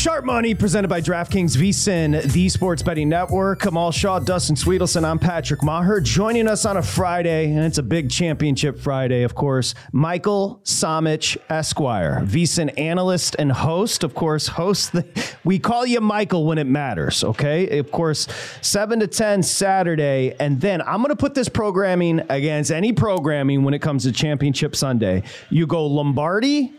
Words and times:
Sharp 0.00 0.24
Money 0.24 0.54
presented 0.54 0.88
by 0.88 1.02
DraftKings 1.02 1.58
VSIN, 1.58 2.32
the 2.32 2.48
sports 2.48 2.82
betting 2.82 3.10
network. 3.10 3.60
Kamal 3.60 3.92
Shah, 3.92 4.18
Dustin 4.18 4.56
Swedelson. 4.56 5.04
I'm 5.04 5.18
Patrick 5.18 5.60
Meagher. 5.60 6.02
Joining 6.02 6.48
us 6.48 6.64
on 6.64 6.78
a 6.78 6.82
Friday, 6.82 7.52
and 7.52 7.62
it's 7.66 7.76
a 7.76 7.82
big 7.82 8.10
championship 8.10 8.78
Friday, 8.78 9.24
of 9.24 9.34
course, 9.34 9.74
Michael 9.92 10.62
Somich 10.64 11.36
Esquire, 11.50 12.22
VSIN 12.24 12.80
analyst 12.80 13.36
and 13.38 13.52
host. 13.52 14.02
Of 14.02 14.14
course, 14.14 14.48
host. 14.48 14.92
The, 14.92 15.06
we 15.44 15.58
call 15.58 15.84
you 15.84 16.00
Michael 16.00 16.46
when 16.46 16.56
it 16.56 16.66
matters, 16.66 17.22
okay? 17.22 17.78
Of 17.78 17.90
course, 17.90 18.26
7 18.62 19.00
to 19.00 19.06
10 19.06 19.42
Saturday. 19.42 20.34
And 20.40 20.62
then 20.62 20.80
I'm 20.80 21.02
going 21.02 21.10
to 21.10 21.14
put 21.14 21.34
this 21.34 21.50
programming 21.50 22.22
against 22.30 22.70
any 22.70 22.94
programming 22.94 23.64
when 23.64 23.74
it 23.74 23.82
comes 23.82 24.04
to 24.04 24.12
Championship 24.12 24.74
Sunday. 24.74 25.24
You 25.50 25.66
go 25.66 25.84
Lombardi 25.84 26.72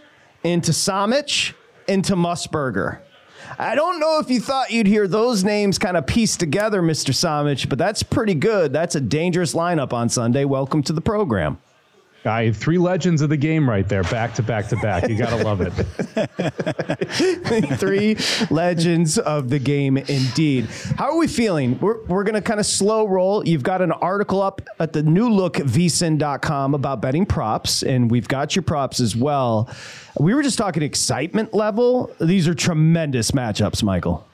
into 0.43 0.71
Somich 0.71 1.53
into 1.87 2.15
Musburger. 2.15 3.01
I 3.59 3.75
don't 3.75 3.99
know 3.99 4.19
if 4.19 4.29
you 4.29 4.39
thought 4.39 4.71
you'd 4.71 4.87
hear 4.87 5.07
those 5.07 5.43
names 5.43 5.77
kind 5.77 5.97
of 5.97 6.07
pieced 6.07 6.39
together, 6.39 6.81
Mr. 6.81 7.11
Somich, 7.11 7.67
but 7.67 7.77
that's 7.77 8.03
pretty 8.03 8.33
good. 8.33 8.71
That's 8.73 8.95
a 8.95 9.01
dangerous 9.01 9.53
lineup 9.53 9.93
on 9.93 10.09
Sunday. 10.09 10.45
Welcome 10.45 10.83
to 10.83 10.93
the 10.93 11.01
program. 11.01 11.59
I 12.25 12.51
three 12.51 12.77
legends 12.77 13.21
of 13.21 13.29
the 13.29 13.37
game 13.37 13.69
right 13.69 13.87
there, 13.87 14.03
back 14.03 14.33
to 14.35 14.43
back 14.43 14.67
to 14.69 14.75
back. 14.77 15.09
You 15.09 15.17
gotta 15.17 15.43
love 15.43 15.61
it. 15.61 15.71
three 17.79 18.17
legends 18.49 19.17
of 19.17 19.49
the 19.49 19.59
game, 19.59 19.97
indeed. 19.97 20.65
How 20.97 21.11
are 21.11 21.17
we 21.17 21.27
feeling? 21.27 21.79
We're, 21.79 22.01
we're 22.03 22.23
gonna 22.23 22.41
kind 22.41 22.59
of 22.59 22.65
slow 22.65 23.07
roll. 23.07 23.47
You've 23.47 23.63
got 23.63 23.81
an 23.81 23.91
article 23.91 24.41
up 24.41 24.61
at 24.79 24.93
the 24.93 25.03
new 25.03 25.29
look 25.29 25.55
vsin.com 25.55 26.75
about 26.75 27.01
betting 27.01 27.25
props, 27.25 27.83
and 27.83 28.11
we've 28.11 28.27
got 28.27 28.55
your 28.55 28.63
props 28.63 28.99
as 28.99 29.15
well. 29.15 29.69
We 30.19 30.33
were 30.33 30.43
just 30.43 30.57
talking 30.57 30.83
excitement 30.83 31.53
level. 31.53 32.13
These 32.19 32.47
are 32.47 32.53
tremendous 32.53 33.31
matchups, 33.31 33.83
Michael. 33.83 34.27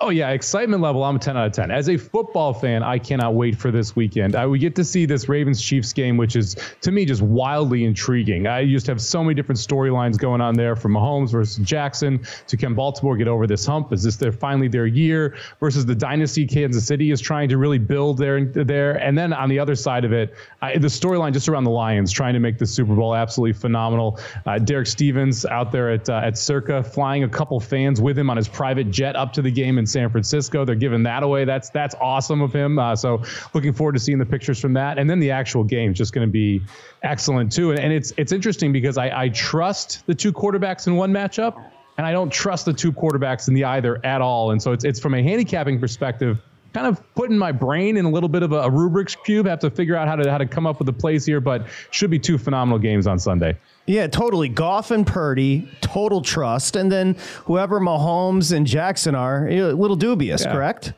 Oh 0.00 0.10
yeah, 0.10 0.30
excitement 0.30 0.82
level. 0.82 1.04
I'm 1.04 1.16
a 1.16 1.18
10 1.18 1.36
out 1.36 1.46
of 1.46 1.52
10. 1.52 1.70
As 1.70 1.88
a 1.88 1.96
football 1.96 2.52
fan, 2.52 2.82
I 2.82 2.98
cannot 2.98 3.34
wait 3.34 3.56
for 3.56 3.70
this 3.70 3.94
weekend. 3.94 4.34
I 4.34 4.44
we 4.46 4.58
get 4.58 4.74
to 4.76 4.84
see 4.84 5.06
this 5.06 5.28
Ravens 5.28 5.62
Chiefs 5.62 5.92
game, 5.92 6.16
which 6.16 6.34
is 6.34 6.56
to 6.80 6.90
me 6.90 7.04
just 7.04 7.22
wildly 7.22 7.84
intriguing. 7.84 8.48
I 8.48 8.66
just 8.66 8.88
have 8.88 9.00
so 9.00 9.22
many 9.22 9.34
different 9.34 9.60
storylines 9.60 10.18
going 10.18 10.40
on 10.40 10.54
there, 10.54 10.74
from 10.74 10.94
Mahomes 10.94 11.30
versus 11.30 11.64
Jackson 11.64 12.24
to 12.48 12.56
can 12.56 12.74
Baltimore 12.74 13.16
get 13.16 13.28
over 13.28 13.46
this 13.46 13.64
hump? 13.64 13.92
Is 13.92 14.02
this 14.02 14.16
their 14.16 14.32
finally 14.32 14.66
their 14.66 14.86
year 14.86 15.36
versus 15.60 15.86
the 15.86 15.94
dynasty 15.94 16.44
Kansas 16.44 16.86
City 16.86 17.12
is 17.12 17.20
trying 17.20 17.48
to 17.50 17.56
really 17.56 17.78
build 17.78 18.18
there 18.18 18.44
there? 18.44 18.92
And 19.00 19.16
then 19.16 19.32
on 19.32 19.48
the 19.48 19.60
other 19.60 19.76
side 19.76 20.04
of 20.04 20.12
it, 20.12 20.34
I, 20.60 20.76
the 20.76 20.88
storyline 20.88 21.32
just 21.32 21.48
around 21.48 21.64
the 21.64 21.70
Lions 21.70 22.10
trying 22.10 22.34
to 22.34 22.40
make 22.40 22.58
the 22.58 22.66
Super 22.66 22.94
Bowl 22.96 23.14
absolutely 23.14 23.52
phenomenal. 23.52 24.18
Uh, 24.44 24.58
Derek 24.58 24.88
Stevens 24.88 25.46
out 25.46 25.70
there 25.70 25.92
at 25.92 26.08
uh, 26.08 26.20
at 26.24 26.36
Circa 26.36 26.82
flying 26.82 27.22
a 27.22 27.28
couple 27.28 27.60
fans 27.60 28.00
with 28.00 28.18
him 28.18 28.28
on 28.28 28.36
his 28.36 28.48
private 28.48 28.90
jet 28.90 29.14
up 29.14 29.32
to 29.34 29.40
the 29.40 29.50
game 29.50 29.78
in 29.78 29.86
San 29.94 30.10
Francisco. 30.10 30.64
They're 30.64 30.74
giving 30.74 31.04
that 31.04 31.22
away. 31.22 31.44
That's 31.44 31.70
that's 31.70 31.94
awesome 32.00 32.42
of 32.42 32.52
him. 32.52 32.78
Uh, 32.78 32.94
so 32.96 33.22
looking 33.54 33.72
forward 33.72 33.92
to 33.92 33.98
seeing 34.00 34.18
the 34.18 34.26
pictures 34.26 34.60
from 34.60 34.74
that, 34.74 34.98
and 34.98 35.08
then 35.08 35.20
the 35.20 35.30
actual 35.30 35.64
game 35.64 35.92
is 35.92 35.98
just 35.98 36.12
going 36.12 36.26
to 36.26 36.32
be 36.32 36.60
excellent 37.02 37.50
too. 37.52 37.70
And, 37.70 37.80
and 37.80 37.92
it's 37.92 38.12
it's 38.16 38.32
interesting 38.32 38.72
because 38.72 38.98
I, 38.98 39.22
I 39.24 39.28
trust 39.30 40.06
the 40.06 40.14
two 40.14 40.32
quarterbacks 40.32 40.86
in 40.86 40.96
one 40.96 41.12
matchup, 41.12 41.54
and 41.96 42.06
I 42.06 42.12
don't 42.12 42.30
trust 42.30 42.66
the 42.66 42.72
two 42.72 42.92
quarterbacks 42.92 43.48
in 43.48 43.54
the 43.54 43.64
either 43.64 44.04
at 44.04 44.20
all. 44.20 44.50
And 44.50 44.60
so 44.60 44.72
it's 44.72 44.84
it's 44.84 45.00
from 45.00 45.14
a 45.14 45.22
handicapping 45.22 45.80
perspective 45.80 46.38
kind 46.74 46.86
of 46.88 47.14
putting 47.14 47.38
my 47.38 47.52
brain 47.52 47.96
in 47.96 48.04
a 48.04 48.10
little 48.10 48.28
bit 48.28 48.42
of 48.42 48.52
a, 48.52 48.62
a, 48.62 48.70
Rubik's 48.70 49.14
cube. 49.14 49.46
Have 49.46 49.60
to 49.60 49.70
figure 49.70 49.96
out 49.96 50.08
how 50.08 50.16
to 50.16 50.30
how 50.30 50.38
to 50.38 50.46
come 50.46 50.66
up 50.66 50.78
with 50.78 50.86
the 50.86 50.92
plays 50.92 51.24
here, 51.24 51.40
but 51.40 51.66
should 51.90 52.10
be 52.10 52.18
two 52.18 52.36
phenomenal 52.36 52.78
games 52.78 53.06
on 53.06 53.18
Sunday. 53.18 53.56
Yeah, 53.86 54.08
totally. 54.08 54.48
Goff 54.48 54.90
and 54.90 55.06
Purdy, 55.06 55.68
total 55.80 56.20
trust, 56.20 56.76
and 56.76 56.90
then 56.90 57.16
whoever 57.44 57.80
Mahomes 57.80 58.52
and 58.52 58.66
Jackson 58.66 59.14
are, 59.14 59.48
a 59.48 59.72
little 59.72 59.96
dubious. 59.96 60.42
Yeah. 60.42 60.52
Correct. 60.52 60.92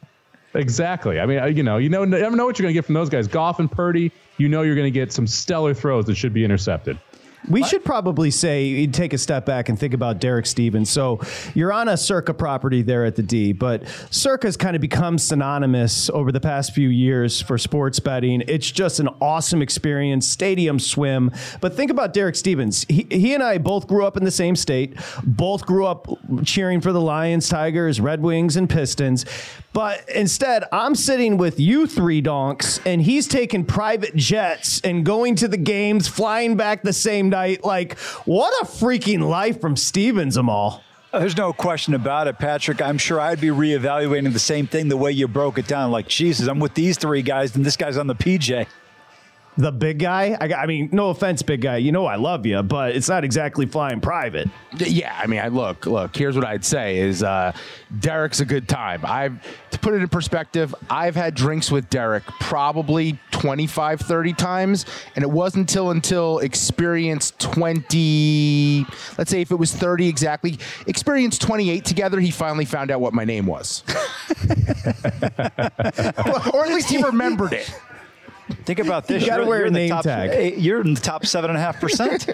Exactly. 0.54 1.20
I 1.20 1.26
mean, 1.26 1.38
uh, 1.38 1.46
you 1.46 1.62
know, 1.62 1.76
you 1.76 1.90
know, 1.90 2.02
you 2.02 2.06
never 2.06 2.34
know 2.34 2.46
what 2.46 2.58
you're 2.58 2.64
going 2.64 2.72
to 2.72 2.78
get 2.78 2.86
from 2.86 2.94
those 2.94 3.10
guys. 3.10 3.28
Goff 3.28 3.60
and 3.60 3.70
Purdy, 3.70 4.10
you 4.38 4.48
know, 4.48 4.62
you're 4.62 4.74
going 4.74 4.90
to 4.90 4.98
get 4.98 5.12
some 5.12 5.26
stellar 5.26 5.74
throws 5.74 6.06
that 6.06 6.14
should 6.14 6.32
be 6.32 6.44
intercepted. 6.44 6.98
We 7.48 7.62
should 7.62 7.84
probably 7.84 8.30
say 8.30 8.86
take 8.86 9.12
a 9.12 9.18
step 9.18 9.46
back 9.46 9.68
and 9.68 9.78
think 9.78 9.94
about 9.94 10.20
Derek 10.20 10.46
Stevens. 10.46 10.90
So 10.90 11.20
you're 11.54 11.72
on 11.72 11.88
a 11.88 11.96
Circa 11.96 12.34
property 12.34 12.82
there 12.82 13.04
at 13.04 13.16
the 13.16 13.22
D, 13.22 13.52
but 13.52 13.86
Circa's 14.10 14.56
kind 14.56 14.74
of 14.74 14.82
become 14.82 15.18
synonymous 15.18 16.10
over 16.10 16.32
the 16.32 16.40
past 16.40 16.74
few 16.74 16.88
years 16.88 17.40
for 17.40 17.58
sports 17.58 18.00
betting. 18.00 18.42
It's 18.48 18.70
just 18.70 19.00
an 19.00 19.08
awesome 19.20 19.62
experience, 19.62 20.26
stadium 20.26 20.78
swim. 20.78 21.30
But 21.60 21.74
think 21.74 21.90
about 21.90 22.12
Derek 22.12 22.36
Stevens. 22.36 22.84
He, 22.88 23.06
he 23.10 23.34
and 23.34 23.42
I 23.42 23.58
both 23.58 23.86
grew 23.86 24.04
up 24.04 24.16
in 24.16 24.24
the 24.24 24.30
same 24.30 24.56
state, 24.56 24.96
both 25.22 25.66
grew 25.66 25.86
up 25.86 26.06
cheering 26.44 26.80
for 26.80 26.92
the 26.92 27.00
Lions, 27.00 27.48
Tigers, 27.48 28.00
Red 28.00 28.22
Wings, 28.22 28.56
and 28.56 28.68
Pistons. 28.68 29.24
But 29.72 30.08
instead, 30.08 30.64
I'm 30.72 30.94
sitting 30.94 31.36
with 31.36 31.60
you 31.60 31.86
three 31.86 32.22
donks, 32.22 32.80
and 32.86 33.02
he's 33.02 33.28
taking 33.28 33.66
private 33.66 34.16
jets 34.16 34.80
and 34.80 35.04
going 35.04 35.34
to 35.36 35.48
the 35.48 35.58
games, 35.58 36.08
flying 36.08 36.56
back 36.56 36.82
the 36.82 36.94
same 36.94 37.28
night. 37.28 37.35
Like, 37.62 37.98
what 38.24 38.52
a 38.62 38.66
freaking 38.66 39.20
life 39.28 39.60
from 39.60 39.76
Stevens, 39.76 40.36
Amal. 40.36 40.82
There's 41.12 41.36
no 41.36 41.52
question 41.52 41.94
about 41.94 42.26
it, 42.26 42.38
Patrick. 42.38 42.82
I'm 42.82 42.98
sure 42.98 43.20
I'd 43.20 43.40
be 43.40 43.48
reevaluating 43.48 44.32
the 44.32 44.38
same 44.38 44.66
thing 44.66 44.88
the 44.88 44.96
way 44.96 45.12
you 45.12 45.28
broke 45.28 45.58
it 45.58 45.66
down. 45.66 45.90
Like, 45.90 46.08
Jesus, 46.08 46.46
I'm 46.46 46.58
with 46.58 46.74
these 46.74 46.98
three 46.98 47.22
guys, 47.22 47.56
and 47.56 47.64
this 47.64 47.76
guy's 47.76 47.96
on 47.96 48.06
the 48.06 48.14
PJ 48.14 48.66
the 49.56 49.72
big 49.72 49.98
guy. 49.98 50.36
I, 50.40 50.52
I, 50.52 50.66
mean, 50.66 50.90
no 50.92 51.10
offense, 51.10 51.42
big 51.42 51.62
guy. 51.62 51.78
You 51.78 51.92
know 51.92 52.06
I 52.06 52.16
love 52.16 52.46
you, 52.46 52.62
but 52.62 52.94
it's 52.94 53.08
not 53.08 53.24
exactly 53.24 53.66
flying 53.66 54.00
private. 54.00 54.48
Yeah, 54.76 55.18
I 55.18 55.26
mean, 55.26 55.40
I 55.40 55.48
look, 55.48 55.86
look. 55.86 56.14
Here's 56.16 56.36
what 56.36 56.44
I'd 56.44 56.64
say: 56.64 56.98
is 56.98 57.22
uh, 57.22 57.52
Derek's 57.98 58.40
a 58.40 58.44
good 58.44 58.68
time. 58.68 59.00
I've 59.04 59.40
to 59.70 59.78
put 59.78 59.94
it 59.94 60.02
in 60.02 60.08
perspective. 60.08 60.74
I've 60.90 61.16
had 61.16 61.34
drinks 61.34 61.70
with 61.70 61.88
Derek 61.88 62.24
probably 62.40 63.18
25, 63.32 64.00
30 64.00 64.32
times, 64.34 64.86
and 65.14 65.22
it 65.22 65.30
wasn't 65.30 65.70
until 65.70 65.90
until 65.90 66.38
experience 66.40 67.32
20. 67.38 68.86
Let's 69.16 69.30
say 69.30 69.40
if 69.40 69.50
it 69.50 69.56
was 69.56 69.72
30 69.72 70.08
exactly, 70.08 70.58
experience 70.86 71.38
28 71.38 71.84
together, 71.84 72.20
he 72.20 72.30
finally 72.30 72.64
found 72.64 72.90
out 72.90 73.00
what 73.00 73.14
my 73.14 73.24
name 73.24 73.46
was. 73.46 73.82
or 76.52 76.64
at 76.64 76.72
least 76.72 76.90
he 76.90 77.02
remembered 77.02 77.52
it. 77.52 77.72
Think 78.64 78.78
about 78.78 79.06
this. 79.08 79.22
You 79.22 79.28
gotta 79.28 79.42
you're, 79.42 79.48
wear 79.48 79.58
you're 79.58 79.64
a 79.64 79.68
in 79.68 79.74
the 79.74 79.78
name 79.80 79.88
top, 79.90 80.04
tag. 80.04 80.30
eh, 80.30 80.54
You're 80.56 80.80
in 80.80 80.94
the 80.94 81.00
top 81.00 81.26
seven 81.26 81.50
and 81.50 81.58
a 81.58 81.60
half 81.62 81.80
percent. 81.80 82.26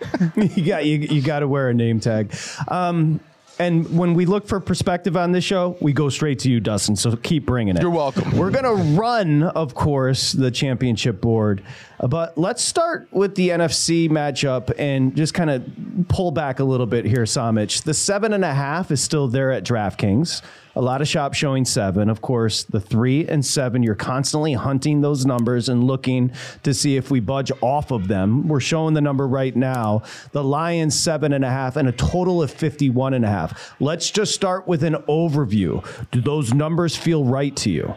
you 0.36 0.64
got 0.64 0.84
you, 0.84 0.98
you 0.98 1.22
got 1.22 1.40
to 1.40 1.48
wear 1.48 1.68
a 1.68 1.74
name 1.74 2.00
tag. 2.00 2.34
Um, 2.68 3.20
and 3.58 3.96
when 3.98 4.14
we 4.14 4.24
look 4.24 4.48
for 4.48 4.58
perspective 4.58 5.16
on 5.18 5.32
this 5.32 5.44
show, 5.44 5.76
we 5.80 5.92
go 5.92 6.08
straight 6.08 6.38
to 6.40 6.50
you, 6.50 6.60
Dustin. 6.60 6.96
So 6.96 7.14
keep 7.16 7.44
bringing 7.46 7.76
it. 7.76 7.82
You're 7.82 7.90
welcome. 7.90 8.36
We're 8.36 8.50
gonna 8.50 8.72
run, 8.72 9.42
of 9.42 9.74
course, 9.74 10.32
the 10.32 10.50
championship 10.50 11.20
board, 11.20 11.62
but 12.08 12.38
let's 12.38 12.64
start 12.64 13.08
with 13.10 13.34
the 13.34 13.50
NFC 13.50 14.08
matchup 14.08 14.72
and 14.78 15.14
just 15.14 15.34
kind 15.34 15.50
of 15.50 15.64
pull 16.08 16.30
back 16.30 16.60
a 16.60 16.64
little 16.64 16.86
bit 16.86 17.04
here, 17.04 17.24
Somich. 17.24 17.82
The 17.82 17.92
seven 17.92 18.32
and 18.32 18.44
a 18.44 18.54
half 18.54 18.90
is 18.90 19.02
still 19.02 19.28
there 19.28 19.52
at 19.52 19.64
DraftKings. 19.64 20.40
A 20.76 20.80
lot 20.80 21.02
of 21.02 21.08
shops 21.08 21.36
showing 21.36 21.64
seven. 21.64 22.08
Of 22.08 22.22
course, 22.22 22.62
the 22.62 22.80
three 22.80 23.26
and 23.26 23.44
seven, 23.44 23.82
you're 23.82 23.94
constantly 23.94 24.54
hunting 24.54 25.00
those 25.00 25.26
numbers 25.26 25.68
and 25.68 25.84
looking 25.84 26.32
to 26.62 26.72
see 26.72 26.96
if 26.96 27.10
we 27.10 27.20
budge 27.20 27.50
off 27.60 27.90
of 27.90 28.08
them. 28.08 28.48
We're 28.48 28.60
showing 28.60 28.94
the 28.94 29.00
number 29.00 29.26
right 29.26 29.54
now. 29.54 30.02
The 30.32 30.44
Lions, 30.44 30.98
seven 30.98 31.32
and 31.32 31.44
a 31.44 31.50
half, 31.50 31.76
and 31.76 31.88
a 31.88 31.92
total 31.92 32.40
of 32.40 32.50
51 32.50 33.14
and 33.14 33.24
a 33.24 33.28
half. 33.28 33.74
Let's 33.80 34.10
just 34.10 34.32
start 34.32 34.66
with 34.68 34.84
an 34.84 34.94
overview. 35.08 35.84
Do 36.12 36.20
those 36.20 36.54
numbers 36.54 36.96
feel 36.96 37.24
right 37.24 37.54
to 37.56 37.70
you? 37.70 37.94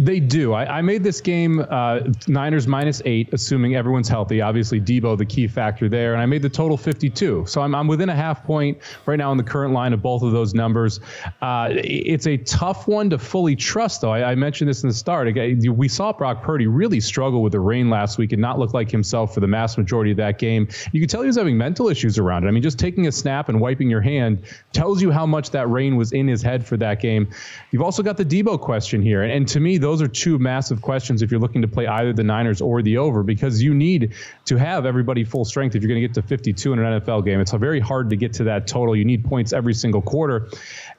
They 0.00 0.18
do. 0.18 0.54
I, 0.54 0.78
I 0.78 0.82
made 0.82 1.02
this 1.02 1.20
game 1.20 1.64
uh, 1.68 2.00
Niners 2.26 2.66
minus 2.66 3.02
eight, 3.04 3.28
assuming 3.34 3.76
everyone's 3.76 4.08
healthy. 4.08 4.40
Obviously, 4.40 4.80
Deebo 4.80 5.18
the 5.18 5.26
key 5.26 5.46
factor 5.46 5.90
there, 5.90 6.14
and 6.14 6.22
I 6.22 6.26
made 6.26 6.40
the 6.40 6.48
total 6.48 6.78
52. 6.78 7.44
So 7.46 7.60
I'm, 7.60 7.74
I'm 7.74 7.86
within 7.86 8.08
a 8.08 8.14
half 8.14 8.42
point 8.42 8.78
right 9.04 9.16
now 9.16 9.30
in 9.30 9.36
the 9.36 9.44
current 9.44 9.74
line 9.74 9.92
of 9.92 10.00
both 10.00 10.22
of 10.22 10.32
those 10.32 10.54
numbers. 10.54 11.00
Uh, 11.42 11.68
it's 11.72 12.26
a 12.26 12.38
tough 12.38 12.88
one 12.88 13.10
to 13.10 13.18
fully 13.18 13.54
trust, 13.54 14.00
though. 14.00 14.12
I, 14.12 14.30
I 14.30 14.34
mentioned 14.36 14.70
this 14.70 14.82
in 14.82 14.88
the 14.88 14.94
start. 14.94 15.28
We 15.34 15.88
saw 15.88 16.14
Brock 16.14 16.42
Purdy 16.42 16.66
really 16.66 17.00
struggle 17.00 17.42
with 17.42 17.52
the 17.52 17.60
rain 17.60 17.90
last 17.90 18.16
week 18.16 18.32
and 18.32 18.40
not 18.40 18.58
look 18.58 18.72
like 18.72 18.90
himself 18.90 19.34
for 19.34 19.40
the 19.40 19.48
mass 19.48 19.76
majority 19.76 20.12
of 20.12 20.16
that 20.16 20.38
game. 20.38 20.66
You 20.92 21.00
could 21.00 21.10
tell 21.10 21.20
he 21.20 21.26
was 21.26 21.36
having 21.36 21.58
mental 21.58 21.88
issues 21.88 22.18
around 22.18 22.44
it. 22.44 22.48
I 22.48 22.52
mean, 22.52 22.62
just 22.62 22.78
taking 22.78 23.06
a 23.06 23.12
snap 23.12 23.50
and 23.50 23.60
wiping 23.60 23.90
your 23.90 24.00
hand 24.00 24.44
tells 24.72 25.02
you 25.02 25.10
how 25.10 25.26
much 25.26 25.50
that 25.50 25.68
rain 25.68 25.96
was 25.96 26.12
in 26.12 26.26
his 26.26 26.40
head 26.40 26.66
for 26.66 26.78
that 26.78 27.00
game. 27.00 27.28
You've 27.70 27.82
also 27.82 28.02
got 28.02 28.16
the 28.16 28.24
Deebo 28.24 28.58
question 28.58 29.02
here, 29.02 29.22
and, 29.22 29.30
and 29.30 29.46
to 29.48 29.60
me, 29.60 29.76
those 29.76 29.89
are 29.90 30.08
two 30.08 30.38
massive 30.38 30.80
questions 30.80 31.22
if 31.22 31.30
you're 31.30 31.40
looking 31.40 31.62
to 31.62 31.68
play 31.68 31.86
either 31.86 32.12
the 32.12 32.22
Niners 32.22 32.60
or 32.60 32.82
the 32.82 32.98
over 32.98 33.22
because 33.22 33.62
you 33.62 33.74
need 33.74 34.14
to 34.46 34.56
have 34.56 34.86
everybody 34.86 35.24
full 35.24 35.44
strength 35.44 35.74
if 35.74 35.82
you're 35.82 35.88
going 35.88 36.00
to 36.00 36.06
get 36.06 36.14
to 36.14 36.22
52 36.22 36.72
in 36.72 36.78
an 36.78 37.00
NFL 37.00 37.24
game. 37.24 37.40
It's 37.40 37.52
very 37.52 37.80
hard 37.80 38.10
to 38.10 38.16
get 38.16 38.34
to 38.34 38.44
that 38.44 38.66
total. 38.66 38.94
You 38.94 39.04
need 39.04 39.24
points 39.24 39.52
every 39.52 39.74
single 39.74 40.02
quarter. 40.02 40.48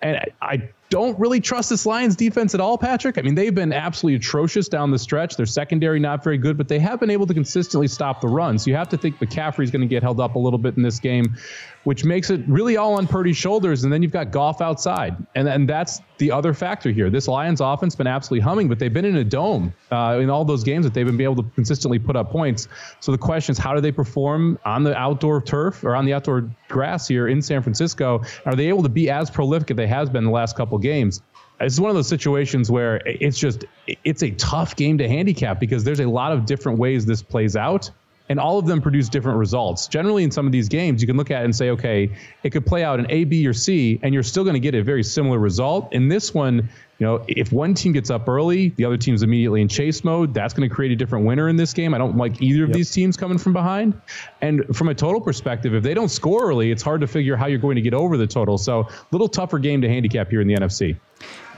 And 0.02 0.18
I, 0.18 0.26
I 0.42 0.70
don't 0.92 1.18
really 1.18 1.40
trust 1.40 1.70
this 1.70 1.86
Lions 1.86 2.18
defense 2.18 2.54
at 2.54 2.60
all, 2.60 2.78
Patrick. 2.78 3.18
I 3.18 3.22
mean, 3.22 3.34
they've 3.34 3.56
been 3.56 3.72
absolutely 3.72 4.18
atrocious 4.18 4.68
down 4.68 4.92
the 4.92 5.00
stretch. 5.00 5.38
Their 5.38 5.46
secondary 5.46 6.02
not 6.02 6.22
very 6.22 6.38
good, 6.38 6.58
but 6.58 6.68
they 6.68 6.80
have 6.80 7.00
been 7.00 7.10
able 7.10 7.26
to 7.28 7.34
consistently 7.34 7.88
stop 7.88 8.20
the 8.20 8.28
run. 8.28 8.60
So 8.60 8.70
you 8.70 8.76
have 8.76 8.90
to 8.90 8.98
think 8.98 9.18
McCaffrey's 9.20 9.72
going 9.72 9.82
to 9.82 9.88
get 9.88 10.04
held 10.04 10.20
up 10.20 10.36
a 10.36 10.40
little 10.40 10.60
bit 10.60 10.76
in 10.76 10.84
this 10.84 11.00
game, 11.00 11.38
which 11.86 12.04
makes 12.04 12.30
it 12.30 12.42
really 12.46 12.76
all 12.76 12.98
on 12.98 13.08
Purdy's 13.08 13.38
shoulders. 13.38 13.86
And 13.86 13.92
then 13.92 14.04
you've 14.04 14.12
got 14.12 14.32
Goff 14.32 14.60
outside, 14.60 15.16
and 15.34 15.48
and 15.48 15.68
that's 15.68 16.02
the 16.18 16.30
other 16.30 16.54
factor 16.54 16.92
here. 16.92 17.10
This 17.10 17.28
Lions 17.28 17.62
offense 17.62 17.96
been 17.96 18.06
absolutely 18.06 18.42
humming, 18.42 18.68
but 18.68 18.78
they've 18.78 18.94
been 18.94 19.06
in 19.06 19.16
a 19.16 19.24
dome 19.24 19.74
uh, 19.92 20.20
in 20.22 20.30
all 20.30 20.44
those 20.44 20.64
games 20.64 20.86
that 20.86 20.94
they've 20.94 21.06
been 21.06 21.20
able 21.22 21.38
to 21.38 21.50
consistently 21.56 22.00
put 22.00 22.18
up 22.18 22.32
points. 22.32 22.68
So 23.00 23.14
the 23.14 23.18
question 23.18 23.54
is, 23.54 23.58
how 23.58 23.74
do 23.74 23.82
they 23.82 23.94
perform 23.94 24.60
on 24.66 24.84
the 24.84 24.96
outdoor 24.96 25.42
turf 25.42 25.84
or 25.86 25.96
on 25.96 26.06
the 26.06 26.14
outdoor 26.14 26.50
grass 26.68 27.08
here 27.08 27.30
in 27.30 27.42
San 27.42 27.64
Francisco? 27.64 28.22
Are 28.46 28.56
they 28.56 28.68
able 28.68 28.84
to 28.84 28.90
be 28.90 29.10
as 29.10 29.32
prolific 29.32 29.72
as 29.72 29.78
they 29.78 29.88
has 29.88 30.10
been 30.10 30.26
the 30.26 30.32
last 30.32 30.56
couple 30.56 30.78
games? 30.82 31.22
It's 31.60 31.80
one 31.80 31.90
of 31.90 31.96
those 31.96 32.08
situations 32.08 32.72
where 32.72 33.02
it's 33.06 33.38
just 33.38 33.66
it's 33.86 34.24
a 34.24 34.32
tough 34.32 34.76
game 34.76 34.98
to 34.98 35.08
handicap 35.08 35.60
because 35.60 35.84
there's 35.84 36.00
a 36.00 36.08
lot 36.08 36.32
of 36.32 36.46
different 36.46 36.80
ways 36.80 37.06
this 37.06 37.22
plays 37.22 37.56
out 37.56 37.92
and 38.32 38.40
all 38.40 38.58
of 38.58 38.66
them 38.66 38.82
produce 38.82 39.10
different 39.10 39.38
results. 39.38 39.88
Generally, 39.88 40.24
in 40.24 40.32
some 40.32 40.46
of 40.46 40.54
these 40.54 40.70
games, 40.70 41.02
you 41.02 41.08
can 41.08 41.18
look 41.18 41.32
at 41.32 41.42
it 41.42 41.44
and 41.44 41.54
say, 41.54 41.70
okay, 41.72 42.10
it 42.44 42.52
could 42.52 42.66
play 42.66 42.82
out 42.82 42.98
in 42.98 43.06
A, 43.12 43.26
B, 43.26 43.46
or 43.46 43.52
C, 43.52 44.00
and 44.04 44.14
you're 44.14 44.24
still 44.24 44.46
going 44.46 44.54
to 44.54 44.60
get 44.62 44.74
a 44.74 44.82
very 44.82 45.04
similar 45.04 45.38
result. 45.38 45.92
In 45.92 46.08
this 46.08 46.34
one, 46.34 46.70
you 46.98 47.06
know, 47.08 47.26
if 47.28 47.52
one 47.52 47.74
team 47.74 47.92
gets 47.92 48.10
up 48.10 48.30
early, 48.30 48.70
the 48.70 48.86
other 48.86 48.96
team's 48.96 49.22
immediately 49.22 49.60
in 49.60 49.68
chase 49.68 50.06
mode. 50.06 50.34
That's 50.34 50.54
going 50.54 50.70
to 50.70 50.74
create 50.74 50.94
a 50.94 50.96
different 50.96 51.26
winner 51.26 51.50
in 51.50 51.58
this 51.58 51.74
game. 51.74 51.94
I 51.94 51.98
don't 51.98 52.16
like 52.16 52.42
either 52.42 52.64
of 52.64 52.70
Yep. 52.70 52.78
these 52.78 52.92
teams 52.92 53.18
coming 53.18 53.38
from 53.38 53.52
behind. 53.52 54.00
And 54.40 54.64
from 54.74 54.88
a 54.88 54.96
total 54.96 55.20
perspective, 55.20 55.74
if 55.74 55.84
they 55.84 55.94
don't 55.94 56.08
score 56.10 56.48
early, 56.48 56.72
it's 56.72 56.84
hard 56.84 57.02
to 57.02 57.08
figure 57.08 57.36
how 57.36 57.48
you're 57.48 57.60
going 57.60 57.76
to 57.76 57.82
get 57.82 57.94
over 57.94 58.16
the 58.16 58.28
total. 58.28 58.58
So, 58.58 58.82
a 58.82 58.88
little 59.12 59.28
tougher 59.28 59.60
game 59.60 59.82
to 59.82 59.90
handicap 59.90 60.30
here 60.30 60.40
in 60.40 60.48
the 60.48 60.54
NFC. 60.54 60.96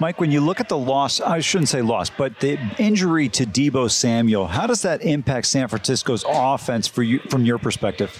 Mike, 0.03 0.19
when 0.19 0.33
you 0.33 0.41
look 0.41 0.59
at 0.59 0.67
the 0.67 0.77
loss, 0.77 1.21
I 1.21 1.39
shouldn't 1.39 1.69
say 1.69 1.81
loss, 1.81 2.09
but 2.09 2.38
the 2.41 2.59
injury 2.77 3.29
to 3.29 3.45
Deebo 3.45 3.89
Samuel, 3.89 4.47
how 4.47 4.67
does 4.67 4.81
that 4.81 5.01
impact 5.01 5.47
San 5.47 5.69
Francisco's 5.69 6.25
offense 6.27 6.89
for 6.89 7.03
you 7.03 7.19
from 7.29 7.45
your 7.45 7.57
perspective? 7.57 8.11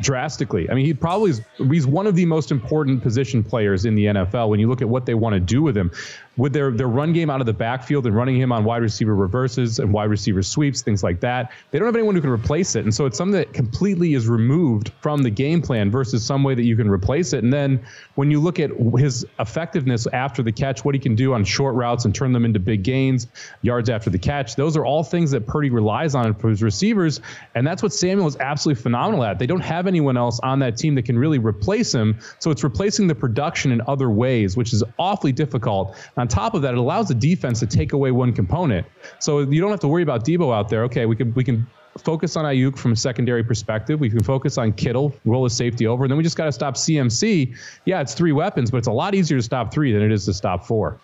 drastically. 0.00 0.68
I 0.68 0.74
mean, 0.74 0.84
he 0.84 0.92
probably 0.92 1.30
is, 1.30 1.42
he's 1.56 1.86
one 1.86 2.08
of 2.08 2.16
the 2.16 2.26
most 2.26 2.50
important 2.50 3.02
position 3.02 3.44
players 3.44 3.84
in 3.84 3.94
the 3.94 4.06
NFL 4.06 4.48
when 4.48 4.58
you 4.58 4.68
look 4.68 4.82
at 4.82 4.88
what 4.88 5.06
they 5.06 5.14
want 5.14 5.34
to 5.34 5.40
do 5.40 5.62
with 5.62 5.76
him. 5.76 5.92
With 6.36 6.52
their, 6.52 6.72
their 6.72 6.88
run 6.88 7.12
game 7.12 7.30
out 7.30 7.40
of 7.40 7.46
the 7.46 7.52
backfield 7.52 8.06
and 8.06 8.16
running 8.16 8.36
him 8.36 8.50
on 8.50 8.64
wide 8.64 8.82
receiver 8.82 9.14
reverses 9.14 9.78
and 9.78 9.92
wide 9.92 10.10
receiver 10.10 10.42
sweeps, 10.42 10.82
things 10.82 11.02
like 11.04 11.20
that, 11.20 11.52
they 11.70 11.78
don't 11.78 11.86
have 11.86 11.94
anyone 11.94 12.14
who 12.14 12.20
can 12.20 12.30
replace 12.30 12.74
it. 12.74 12.84
And 12.84 12.94
so 12.94 13.06
it's 13.06 13.16
something 13.16 13.38
that 13.38 13.52
completely 13.52 14.14
is 14.14 14.26
removed 14.26 14.90
from 15.00 15.22
the 15.22 15.30
game 15.30 15.62
plan 15.62 15.90
versus 15.90 16.24
some 16.24 16.42
way 16.42 16.54
that 16.54 16.64
you 16.64 16.76
can 16.76 16.90
replace 16.90 17.32
it. 17.32 17.44
And 17.44 17.52
then 17.52 17.84
when 18.16 18.30
you 18.30 18.40
look 18.40 18.58
at 18.58 18.70
his 18.98 19.24
effectiveness 19.38 20.06
after 20.08 20.42
the 20.42 20.50
catch, 20.50 20.84
what 20.84 20.94
he 20.94 20.98
can 20.98 21.14
do 21.14 21.34
on 21.34 21.44
short 21.44 21.74
routes 21.74 22.04
and 22.04 22.14
turn 22.14 22.32
them 22.32 22.44
into 22.44 22.58
big 22.58 22.82
gains, 22.82 23.28
yards 23.62 23.88
after 23.88 24.10
the 24.10 24.18
catch, 24.18 24.56
those 24.56 24.76
are 24.76 24.84
all 24.84 25.04
things 25.04 25.30
that 25.30 25.46
Purdy 25.46 25.70
relies 25.70 26.14
on 26.14 26.34
for 26.34 26.48
his 26.48 26.62
receivers. 26.62 27.20
And 27.54 27.66
that's 27.66 27.82
what 27.82 27.92
Samuel 27.92 28.26
is 28.26 28.36
absolutely 28.38 28.82
phenomenal 28.82 29.24
at. 29.24 29.38
They 29.38 29.46
don't 29.46 29.60
have 29.60 29.86
anyone 29.86 30.16
else 30.16 30.40
on 30.42 30.58
that 30.60 30.76
team 30.76 30.94
that 30.96 31.04
can 31.04 31.18
really 31.18 31.38
replace 31.38 31.94
him. 31.94 32.18
So 32.40 32.50
it's 32.50 32.64
replacing 32.64 33.06
the 33.06 33.14
production 33.14 33.70
in 33.70 33.80
other 33.86 34.10
ways, 34.10 34.56
which 34.56 34.72
is 34.72 34.82
awfully 34.98 35.32
difficult. 35.32 35.96
On 36.24 36.28
top 36.28 36.54
of 36.54 36.62
that, 36.62 36.72
it 36.72 36.78
allows 36.78 37.08
the 37.08 37.14
defense 37.14 37.60
to 37.60 37.66
take 37.66 37.92
away 37.92 38.10
one 38.10 38.32
component. 38.32 38.86
So 39.18 39.40
you 39.40 39.60
don't 39.60 39.70
have 39.70 39.80
to 39.80 39.88
worry 39.88 40.02
about 40.02 40.24
Deebo 40.24 40.56
out 40.56 40.70
there. 40.70 40.82
Okay, 40.84 41.04
we 41.04 41.14
can 41.14 41.34
we 41.34 41.44
can 41.44 41.66
focus 41.98 42.34
on 42.34 42.46
Aiyuk 42.46 42.78
from 42.78 42.92
a 42.92 42.96
secondary 42.96 43.44
perspective. 43.44 44.00
We 44.00 44.08
can 44.08 44.22
focus 44.22 44.56
on 44.56 44.72
Kittle, 44.72 45.14
roll 45.26 45.44
his 45.44 45.54
safety 45.54 45.86
over, 45.86 46.04
and 46.04 46.10
then 46.10 46.16
we 46.16 46.24
just 46.24 46.38
got 46.38 46.46
to 46.46 46.52
stop 46.52 46.76
CMC. 46.76 47.54
Yeah, 47.84 48.00
it's 48.00 48.14
three 48.14 48.32
weapons, 48.32 48.70
but 48.70 48.78
it's 48.78 48.86
a 48.86 48.92
lot 48.92 49.14
easier 49.14 49.36
to 49.36 49.42
stop 49.42 49.70
three 49.70 49.92
than 49.92 50.00
it 50.00 50.10
is 50.12 50.24
to 50.24 50.32
stop 50.32 50.64
four. 50.64 50.98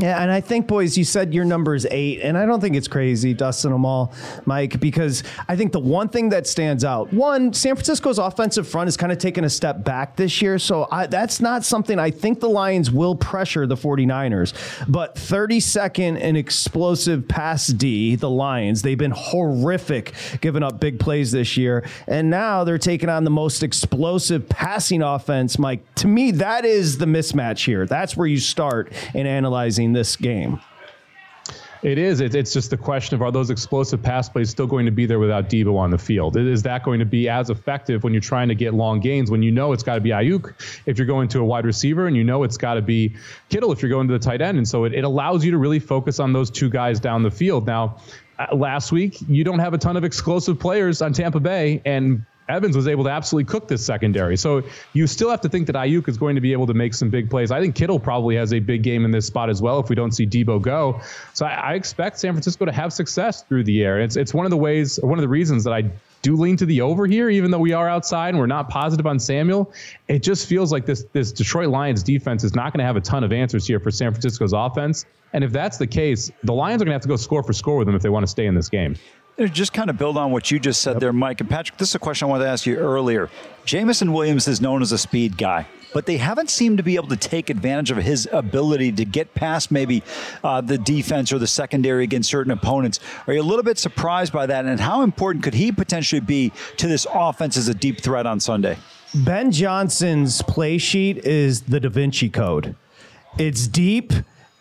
Yeah, 0.00 0.22
and 0.22 0.30
I 0.30 0.40
think, 0.40 0.66
boys, 0.66 0.96
you 0.96 1.04
said 1.04 1.34
your 1.34 1.44
number 1.44 1.74
is 1.74 1.86
eight, 1.90 2.20
and 2.22 2.38
I 2.38 2.46
don't 2.46 2.60
think 2.62 2.76
it's 2.76 2.88
crazy, 2.88 3.34
Dustin 3.34 3.72
Amal, 3.72 4.12
Mike, 4.46 4.80
because 4.80 5.22
I 5.48 5.56
think 5.56 5.72
the 5.72 5.80
one 5.80 6.08
thing 6.08 6.30
that 6.30 6.46
stands 6.46 6.82
out, 6.82 7.12
one, 7.12 7.52
San 7.52 7.74
Francisco's 7.74 8.18
offensive 8.18 8.66
front 8.66 8.88
is 8.88 8.96
kind 8.96 9.12
of 9.12 9.18
taken 9.18 9.44
a 9.44 9.50
step 9.50 9.84
back 9.84 10.16
this 10.16 10.40
year, 10.40 10.58
so 10.58 10.88
I, 10.90 11.08
that's 11.08 11.42
not 11.42 11.62
something 11.62 11.98
I 11.98 12.10
think 12.10 12.40
the 12.40 12.48
Lions 12.48 12.90
will 12.90 13.14
pressure 13.14 13.66
the 13.66 13.74
49ers. 13.74 14.54
But 14.88 15.16
32nd 15.16 16.18
in 16.18 16.36
explosive 16.36 17.28
pass 17.28 17.66
D, 17.66 18.16
the 18.16 18.30
Lions, 18.30 18.80
they've 18.80 18.96
been 18.96 19.10
horrific 19.10 20.14
giving 20.40 20.62
up 20.62 20.80
big 20.80 21.00
plays 21.00 21.32
this 21.32 21.58
year, 21.58 21.84
and 22.06 22.30
now 22.30 22.64
they're 22.64 22.78
taking 22.78 23.10
on 23.10 23.24
the 23.24 23.30
most 23.30 23.62
explosive 23.62 24.48
passing 24.48 25.02
offense, 25.02 25.58
Mike. 25.58 25.82
To 25.96 26.08
me, 26.08 26.30
that 26.32 26.64
is 26.64 26.96
the 26.96 27.06
mismatch 27.06 27.66
here. 27.66 27.84
That's 27.84 28.16
where 28.16 28.26
you 28.26 28.38
start 28.38 28.90
in 29.14 29.26
analyzing 29.26 29.81
this 29.90 30.14
game. 30.16 30.60
It 31.82 31.98
is. 31.98 32.20
It's 32.20 32.52
just 32.52 32.70
the 32.70 32.76
question 32.76 33.16
of 33.16 33.22
are 33.22 33.32
those 33.32 33.50
explosive 33.50 34.00
pass 34.00 34.28
plays 34.28 34.50
still 34.50 34.68
going 34.68 34.86
to 34.86 34.92
be 34.92 35.04
there 35.04 35.18
without 35.18 35.50
Deebo 35.50 35.76
on 35.76 35.90
the 35.90 35.98
field? 35.98 36.36
Is 36.36 36.62
that 36.62 36.84
going 36.84 37.00
to 37.00 37.04
be 37.04 37.28
as 37.28 37.50
effective 37.50 38.04
when 38.04 38.12
you're 38.12 38.22
trying 38.22 38.46
to 38.48 38.54
get 38.54 38.72
long 38.72 39.00
gains 39.00 39.32
when 39.32 39.42
you 39.42 39.50
know 39.50 39.72
it's 39.72 39.82
got 39.82 39.96
to 39.96 40.00
be 40.00 40.10
Aiyuk 40.10 40.52
if 40.86 40.96
you're 40.96 41.08
going 41.08 41.26
to 41.28 41.40
a 41.40 41.44
wide 41.44 41.64
receiver 41.64 42.06
and 42.06 42.16
you 42.16 42.22
know 42.22 42.44
it's 42.44 42.56
got 42.56 42.74
to 42.74 42.82
be 42.82 43.16
Kittle 43.48 43.72
if 43.72 43.82
you're 43.82 43.90
going 43.90 44.06
to 44.06 44.12
the 44.12 44.20
tight 44.20 44.40
end? 44.40 44.58
And 44.58 44.68
so 44.68 44.84
it, 44.84 44.94
it 44.94 45.02
allows 45.02 45.44
you 45.44 45.50
to 45.50 45.58
really 45.58 45.80
focus 45.80 46.20
on 46.20 46.32
those 46.32 46.50
two 46.50 46.70
guys 46.70 47.00
down 47.00 47.24
the 47.24 47.32
field. 47.32 47.66
Now, 47.66 47.96
uh, 48.38 48.54
last 48.54 48.92
week, 48.92 49.18
you 49.28 49.42
don't 49.42 49.58
have 49.58 49.74
a 49.74 49.78
ton 49.78 49.96
of 49.96 50.04
explosive 50.04 50.60
players 50.60 51.02
on 51.02 51.12
Tampa 51.12 51.40
Bay, 51.40 51.82
and 51.84 52.24
Evans 52.52 52.76
was 52.76 52.86
able 52.86 53.04
to 53.04 53.10
absolutely 53.10 53.50
cook 53.50 53.68
this 53.68 53.84
secondary. 53.84 54.36
So 54.36 54.62
you 54.92 55.06
still 55.06 55.30
have 55.30 55.40
to 55.40 55.48
think 55.48 55.66
that 55.66 55.76
Aiyuk 55.76 56.08
is 56.08 56.16
going 56.16 56.34
to 56.34 56.40
be 56.40 56.52
able 56.52 56.66
to 56.66 56.74
make 56.74 56.94
some 56.94 57.10
big 57.10 57.30
plays. 57.30 57.50
I 57.50 57.60
think 57.60 57.74
Kittle 57.74 57.98
probably 57.98 58.36
has 58.36 58.52
a 58.52 58.60
big 58.60 58.82
game 58.82 59.04
in 59.04 59.10
this 59.10 59.26
spot 59.26 59.50
as 59.50 59.62
well 59.62 59.80
if 59.80 59.88
we 59.88 59.94
don't 59.94 60.12
see 60.12 60.26
Deebo 60.26 60.60
go. 60.60 61.00
So 61.32 61.46
I, 61.46 61.52
I 61.54 61.74
expect 61.74 62.18
San 62.18 62.32
Francisco 62.32 62.64
to 62.64 62.72
have 62.72 62.92
success 62.92 63.42
through 63.42 63.64
the 63.64 63.82
air. 63.82 64.00
It's 64.00 64.16
it's 64.16 64.34
one 64.34 64.46
of 64.46 64.50
the 64.50 64.56
ways, 64.56 64.98
one 65.02 65.18
of 65.18 65.22
the 65.22 65.28
reasons 65.28 65.64
that 65.64 65.72
I 65.72 65.90
do 66.22 66.36
lean 66.36 66.56
to 66.56 66.66
the 66.66 66.80
over 66.80 67.06
here, 67.06 67.28
even 67.28 67.50
though 67.50 67.58
we 67.58 67.72
are 67.72 67.88
outside 67.88 68.30
and 68.30 68.38
we're 68.38 68.46
not 68.46 68.68
positive 68.68 69.06
on 69.06 69.18
Samuel. 69.18 69.72
It 70.08 70.22
just 70.22 70.48
feels 70.48 70.72
like 70.72 70.86
this 70.86 71.04
this 71.12 71.32
Detroit 71.32 71.68
Lions 71.68 72.02
defense 72.02 72.44
is 72.44 72.54
not 72.54 72.72
going 72.72 72.78
to 72.78 72.84
have 72.84 72.96
a 72.96 73.00
ton 73.00 73.24
of 73.24 73.32
answers 73.32 73.66
here 73.66 73.80
for 73.80 73.90
San 73.90 74.12
Francisco's 74.12 74.52
offense. 74.52 75.04
And 75.32 75.42
if 75.42 75.50
that's 75.50 75.78
the 75.78 75.86
case, 75.86 76.30
the 76.44 76.52
Lions 76.52 76.82
are 76.82 76.84
going 76.84 76.92
to 76.92 76.94
have 76.94 77.02
to 77.02 77.08
go 77.08 77.16
score 77.16 77.42
for 77.42 77.52
score 77.52 77.78
with 77.78 77.86
them 77.86 77.96
if 77.96 78.02
they 78.02 78.10
want 78.10 78.22
to 78.24 78.30
stay 78.30 78.46
in 78.46 78.54
this 78.54 78.68
game. 78.68 78.96
Just 79.38 79.72
kind 79.72 79.88
of 79.90 79.96
build 79.98 80.16
on 80.18 80.30
what 80.30 80.50
you 80.50 80.60
just 80.60 80.82
said 80.82 81.00
there, 81.00 81.12
Mike. 81.12 81.40
And 81.40 81.48
Patrick, 81.48 81.78
this 81.78 81.88
is 81.88 81.94
a 81.94 81.98
question 81.98 82.26
I 82.26 82.30
wanted 82.30 82.44
to 82.44 82.50
ask 82.50 82.66
you 82.66 82.76
earlier. 82.76 83.30
Jameson 83.64 84.12
Williams 84.12 84.46
is 84.46 84.60
known 84.60 84.82
as 84.82 84.92
a 84.92 84.98
speed 84.98 85.36
guy. 85.38 85.66
but 85.92 86.06
they 86.06 86.16
haven't 86.16 86.50
seemed 86.50 86.78
to 86.78 86.82
be 86.82 86.96
able 86.96 87.08
to 87.08 87.16
take 87.16 87.50
advantage 87.50 87.90
of 87.90 87.98
his 87.98 88.28
ability 88.32 88.92
to 88.92 89.04
get 89.04 89.34
past 89.34 89.70
maybe 89.70 90.02
uh, 90.42 90.60
the 90.60 90.78
defense 90.78 91.32
or 91.32 91.38
the 91.38 91.46
secondary 91.46 92.04
against 92.04 92.30
certain 92.30 92.52
opponents. 92.52 93.00
Are 93.26 93.34
you 93.34 93.42
a 93.42 93.44
little 93.44 93.62
bit 93.62 93.78
surprised 93.78 94.32
by 94.32 94.46
that? 94.46 94.64
And 94.64 94.80
how 94.80 95.02
important 95.02 95.44
could 95.44 95.54
he 95.54 95.70
potentially 95.72 96.20
be 96.20 96.52
to 96.78 96.88
this 96.88 97.06
offense 97.12 97.56
as 97.56 97.68
a 97.68 97.74
deep 97.74 98.00
threat 98.00 98.26
on 98.26 98.40
Sunday? 98.40 98.78
Ben 99.14 99.50
Johnson's 99.50 100.40
play 100.42 100.78
sheet 100.78 101.18
is 101.18 101.62
the 101.62 101.78
Da 101.78 101.90
Vinci 101.90 102.30
Code. 102.30 102.74
It's 103.38 103.66
deep 103.68 104.12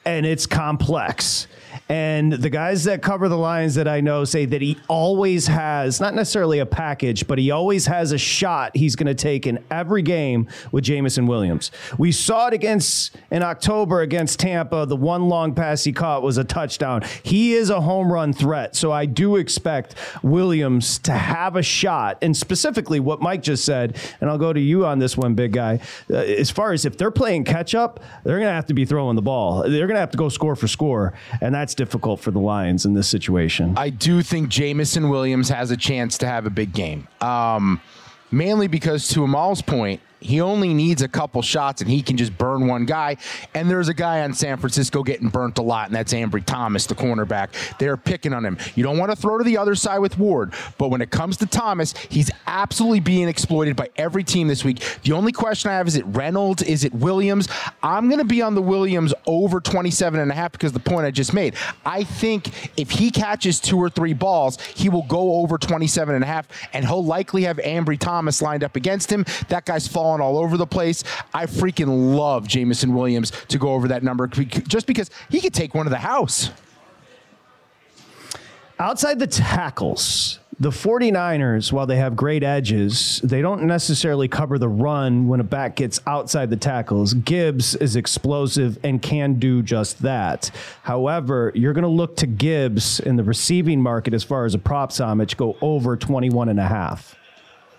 and 0.06 0.26
it's 0.26 0.46
complex. 0.46 1.48
And 1.90 2.34
the 2.34 2.50
guys 2.50 2.84
that 2.86 3.02
cover 3.02 3.28
the 3.30 3.38
Lions 3.38 3.76
that 3.76 3.88
I 3.88 4.02
know 4.02 4.24
say 4.24 4.46
that 4.46 4.62
he 4.62 4.78
always 4.88 5.48
has, 5.48 6.00
not 6.00 6.14
necessarily 6.14 6.60
a 6.60 6.66
package, 6.66 7.28
but 7.28 7.38
he 7.38 7.52
always 7.52 7.86
has 7.86 8.12
a 8.12 8.18
shot 8.18 8.76
he's 8.76 8.96
going 8.96 9.08
to 9.08 9.16
take 9.16 9.48
in 9.48 9.64
every 9.70 10.02
game 10.02 10.48
with 10.72 10.84
Jameson 10.84 11.28
Williams. 11.28 11.72
We 11.98 12.12
saw 12.12 12.48
it 12.48 12.54
against 12.54 13.16
in 13.30 13.44
October 13.44 14.02
against 14.02 14.40
Tampa. 14.40 14.86
The 14.86 14.96
one 14.96 15.30
long 15.30 15.54
pass 15.54 15.84
he 15.84 15.94
caught 15.94 16.24
was 16.24 16.38
a 16.38 16.44
touchdown. 16.44 17.04
He 17.24 17.54
is 17.54 17.70
a 17.70 17.82
home 17.82 18.12
run 18.12 18.34
threat. 18.34 18.76
So 18.76 18.92
I 18.92 19.06
do 19.06 19.36
expect 19.36 19.96
Williams 20.24 21.00
to 21.00 21.12
have 21.12 21.56
a 21.56 21.64
shot. 21.64 22.18
And 22.22 22.36
specifically 22.36 23.00
what 23.00 23.22
Mike 23.22 23.44
just 23.44 23.66
said, 23.66 23.98
and 24.20 24.30
I'll 24.30 24.38
go 24.38 24.54
to 24.54 24.60
you 24.60 24.86
on 24.86 25.00
this 25.00 25.18
one, 25.18 25.36
big 25.36 25.54
guy. 25.54 25.80
Uh, 26.10 26.18
as 26.18 26.50
far 26.50 26.74
as 26.74 26.86
if 26.86 26.98
they're 26.98 27.12
playing 27.12 27.44
catch 27.44 27.76
up, 27.76 28.00
they're 28.24 28.38
going 28.38 28.48
to 28.48 28.54
have 28.54 28.68
to 28.68 28.74
be 28.74 28.86
throwing 28.86 29.16
the 29.16 29.22
ball. 29.22 29.64
They're 29.64 29.88
going 29.88 29.96
to 29.96 30.00
have 30.00 30.12
to 30.12 30.18
go 30.18 30.30
score 30.30 30.56
for 30.56 30.68
score. 30.68 31.14
And 31.42 31.54
that's 31.62 31.76
difficult 31.76 32.20
for 32.20 32.32
the 32.32 32.40
Lions 32.40 32.86
in 32.86 32.96
this 32.96 33.08
situation. 33.08 33.76
I 33.78 33.92
do 33.92 34.24
think 34.24 34.50
Jameson 34.50 35.10
Williams 35.10 35.48
has 35.50 35.70
a 35.70 35.78
chance 35.78 36.18
to 36.18 36.28
have 36.28 36.48
a 36.48 36.50
big 36.50 36.74
game. 36.74 37.08
Um, 37.22 37.80
mainly 38.32 38.68
because, 38.68 39.08
to 39.10 39.24
Amal's 39.24 39.62
point, 39.62 40.02
he 40.22 40.40
only 40.40 40.74
needs 40.74 41.02
a 41.02 41.08
couple 41.08 41.42
shots 41.42 41.82
and 41.82 41.90
he 41.90 42.02
can 42.02 42.16
just 42.16 42.38
burn 42.38 42.68
one 42.68 42.86
guy. 42.86 43.18
And 43.54 43.70
there's 43.70 43.90
a 43.90 43.94
guy 43.94 44.22
on 44.22 44.34
San 44.34 44.58
Francisco 44.58 45.04
getting 45.04 45.30
burnt 45.30 45.58
a 45.58 45.62
lot, 45.62 45.88
and 45.88 45.96
that's 45.96 46.14
Ambry 46.14 46.46
Thomas, 46.46 46.86
the 46.86 46.96
cornerback. 46.96 47.50
They're 47.80 47.98
picking 47.98 48.34
on 48.34 48.46
him. 48.46 48.58
You 48.76 48.84
don't 48.84 48.98
want 48.98 49.12
to 49.12 49.16
throw 49.16 49.38
to 49.38 49.44
the 49.44 49.58
other 49.58 49.76
side 49.76 50.00
with 50.00 50.18
Ward, 50.18 50.54
but 50.78 50.90
when 50.90 51.02
it 51.02 51.10
comes 51.10 51.38
to 51.38 51.46
Thomas, 51.46 51.94
he's 52.10 52.32
absolutely 52.48 53.00
being 53.00 53.28
exploited 53.28 53.76
by 53.76 53.90
every 53.96 54.24
team 54.24 54.48
this 54.48 54.64
week. 54.64 54.82
The 55.04 55.14
only 55.14 55.32
question 55.32 55.72
I 55.72 55.76
have 55.76 55.88
is 55.88 55.96
it 55.96 56.06
Reynolds? 56.08 56.62
Is 56.62 56.84
it 56.84 56.94
Williams? 56.94 57.48
I'm 57.82 58.08
going 58.08 58.20
to 58.20 58.26
be 58.26 58.42
on 58.42 58.56
the 58.56 58.62
Williams 58.62 59.14
over 59.26 59.60
27 59.60 60.20
and 60.20 60.32
a 60.32 60.36
half 60.36 60.52
because 60.52 60.72
the 60.72 60.80
point 60.80 61.06
I 61.06 61.12
just 61.12 61.34
made. 61.34 61.56
I 61.86 62.04
think 62.04 62.80
if 62.80 62.92
he 62.92 63.10
catches 63.10 63.60
two 63.60 63.78
or 63.78 63.90
three 63.90 64.14
balls, 64.14 64.62
he 64.62 64.90
will 64.90 65.04
go 65.04 65.36
over 65.36 65.58
27 65.58 66.14
and 66.14 66.24
a 66.24 66.28
half, 66.28 66.48
and 66.74 66.86
he'll 66.86 67.04
likely 67.04 67.44
have 67.44 67.58
Ambry 67.58 67.98
Thomas 67.98 68.42
lined 68.42 68.64
up 68.64 68.76
against 68.76 69.12
him. 69.12 69.26
That 69.50 69.66
guy's 69.66 69.88
falling 69.88 70.11
all 70.20 70.38
over 70.38 70.58
the 70.58 70.68
place. 70.68 71.04
I 71.34 71.46
freaking 71.46 72.16
love 72.16 72.48
Jameson 72.48 72.94
Williams 72.94 73.32
to 73.50 73.58
go 73.58 73.70
over 73.70 73.88
that 73.90 74.04
number 74.04 74.28
just 74.28 74.88
because 74.88 75.10
he 75.30 75.40
could 75.40 75.54
take 75.54 75.74
one 75.74 75.86
to 75.86 75.90
the 75.90 75.98
house. 75.98 76.50
Outside 78.80 79.20
the 79.20 79.28
tackles, 79.28 80.40
the 80.60 80.70
49ers, 80.70 81.72
while 81.72 81.88
they 81.88 81.98
have 81.98 82.16
great 82.16 82.44
edges, 82.44 83.20
they 83.24 83.42
don't 83.42 83.64
necessarily 83.64 84.28
cover 84.28 84.60
the 84.60 84.70
run 84.70 85.28
when 85.28 85.40
a 85.40 85.44
back 85.44 85.76
gets 85.76 86.00
outside 86.06 86.50
the 86.50 86.58
tackles. 86.58 87.14
Gibbs 87.14 87.76
is 87.76 87.96
explosive 87.96 88.78
and 88.84 89.02
can 89.02 89.36
do 89.36 89.64
just 89.64 90.02
that. 90.04 90.52
However, 90.84 91.52
you're 91.56 91.74
going 91.74 91.84
to 91.84 91.88
look 91.88 92.16
to 92.18 92.28
Gibbs 92.28 93.00
in 93.00 93.16
the 93.16 93.24
receiving 93.24 93.82
market 93.82 94.14
as 94.14 94.24
far 94.24 94.46
as 94.46 94.54
a 94.54 94.60
props 94.60 95.00
homage 95.00 95.38
go 95.38 95.58
over 95.62 95.96
21 95.98 96.50
and 96.50 96.60
a 96.60 96.68
half. 96.68 97.16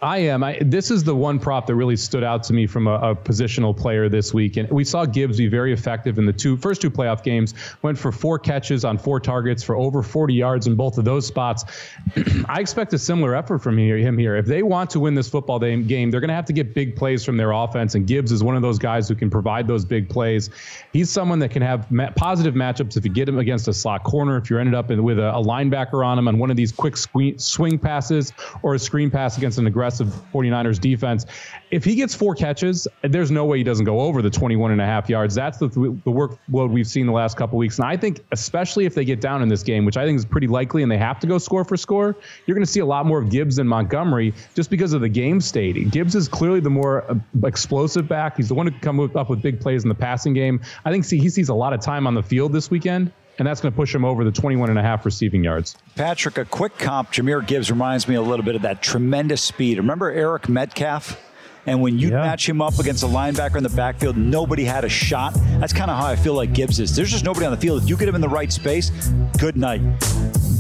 I 0.02 0.18
am. 0.18 0.42
I, 0.42 0.59
this 0.61 0.90
is 0.90 1.04
the 1.04 1.14
one 1.14 1.38
prop 1.38 1.68
that 1.68 1.76
really 1.76 1.97
stood 1.97 2.25
out 2.25 2.42
to 2.44 2.52
me 2.52 2.66
from 2.66 2.88
a, 2.88 2.94
a, 2.94 3.14
positional 3.14 3.76
player 3.76 4.09
this 4.09 4.35
week, 4.35 4.56
and 4.56 4.68
we 4.68 4.82
saw 4.82 5.06
Gibbs 5.06 5.38
be 5.38 5.47
very 5.47 5.73
effective 5.73 6.18
in 6.18 6.26
the 6.26 6.32
two 6.32 6.56
first 6.56 6.82
two 6.82 6.90
playoff 6.90 7.23
games. 7.23 7.54
Went 7.82 7.97
for 7.97 8.11
four 8.11 8.37
catches 8.37 8.85
on 8.85 8.99
four 8.99 9.21
targets 9.21 9.62
for 9.62 9.76
over 9.76 10.02
40 10.02 10.35
yards 10.35 10.66
in 10.66 10.75
both 10.75 10.99
of 10.99 11.04
those 11.04 11.25
spots. 11.25 11.64
I 12.49 12.59
expect 12.59 12.92
a 12.94 12.99
similar 12.99 13.37
effort 13.37 13.61
from 13.61 13.78
him 13.78 14.18
here. 14.18 14.35
If 14.35 14.47
they 14.47 14.64
want 14.64 14.90
to 14.90 14.99
win 14.99 15.14
this 15.14 15.28
football 15.28 15.61
game, 15.61 16.11
they're 16.11 16.21
going 16.21 16.28
to 16.28 16.35
have 16.35 16.47
to 16.47 16.52
get 16.52 16.75
big 16.75 16.97
plays 16.97 17.25
from 17.25 17.37
their 17.37 17.52
offense, 17.52 17.94
and 17.94 18.04
Gibbs 18.04 18.32
is 18.32 18.42
one 18.42 18.56
of 18.56 18.62
those 18.62 18.80
guys 18.80 19.09
who 19.09 19.14
can 19.14 19.30
provide 19.30 19.68
those 19.68 19.85
big 19.85 20.09
plays. 20.09 20.50
He's 20.92 21.11
someone 21.11 21.38
that 21.38 21.52
can 21.52 21.62
have 21.62 21.88
ma- 21.92 22.11
positive 22.16 22.54
matchups 22.54 22.97
if 22.97 23.04
you 23.04 23.12
get 23.12 23.28
him 23.28 23.38
against 23.38 23.68
a 23.68 23.73
slot 23.73 24.02
corner, 24.02 24.37
if 24.37 24.50
you're 24.50 24.59
ended 24.59 24.75
up 24.75 24.90
in, 24.90 25.04
with 25.04 25.21
a, 25.21 25.32
a 25.32 25.42
linebacker 25.44 26.04
on 26.04 26.18
him 26.18 26.26
on 26.26 26.38
one 26.38 26.50
of 26.50 26.56
these 26.56 26.73
quick 26.73 26.97
swing 26.97 27.78
passes 27.78 28.32
or 28.62 28.75
a 28.75 28.80
screen 28.80 29.09
pass 29.09 29.38
against 29.38 29.59
an 29.59 29.68
aggressive 29.68 29.92
aggressive 30.01 30.33
49ers 30.33 30.81
defense. 30.81 31.27
If 31.71 31.85
he 31.85 31.95
gets 31.95 32.15
four 32.15 32.35
catches, 32.35 32.87
there's 33.03 33.31
no 33.31 33.45
way 33.45 33.59
he 33.59 33.65
doesn't 33.65 33.85
go 33.85 34.01
over 34.01 34.23
the 34.23 34.31
21 34.31 34.73
and 34.73 34.81
a 34.81 34.87
half 34.87 35.09
yards. 35.09 35.35
That's 35.35 35.59
the, 35.59 35.69
the 35.69 36.11
workload 36.11 36.71
we've 36.71 36.87
seen 36.87 37.07
the 37.07 37.13
last 37.13 37.37
couple 37.37 37.59
weeks. 37.59 37.79
And 37.79 37.87
I 37.87 37.97
think, 37.97 38.25
especially 38.33 38.87
if 38.87 38.95
they 38.95 39.05
get 39.05 39.21
down 39.21 39.43
in 39.43 39.49
this 39.49 39.63
game, 39.63 39.85
which 39.85 39.97
I 39.97 40.05
think 40.05 40.19
is 40.19 40.25
pretty 40.25 40.47
likely, 40.47 40.83
and 40.83 40.91
they 40.91 40.99
have 40.99 41.19
to 41.21 41.27
go 41.27 41.39
score 41.39 41.65
for 41.65 41.77
score, 41.77 42.17
you're 42.47 42.55
going 42.55 42.65
to 42.65 42.71
see 42.71 42.81
a 42.81 42.87
lot 42.87 43.07
more 43.07 43.19
of 43.19 43.31
Gibbs 43.31 43.59
and 43.59 43.69
Montgomery 43.69 44.35
just 44.55 44.71
because 44.71 44.93
of 44.93 45.01
the 45.01 45.09
game 45.09 45.41
state. 45.41 45.91
Gibbs 45.91 46.15
is 46.15 46.29
clearly 46.29 46.61
the 46.61 46.71
more 46.71 47.11
uh, 47.11 47.15
explosive 47.45 48.09
back. 48.09 48.37
He's 48.37 48.49
the 48.49 48.55
one 48.55 48.67
who 48.67 48.73
can 48.73 48.81
come 48.81 49.17
up 49.17 49.31
with 49.31 49.43
big 49.43 49.61
plays 49.61 49.83
in 49.83 49.89
the 49.89 49.95
passing 49.95 50.35
game. 50.35 50.61
I 50.85 50.91
think 50.91 51.05
see, 51.05 51.19
he 51.19 51.29
sees 51.29 51.49
a 51.49 51.55
lot 51.55 51.73
of 51.73 51.81
time 51.81 52.07
on 52.07 52.15
the 52.15 52.23
field 52.23 52.53
this 52.53 52.71
weekend 52.71 53.13
and 53.39 53.47
that's 53.47 53.61
going 53.61 53.73
to 53.73 53.77
push 53.77 53.95
him 53.95 54.05
over 54.05 54.25
the 54.25 54.33
21 54.33 54.71
and 54.71 54.79
a 54.79 54.83
half 54.83 55.05
receiving 55.05 55.43
yards. 55.43 55.77
Patrick, 55.97 56.39
a 56.39 56.45
quick 56.45 56.77
comp. 56.79 57.12
Jahmyr 57.12 57.47
Gibbs 57.47 57.71
reminds 57.71 58.07
me 58.07 58.15
a 58.15 58.23
little 58.23 58.45
bit 58.45 58.55
of 58.55 58.62
that 58.62 58.83
tremendous 58.83 59.43
speed. 59.43 59.79
Remember 59.79 60.11
Eric 60.11 60.49
Metcalf? 60.49 61.21
And 61.65 61.81
when 61.81 61.99
you 61.99 62.11
yeah. 62.11 62.23
match 62.23 62.49
him 62.49 62.61
up 62.61 62.79
against 62.79 63.05
a 63.05 63.07
linebacker 63.07 63.57
in 63.57 63.62
the 63.62 63.69
backfield, 63.69 64.17
nobody 64.17 64.65
had 64.65 64.85
a 64.85 64.89
shot. 64.89 65.33
That's 65.61 65.73
kind 65.73 65.91
of 65.91 65.97
how 65.97 66.07
I 66.07 66.17
feel 66.17 66.35
like 66.35 66.53
Gibbs 66.53 66.81
is. 66.81 66.95
There's 66.95 67.11
just 67.11 67.25
nobody 67.25 67.47
on 67.47 67.53
the 67.53 67.59
field. 67.59 67.85
If 67.85 67.89
you 67.89 67.97
get 67.97 68.09
him 68.09 68.17
in 68.17 68.21
the 68.21 68.29
right 68.29 68.53
space, 68.53 68.91
good 69.39 69.57
night. 69.57 69.81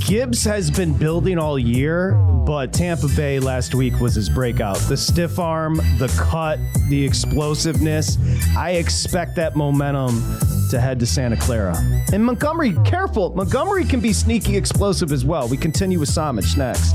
Gibbs 0.06 0.44
has 0.44 0.70
been 0.70 0.92
building 0.92 1.38
all 1.38 1.58
year, 1.58 2.12
but 2.44 2.72
Tampa 2.72 3.08
Bay 3.08 3.38
last 3.38 3.74
week 3.74 4.00
was 4.00 4.14
his 4.14 4.28
breakout. 4.28 4.76
The 4.88 4.96
stiff 4.96 5.38
arm, 5.38 5.76
the 5.98 6.12
cut, 6.18 6.58
the 6.88 7.04
explosiveness. 7.04 8.18
I 8.56 8.72
expect 8.72 9.36
that 9.36 9.54
momentum 9.54 10.20
to 10.70 10.80
head 10.80 10.98
to 11.00 11.06
Santa 11.06 11.36
Clara. 11.36 11.76
And 12.12 12.24
Montgomery, 12.24 12.74
careful. 12.84 13.34
Montgomery 13.34 13.84
can 13.84 14.00
be 14.00 14.12
sneaky 14.12 14.56
explosive 14.56 15.12
as 15.12 15.24
well. 15.24 15.46
We 15.46 15.56
continue 15.56 16.00
with 16.00 16.08
Somich 16.08 16.56
next. 16.56 16.94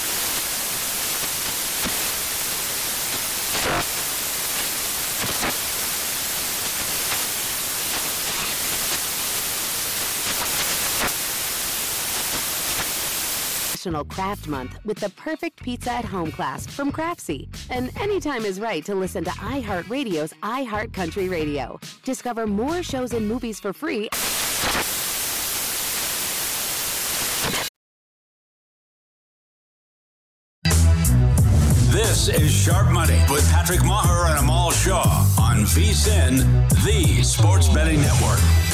National 13.81 14.05
Craft 14.05 14.47
Month 14.47 14.77
with 14.85 14.99
the 14.99 15.09
perfect 15.09 15.63
pizza 15.63 15.91
at 15.91 16.05
home 16.05 16.31
class 16.31 16.67
from 16.67 16.91
Craftsy. 16.91 17.47
And 17.71 17.89
anytime 17.99 18.45
is 18.45 18.59
right 18.59 18.85
to 18.85 18.93
listen 18.93 19.23
to 19.23 19.31
iHeartRadio's 19.31 20.33
iHeartCountry 20.43 21.31
Radio. 21.31 21.79
Discover 22.03 22.45
more 22.45 22.83
shows 22.83 23.13
and 23.13 23.27
movies 23.27 23.59
for 23.59 23.73
free. 23.73 24.07
This 31.91 32.29
is 32.29 32.51
Sharp 32.51 32.91
Money 32.91 33.19
with 33.31 33.49
Patrick 33.49 33.79
Meagher 33.79 34.29
and 34.29 34.37
Amal 34.41 34.69
Shah 34.69 35.25
on 35.39 35.63
VSIN, 35.63 36.69
the 36.85 37.23
sports 37.23 37.67
betting 37.67 37.99
network. 37.99 38.70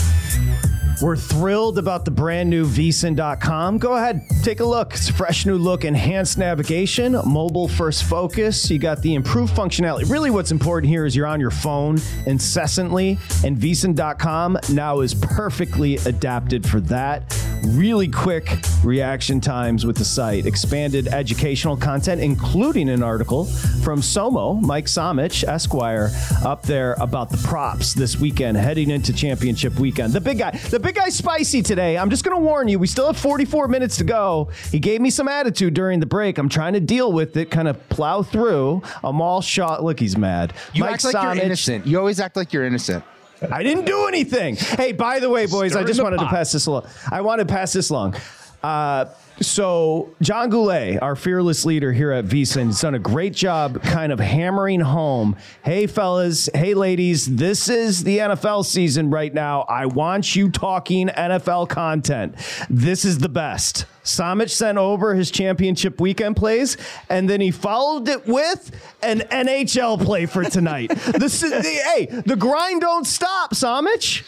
We're 0.99 1.15
thrilled 1.15 1.77
about 1.77 2.05
the 2.05 2.11
brand 2.11 2.49
new 2.49 2.65
vsin.com. 2.65 3.77
Go 3.77 3.95
ahead, 3.95 4.27
take 4.41 4.61
a 4.61 4.65
look. 4.65 4.95
It's 4.95 5.09
a 5.09 5.13
fresh 5.13 5.45
new 5.45 5.55
look, 5.55 5.85
enhanced 5.85 6.39
navigation, 6.39 7.11
mobile 7.23 7.67
first 7.67 8.05
focus. 8.05 8.71
You 8.71 8.79
got 8.79 9.03
the 9.03 9.13
improved 9.13 9.53
functionality. 9.55 10.09
Really, 10.09 10.31
what's 10.31 10.51
important 10.51 10.89
here 10.89 11.05
is 11.05 11.15
you're 11.15 11.27
on 11.27 11.39
your 11.39 11.51
phone 11.51 11.99
incessantly, 12.25 13.19
and 13.45 13.57
vsin.com 13.57 14.57
now 14.71 15.01
is 15.01 15.13
perfectly 15.13 15.97
adapted 15.97 16.67
for 16.67 16.79
that. 16.81 17.31
Really 17.63 18.07
quick 18.07 18.59
reaction 18.83 19.41
times 19.41 19.85
with 19.85 19.97
the 19.97 20.05
site, 20.05 20.45
expanded 20.45 21.07
educational 21.07 21.75
content, 21.75 22.21
including 22.21 22.87
an 22.89 23.03
article 23.03 23.45
from 23.83 23.99
Somo, 23.99 24.61
Mike 24.61 24.85
Somich, 24.85 25.43
Esquire, 25.43 26.11
up 26.45 26.63
there 26.63 26.93
about 26.99 27.29
the 27.29 27.37
props 27.37 27.93
this 27.93 28.17
weekend 28.17 28.57
heading 28.57 28.89
into 28.89 29.11
championship 29.11 29.79
weekend. 29.79 30.13
The 30.13 30.21
big 30.21 30.39
guy, 30.39 30.51
the 30.69 30.79
big 30.79 30.86
guy's 30.91 31.15
spicy 31.15 31.61
today. 31.61 31.97
I'm 31.97 32.09
just 32.09 32.23
going 32.23 32.35
to 32.35 32.43
warn 32.43 32.67
you, 32.67 32.79
we 32.79 32.87
still 32.87 33.07
have 33.07 33.17
44 33.17 33.67
minutes 33.67 33.97
to 33.97 34.03
go. 34.03 34.49
He 34.71 34.79
gave 34.79 35.01
me 35.01 35.09
some 35.09 35.27
attitude 35.27 35.73
during 35.73 35.99
the 35.99 36.05
break. 36.05 36.37
I'm 36.37 36.49
trying 36.49 36.73
to 36.73 36.79
deal 36.79 37.11
with 37.11 37.37
it, 37.37 37.51
kind 37.51 37.67
of 37.67 37.89
plow 37.89 38.23
through. 38.23 38.81
I'm 39.03 39.21
all 39.21 39.41
shot. 39.41 39.83
Look, 39.83 39.99
he's 39.99 40.17
mad. 40.17 40.53
You 40.73 40.83
Mike 40.83 40.95
act 40.95 41.03
like 41.05 41.15
Somich, 41.15 41.35
you're 41.35 41.43
innocent. 41.43 41.87
You 41.87 41.99
always 41.99 42.19
act 42.19 42.35
like 42.35 42.53
you're 42.53 42.65
innocent. 42.65 43.03
I 43.51 43.63
didn't 43.63 43.85
do 43.85 44.07
anything. 44.07 44.55
Hey, 44.55 44.91
by 44.93 45.19
the 45.19 45.29
way, 45.29 45.45
boys, 45.45 45.75
I 45.75 45.83
just 45.83 46.01
wanted 46.01 46.17
pot. 46.17 46.25
to 46.25 46.29
pass 46.29 46.51
this 46.51 46.65
along. 46.65 46.87
I 47.11 47.21
want 47.21 47.39
to 47.39 47.45
pass 47.45 47.73
this 47.73 47.89
along. 47.89 48.15
Uh, 48.63 49.05
so 49.41 50.13
John 50.21 50.49
Goulet, 50.49 51.01
our 51.01 51.15
fearless 51.15 51.65
leader 51.65 51.93
here 51.93 52.11
at 52.11 52.25
VSIN, 52.25 52.67
has 52.67 52.81
done 52.81 52.95
a 52.95 52.99
great 52.99 53.33
job 53.33 53.81
kind 53.83 54.11
of 54.11 54.19
hammering 54.19 54.79
home. 54.79 55.35
Hey, 55.63 55.87
fellas. 55.87 56.49
Hey, 56.53 56.73
ladies. 56.73 57.35
This 57.35 57.69
is 57.69 58.03
the 58.03 58.17
NFL 58.17 58.65
season 58.65 59.09
right 59.09 59.33
now. 59.33 59.61
I 59.61 59.85
want 59.85 60.35
you 60.35 60.49
talking 60.49 61.09
NFL 61.09 61.69
content. 61.69 62.35
This 62.69 63.05
is 63.05 63.19
the 63.19 63.29
best. 63.29 63.85
Somich 64.03 64.51
sent 64.51 64.77
over 64.77 65.13
his 65.13 65.29
championship 65.29 65.99
weekend 65.99 66.37
plays, 66.37 66.77
and 67.09 67.29
then 67.29 67.41
he 67.41 67.51
followed 67.51 68.07
it 68.07 68.25
with 68.25 68.71
an 69.03 69.19
NHL 69.19 70.01
play 70.03 70.25
for 70.25 70.43
tonight. 70.45 70.89
this 71.17 71.43
is 71.43 71.51
the, 71.51 71.61
hey, 71.61 72.05
the 72.25 72.37
grind 72.37 72.81
don't 72.81 73.05
stop, 73.05 73.53
Somich. 73.53 74.23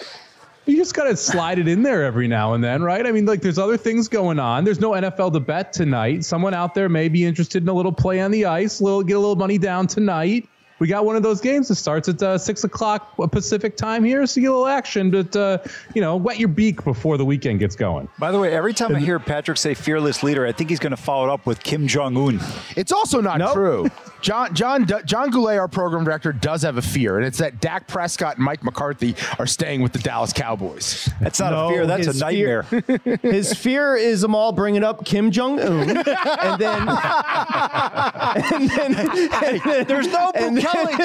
You 0.70 0.78
just 0.78 0.94
got 0.94 1.06
to 1.06 1.18
slide 1.18 1.58
it 1.58 1.68
in 1.68 1.82
there 1.82 2.04
every 2.04 2.28
now 2.28 2.54
and 2.54 2.64
then, 2.64 2.84
right? 2.84 3.04
I 3.04 3.12
mean, 3.12 3.26
like, 3.26 3.42
there's 3.42 3.58
other 3.58 3.76
things 3.76 4.08
going 4.08 4.38
on. 4.38 4.66
There's 4.66 4.80
no 4.80 4.92
NFL 4.92 5.34
to 5.34 5.40
bet 5.40 5.74
tonight. 5.74 6.24
Someone 6.24 6.54
out 6.54 6.76
there 6.76 6.88
may 6.88 7.10
be 7.10 7.26
interested 7.26 7.64
in 7.64 7.70
a 7.70 7.74
little 7.74 7.92
play 7.92 8.22
on 8.22 8.30
the 8.30 8.46
ice, 8.46 8.80
little 8.80 9.02
get 9.02 9.18
a 9.18 9.20
little 9.20 9.36
money 9.36 9.58
down 9.58 9.88
tonight 9.88 10.48
we 10.80 10.88
got 10.88 11.06
one 11.06 11.16
of 11.16 11.24
those 11.24 11.42
games 11.42 11.68
that 11.68 11.76
starts 11.76 12.10
at 12.10 12.22
uh, 12.24 12.38
six 12.38 12.64
o'clock 12.64 13.16
Pacific 13.32 13.78
time 13.78 14.04
here, 14.04 14.26
so 14.26 14.40
you 14.40 14.46
get 14.46 14.52
a 14.52 14.54
little 14.54 14.68
action, 14.68 15.12
but 15.12 15.36
uh, 15.36 15.60
you 15.94 16.02
know, 16.02 16.16
wet 16.16 16.40
your 16.40 16.48
beak 16.48 16.84
before 16.84 17.18
the 17.18 17.26
weekend 17.26 17.60
gets 17.60 17.76
going. 17.76 18.08
By 18.18 18.32
the 18.32 18.40
way, 18.40 18.54
every 18.54 18.74
time 18.74 18.96
I 18.96 19.00
hear 19.00 19.20
Patrick 19.20 19.58
say 19.58 19.74
"fearless 19.74 20.24
leader," 20.24 20.46
I 20.46 20.52
think 20.52 20.70
he's 20.70 20.80
going 20.80 20.92
to 20.92 20.98
follow 20.98 21.30
it 21.30 21.32
up 21.32 21.46
with 21.46 21.62
Kim 21.62 21.88
Jong 21.88 22.18
Un. 22.18 22.40
It's 22.76 22.92
also 22.92 23.22
not 23.22 23.40
nope. 23.40 23.54
true. 23.54 23.90
John 24.22 24.54
John 24.54 24.86
John 25.06 25.30
Goulet, 25.30 25.58
our 25.58 25.68
program 25.68 26.04
director, 26.04 26.34
does 26.34 26.64
have 26.64 26.78
a 26.78 26.82
fear, 26.82 27.18
and 27.18 27.26
it's 27.26 27.38
that 27.38 27.62
Dak 27.62 27.88
Prescott 27.88 28.36
and 28.36 28.46
Mike 28.46 28.64
McCarthy 28.64 29.16
are 29.38 29.48
staying 29.48 29.82
with 29.82 29.94
the 29.94 30.00
Dallas 30.00 30.34
Cowboys. 30.34 31.10
That's 31.22 31.40
not 31.40 31.52
no, 31.52 31.68
a 31.68 31.72
fear. 31.72 31.86
That's 31.86 32.08
a 32.08 32.18
nightmare. 32.18 32.64
Fear, 32.64 33.20
his 33.22 33.54
fear 33.54 33.96
is 33.96 34.22
them 34.22 34.36
all 34.36 34.52
bringing 34.52 34.84
up 34.84 35.06
Kim 35.06 35.32
Jong 35.32 35.60
Un, 35.60 35.90
and 35.90 36.60
then, 36.60 36.90
and 38.54 38.70
then, 38.70 38.96
and 38.96 39.62
then 39.64 39.88
there's 39.88 40.08
no 40.08 40.32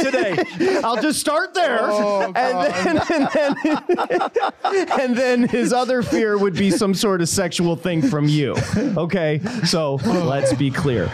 Today. 0.03 0.81
I'll 0.85 1.01
just 1.01 1.21
start 1.21 1.55
there, 1.55 1.79
oh, 1.83 2.33
and, 2.35 2.35
then, 2.35 3.03
and, 3.13 3.29
then, 3.33 4.31
and 5.01 5.17
then 5.17 5.49
his 5.49 5.73
other 5.73 6.03
fear 6.03 6.39
would 6.39 6.55
be 6.55 6.71
some 6.71 6.95
sort 6.95 7.21
of 7.21 7.29
sexual 7.29 7.77
thing 7.77 8.03
from 8.03 8.27
you. 8.29 8.55
Okay, 8.77 9.41
so 9.65 9.97
let's 10.05 10.53
be 10.55 10.71
clear. 10.71 11.11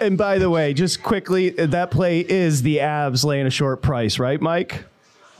And 0.00 0.16
by 0.18 0.38
the 0.38 0.50
way, 0.50 0.74
just 0.74 1.02
quickly, 1.02 1.50
that 1.50 1.90
play 1.90 2.20
is 2.20 2.62
the 2.62 2.78
Avs 2.78 3.24
laying 3.24 3.46
a 3.46 3.50
short 3.50 3.82
price, 3.82 4.18
right, 4.18 4.40
Mike? 4.40 4.84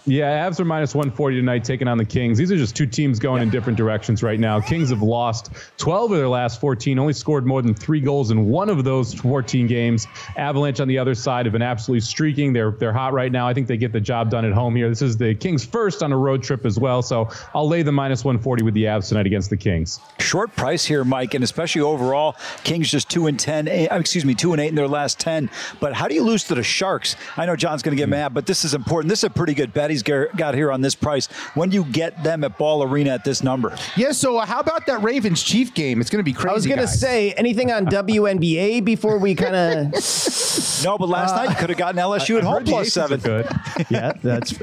Yeah, 0.07 0.47
Avs 0.47 0.61
are 0.61 0.67
minus 0.67 0.95
140 0.95 1.37
tonight, 1.37 1.64
taking 1.64 1.88
on 1.88 1.97
the 1.97 2.05
Kings. 2.05 2.37
These 2.37 2.53
are 2.53 2.59
just 2.59 2.77
two 2.77 2.85
teams 2.85 3.19
going 3.19 3.38
yeah. 3.38 3.45
in 3.45 3.51
different 3.51 3.79
directions 3.79 4.23
right 4.23 4.38
now. 4.38 4.61
Kings 4.61 4.90
have 4.90 5.01
lost 5.01 5.51
12 5.79 6.12
of 6.12 6.19
their 6.19 6.29
last 6.29 6.61
14, 6.61 6.99
only 6.99 7.14
scored 7.14 7.47
more 7.47 7.62
than 7.62 7.73
three 7.73 8.01
goals 8.01 8.31
in 8.31 8.45
one 8.45 8.69
of 8.69 8.85
those 8.85 9.14
14 9.14 9.67
games. 9.67 10.07
Avalanche 10.37 10.79
on 10.81 10.88
the 10.88 10.99
other 10.99 11.14
side 11.14 11.47
have 11.47 11.55
been 11.55 11.62
absolutely 11.62 12.03
streaking. 12.03 12.53
They're 12.53 12.73
they're 12.73 12.93
hot 12.93 13.14
right 13.14 13.33
now. 13.33 13.49
I 13.49 13.55
think 13.55 13.67
they 13.67 13.79
get 13.79 13.93
the 13.93 14.01
job 14.01 14.29
done 14.29 14.45
at 14.45 14.53
home 14.53 14.77
here. 14.77 14.90
This 14.90 15.01
is 15.01 15.17
the 15.17 15.35
Kings' 15.35 15.64
first 15.64 16.03
on 16.03 16.12
a 16.12 16.19
road 16.19 16.43
trip 16.43 16.67
as 16.67 16.79
well, 16.79 17.01
so 17.01 17.31
I'll 17.55 17.69
lay 17.69 17.83
the 17.83 17.93
minus 17.93 18.25
140 18.25 18.62
with 18.62 18.75
the 18.75 18.85
Avs 18.85 19.09
tonight 19.09 19.25
against 19.25 19.49
the 19.49 19.57
Kings. 19.57 20.01
Short 20.19 20.55
price 20.55 20.85
here, 20.85 21.05
Mike, 21.05 21.33
and 21.33 21.43
especially 21.43 21.81
overall, 21.81 22.37
Kings 22.62 22.90
just 22.90 23.09
two 23.09 23.27
and 23.27 23.40
10. 23.40 23.69
Eh, 23.69 23.87
excuse 23.90 24.27
me, 24.27 24.35
two 24.35 24.53
and 24.53 24.61
eight 24.61 24.69
in 24.69 24.75
their 24.75 24.87
last 24.87 25.19
10. 25.19 25.49
But 25.81 25.95
how 25.95 26.09
do 26.09 26.14
you 26.14 26.23
lose 26.23 26.45
to 26.45 26.55
the 26.55 26.62
Sharks? 26.62 27.17
I 27.38 27.47
know 27.47 27.57
John's 27.57 27.83
going 27.83 27.97
to 27.97 28.01
get 28.01 28.11
mad, 28.11 28.35
but 28.35 28.45
this 28.45 28.67
is 28.67 28.75
important. 28.75 29.09
This 29.09 29.21
is 29.21 29.25
a 29.25 29.31
pretty 29.31 29.55
good 29.55 29.73
bet 29.73 29.93
he's 29.94 30.02
got 30.02 30.54
here 30.54 30.72
on 30.72 30.80
this 30.80 30.94
price. 30.94 31.26
When 31.54 31.70
do 31.70 31.76
you 31.76 31.85
get 31.85 32.22
them 32.22 32.44
at 32.44 32.59
Ball 32.59 32.83
Arena 32.83 33.11
at 33.11 33.24
this 33.24 33.42
number? 33.42 33.76
Yeah, 33.96 34.12
so 34.12 34.38
uh, 34.38 34.46
how 34.46 34.61
about 34.61 34.87
that 34.87 35.02
Ravens 35.02 35.42
Chief 35.42 35.74
game? 35.74 36.00
It's 36.00 36.11
going 36.11 36.20
to 36.20 36.24
be 36.24 36.33
crazy. 36.33 36.50
I 36.50 36.54
was 36.54 36.66
going 36.66 36.80
to 36.80 36.88
say 36.88 37.33
anything 37.33 37.70
on 37.70 37.87
WNBA 37.87 38.85
before 38.85 39.18
we 39.18 39.35
kind 39.35 39.54
of. 39.54 39.92
no, 40.85 40.98
but 40.98 41.09
last 41.09 41.33
uh, 41.33 41.44
night 41.44 41.50
you 41.50 41.57
could 41.57 41.70
have 41.70 41.78
gotten 41.78 42.00
LSU 42.00 42.38
at 42.38 42.44
home 42.44 42.64
plus 42.64 42.92
seven. 42.92 43.20
Good. 43.20 43.48
yeah, 43.90 44.12
that's 44.22 44.54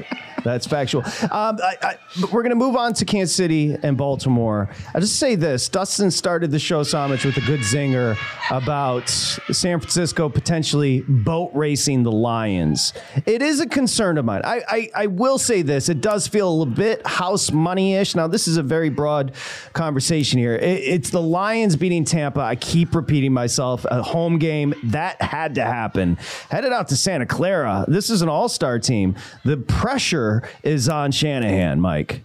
that's 0.43 0.67
factual. 0.67 1.03
Um, 1.03 1.59
I, 1.61 1.75
I, 1.81 1.97
we're 2.31 2.43
going 2.43 2.49
to 2.51 2.55
move 2.55 2.75
on 2.75 2.93
to 2.95 3.05
Kansas 3.05 3.35
City 3.35 3.75
and 3.83 3.97
Baltimore. 3.97 4.69
I'll 4.93 5.01
just 5.01 5.17
say 5.17 5.35
this 5.35 5.69
Dustin 5.69 6.11
started 6.11 6.51
the 6.51 6.59
show, 6.59 6.81
Somich, 6.81 7.25
with 7.25 7.37
a 7.37 7.41
good 7.41 7.61
zinger 7.61 8.17
about 8.49 9.09
San 9.09 9.79
Francisco 9.79 10.29
potentially 10.29 11.01
boat 11.01 11.51
racing 11.53 12.03
the 12.03 12.11
Lions. 12.11 12.93
It 13.25 13.41
is 13.41 13.59
a 13.59 13.67
concern 13.67 14.17
of 14.17 14.25
mine. 14.25 14.41
I, 14.43 14.61
I, 14.67 14.89
I 14.95 15.07
will 15.07 15.37
say 15.37 15.61
this 15.61 15.89
it 15.89 16.01
does 16.01 16.27
feel 16.27 16.49
a 16.49 16.51
little 16.51 16.73
bit 16.73 17.05
house 17.05 17.51
money 17.51 17.95
ish. 17.95 18.15
Now, 18.15 18.27
this 18.27 18.47
is 18.47 18.57
a 18.57 18.63
very 18.63 18.89
broad 18.89 19.33
conversation 19.73 20.39
here. 20.39 20.55
It, 20.55 20.81
it's 20.81 21.09
the 21.09 21.21
Lions 21.21 21.75
beating 21.75 22.05
Tampa. 22.05 22.41
I 22.41 22.55
keep 22.55 22.95
repeating 22.95 23.33
myself. 23.33 23.85
A 23.89 24.01
home 24.01 24.37
game, 24.39 24.73
that 24.85 25.21
had 25.21 25.55
to 25.55 25.63
happen. 25.63 26.17
Headed 26.49 26.71
out 26.71 26.87
to 26.89 26.95
Santa 26.95 27.25
Clara. 27.25 27.85
This 27.87 28.09
is 28.09 28.21
an 28.21 28.29
all 28.29 28.49
star 28.49 28.79
team. 28.79 29.15
The 29.43 29.57
pressure 29.57 30.30
is 30.63 30.89
on 30.89 31.11
Shanahan, 31.11 31.79
Mike. 31.79 32.23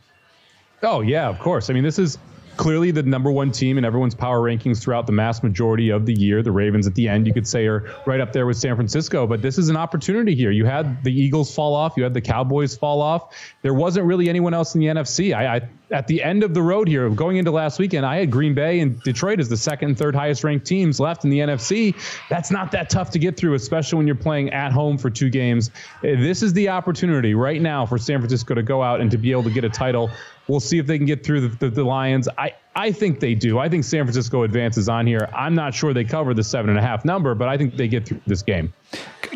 Oh, 0.83 1.01
yeah, 1.01 1.29
of 1.29 1.39
course. 1.39 1.71
I 1.71 1.73
mean, 1.73 1.85
this 1.85 1.99
is 1.99 2.19
clearly 2.57 2.91
the 2.91 3.03
number 3.03 3.31
one 3.31 3.51
team 3.51 3.79
in 3.79 3.85
everyone's 3.85 4.15
power 4.15 4.41
rankings 4.41 4.83
throughout 4.83 5.07
the 5.07 5.13
mass 5.13 5.43
majority 5.43 5.91
of 5.91 6.07
the 6.07 6.15
year. 6.15 6.43
The 6.43 6.53
Ravens 6.53 6.87
at 6.87 6.95
the 6.95 7.09
end, 7.09 7.27
you 7.27 7.35
could 7.35 7.47
say, 7.47 7.67
are 7.67 7.89
right 8.07 8.21
up 8.21 8.33
there 8.33 8.47
with 8.47 8.57
San 8.57 8.75
Francisco. 8.77 9.27
But 9.27 9.43
this 9.43 9.59
is 9.59 9.69
an 9.69 9.77
opportunity 9.77 10.35
here. 10.35 10.51
You 10.51 10.65
had 10.65 11.03
the 11.05 11.13
Eagles 11.13 11.55
fall 11.55 11.75
off, 11.75 11.95
you 11.97 12.03
had 12.03 12.15
the 12.15 12.21
Cowboys 12.21 12.77
fall 12.77 13.01
off. 13.01 13.35
There 13.63 13.75
wasn't 13.75 14.07
really 14.07 14.29
anyone 14.29 14.55
else 14.55 14.75
in 14.75 14.81
the 14.81 14.87
NFC. 14.87 15.35
I, 15.35 15.57
I 15.57 15.69
at 15.91 16.07
the 16.07 16.23
end 16.23 16.43
of 16.43 16.53
the 16.53 16.63
road 16.63 16.89
here, 16.89 17.09
going 17.11 17.37
into 17.37 17.51
last 17.51 17.79
weekend, 17.79 18.05
I 18.05 18.17
had 18.17 18.31
Green 18.31 18.55
Bay 18.55 18.81
and 18.81 19.01
Detroit 19.03 19.39
as 19.39 19.49
the 19.49 19.57
second 19.57 19.91
and 19.91 19.99
third 19.99 20.15
highest 20.15 20.43
ranked 20.43 20.67
teams 20.67 20.99
left 20.99 21.25
in 21.25 21.31
the 21.31 21.39
NFC. 21.39 21.95
That's 22.29 22.51
not 22.51 22.73
that 22.73 22.91
tough 22.91 23.11
to 23.13 23.19
get 23.19 23.37
through, 23.37 23.55
especially 23.55 23.99
when 23.99 24.07
you're 24.07 24.17
playing 24.17 24.51
at 24.51 24.73
home 24.73 24.99
for 24.99 25.11
two 25.11 25.31
games. 25.31 25.71
Uh, 25.99 26.19
this 26.19 26.43
is 26.43 26.53
the 26.53 26.69
opportunity 26.69 27.35
right 27.35 27.61
now 27.61 27.87
for 27.87 27.99
San 27.99 28.19
Francisco 28.19 28.55
to 28.55 28.63
go 28.63 28.83
out 28.83 29.01
and 29.01 29.11
to 29.11 29.19
be 29.19 29.31
able 29.31 29.45
to 29.45 29.51
get 29.51 29.65
a 29.65 29.71
title. 29.71 30.11
We'll 30.49 30.61
see 30.61 30.79
if 30.79 30.87
they 30.87 30.97
can 30.97 31.07
get 31.07 31.25
through 31.25 31.49
the, 31.49 31.57
the, 31.57 31.71
the 31.71 31.85
Lions. 31.85 32.29
I, 32.37 32.55
I 32.77 32.93
think 32.93 33.21
they 33.21 33.35
do. 33.35 33.59
I 33.59 33.71
think 33.71 33.85
San 33.85 34.05
Francisco 34.05 34.43
advances 34.43 34.87
on 34.89 35.07
here. 35.07 35.31
I'm 35.35 35.55
not 35.55 35.75
sure 35.75 35.95
they 35.95 36.05
cover 36.05 36.35
the 36.35 36.45
seven 36.45 36.69
and 36.69 36.79
a 36.79 36.83
half 36.83 37.07
number, 37.07 37.35
but 37.35 37.49
I 37.49 37.57
think 37.57 37.75
they 37.75 37.89
get 37.89 38.07
through 38.07 38.21
this 38.27 38.43
game. 38.43 38.73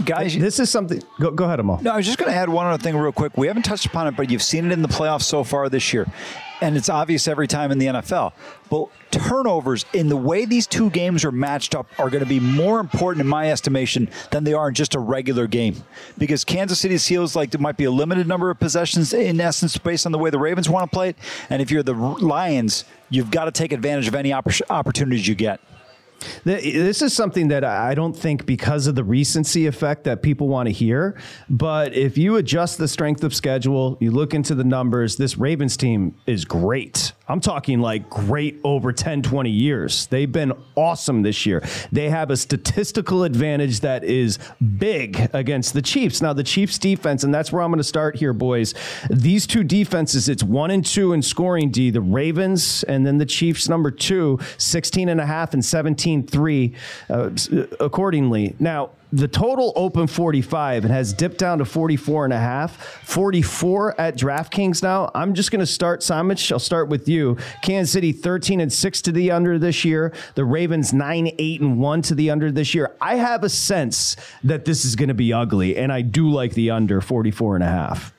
Guys, 0.04 0.36
this 0.36 0.60
is 0.60 0.68
something. 0.68 1.02
Go, 1.18 1.30
go 1.30 1.44
ahead, 1.44 1.58
Amal. 1.58 1.80
No, 1.82 1.92
I 1.92 1.96
was 1.96 2.04
just 2.04 2.18
going 2.18 2.30
to 2.30 2.36
add 2.36 2.50
one 2.50 2.66
other 2.66 2.80
thing 2.80 2.94
real 2.96 3.12
quick. 3.12 3.38
We 3.38 3.46
haven't 3.46 3.62
touched 3.62 3.86
upon 3.86 4.06
it, 4.08 4.16
but 4.16 4.30
you've 4.30 4.42
seen 4.42 4.66
it 4.66 4.72
in 4.72 4.82
the 4.82 4.88
playoffs 4.88 5.22
so 5.22 5.42
far 5.42 5.70
this 5.70 5.92
year. 5.94 6.06
And 6.60 6.76
it's 6.76 6.88
obvious 6.88 7.26
every 7.28 7.46
time 7.46 7.72
in 7.72 7.78
the 7.78 7.86
NFL. 7.86 8.32
But 8.68 8.88
turnovers 9.10 9.84
in 9.92 10.08
the 10.08 10.16
way 10.16 10.44
these 10.44 10.66
two 10.66 10.90
games 10.90 11.24
are 11.24 11.32
matched 11.32 11.74
up 11.74 11.86
are 11.98 12.10
going 12.10 12.22
to 12.22 12.28
be 12.28 12.40
more 12.40 12.80
important 12.80 13.20
in 13.22 13.26
my 13.26 13.50
estimation 13.50 14.08
than 14.30 14.44
they 14.44 14.52
are 14.52 14.68
in 14.68 14.74
just 14.74 14.94
a 14.94 14.98
regular 14.98 15.46
game. 15.46 15.82
Because 16.18 16.44
Kansas 16.44 16.78
City 16.78 16.98
feels 16.98 17.34
like 17.34 17.50
there 17.50 17.60
might 17.60 17.76
be 17.76 17.84
a 17.84 17.90
limited 17.90 18.28
number 18.28 18.50
of 18.50 18.58
possessions 18.60 19.12
in 19.12 19.40
essence 19.40 19.76
based 19.78 20.06
on 20.06 20.12
the 20.12 20.18
way 20.18 20.30
the 20.30 20.38
Ravens 20.38 20.68
want 20.68 20.90
to 20.90 20.94
play 20.94 21.10
it. 21.10 21.16
And 21.48 21.60
if 21.60 21.70
you're 21.70 21.82
the 21.82 21.94
Lions, 21.94 22.84
you've 23.08 23.30
got 23.30 23.46
to 23.46 23.50
take 23.50 23.72
advantage 23.72 24.08
of 24.08 24.14
any 24.14 24.32
opportunities 24.32 25.26
you 25.26 25.34
get. 25.34 25.60
This 26.44 27.02
is 27.02 27.12
something 27.12 27.48
that 27.48 27.64
I 27.64 27.94
don't 27.94 28.16
think 28.16 28.46
because 28.46 28.86
of 28.86 28.94
the 28.94 29.04
recency 29.04 29.66
effect 29.66 30.04
that 30.04 30.22
people 30.22 30.48
want 30.48 30.66
to 30.66 30.72
hear. 30.72 31.18
But 31.48 31.94
if 31.94 32.18
you 32.18 32.36
adjust 32.36 32.78
the 32.78 32.88
strength 32.88 33.24
of 33.24 33.34
schedule, 33.34 33.96
you 34.00 34.10
look 34.10 34.34
into 34.34 34.54
the 34.54 34.64
numbers, 34.64 35.16
this 35.16 35.38
Ravens 35.38 35.76
team 35.76 36.14
is 36.26 36.44
great. 36.44 37.12
I'm 37.30 37.40
talking 37.40 37.80
like 37.80 38.10
great 38.10 38.58
over 38.64 38.92
10, 38.92 39.22
20 39.22 39.50
years. 39.50 40.06
They've 40.08 40.30
been 40.30 40.52
awesome 40.74 41.22
this 41.22 41.46
year. 41.46 41.62
They 41.92 42.10
have 42.10 42.30
a 42.30 42.36
statistical 42.36 43.22
advantage 43.22 43.80
that 43.80 44.02
is 44.02 44.38
big 44.78 45.30
against 45.32 45.72
the 45.72 45.82
Chiefs. 45.82 46.20
Now, 46.20 46.32
the 46.32 46.42
Chiefs 46.42 46.76
defense, 46.78 47.22
and 47.22 47.32
that's 47.32 47.52
where 47.52 47.62
I'm 47.62 47.70
going 47.70 47.78
to 47.78 47.84
start 47.84 48.16
here, 48.16 48.32
boys. 48.32 48.74
These 49.10 49.46
two 49.46 49.62
defenses, 49.62 50.28
it's 50.28 50.42
one 50.42 50.72
and 50.72 50.84
two 50.84 51.12
in 51.12 51.22
scoring 51.22 51.70
D, 51.70 51.90
the 51.90 52.00
Ravens 52.00 52.82
and 52.84 53.06
then 53.06 53.18
the 53.18 53.26
Chiefs 53.26 53.68
number 53.68 53.92
two, 53.92 54.38
16 54.58 55.08
and 55.08 55.20
a 55.20 55.26
half 55.26 55.54
and 55.54 55.64
17 55.64 56.26
13 56.26 56.76
uh, 57.08 57.30
accordingly. 57.78 58.56
Now, 58.58 58.90
the 59.12 59.28
total 59.28 59.72
open 59.76 60.06
45 60.06 60.84
and 60.84 60.92
has 60.92 61.12
dipped 61.12 61.38
down 61.38 61.58
to 61.58 61.64
44 61.64 62.24
and 62.24 62.32
a 62.32 62.38
half. 62.38 62.76
44 63.04 64.00
at 64.00 64.16
draftkings 64.16 64.82
now. 64.82 65.10
I'm 65.14 65.34
just 65.34 65.50
going 65.50 65.60
to 65.60 65.66
start 65.66 66.00
Somich 66.00 66.50
i'll 66.52 66.58
start 66.58 66.88
with 66.88 67.08
you. 67.08 67.36
Kansas 67.62 67.92
city 67.92 68.12
13 68.12 68.60
and 68.60 68.72
6 68.72 69.02
to 69.02 69.12
the 69.12 69.30
under 69.30 69.58
this 69.58 69.84
year. 69.84 70.12
The 70.34 70.44
ravens 70.44 70.92
9 70.92 71.32
8 71.38 71.60
and 71.60 71.78
1 71.78 72.02
to 72.02 72.14
the 72.14 72.30
under 72.30 72.52
this 72.52 72.74
year. 72.74 72.94
I 73.00 73.16
have 73.16 73.44
a 73.44 73.48
sense 73.48 74.16
that 74.44 74.64
this 74.64 74.84
is 74.84 74.96
going 74.96 75.08
to 75.08 75.14
be 75.14 75.32
ugly 75.32 75.76
and 75.76 75.92
i 75.92 76.02
do 76.02 76.30
like 76.30 76.54
the 76.54 76.70
under 76.70 77.00
44 77.00 77.56
and 77.56 77.64
a 77.64 77.68
half 77.68 78.12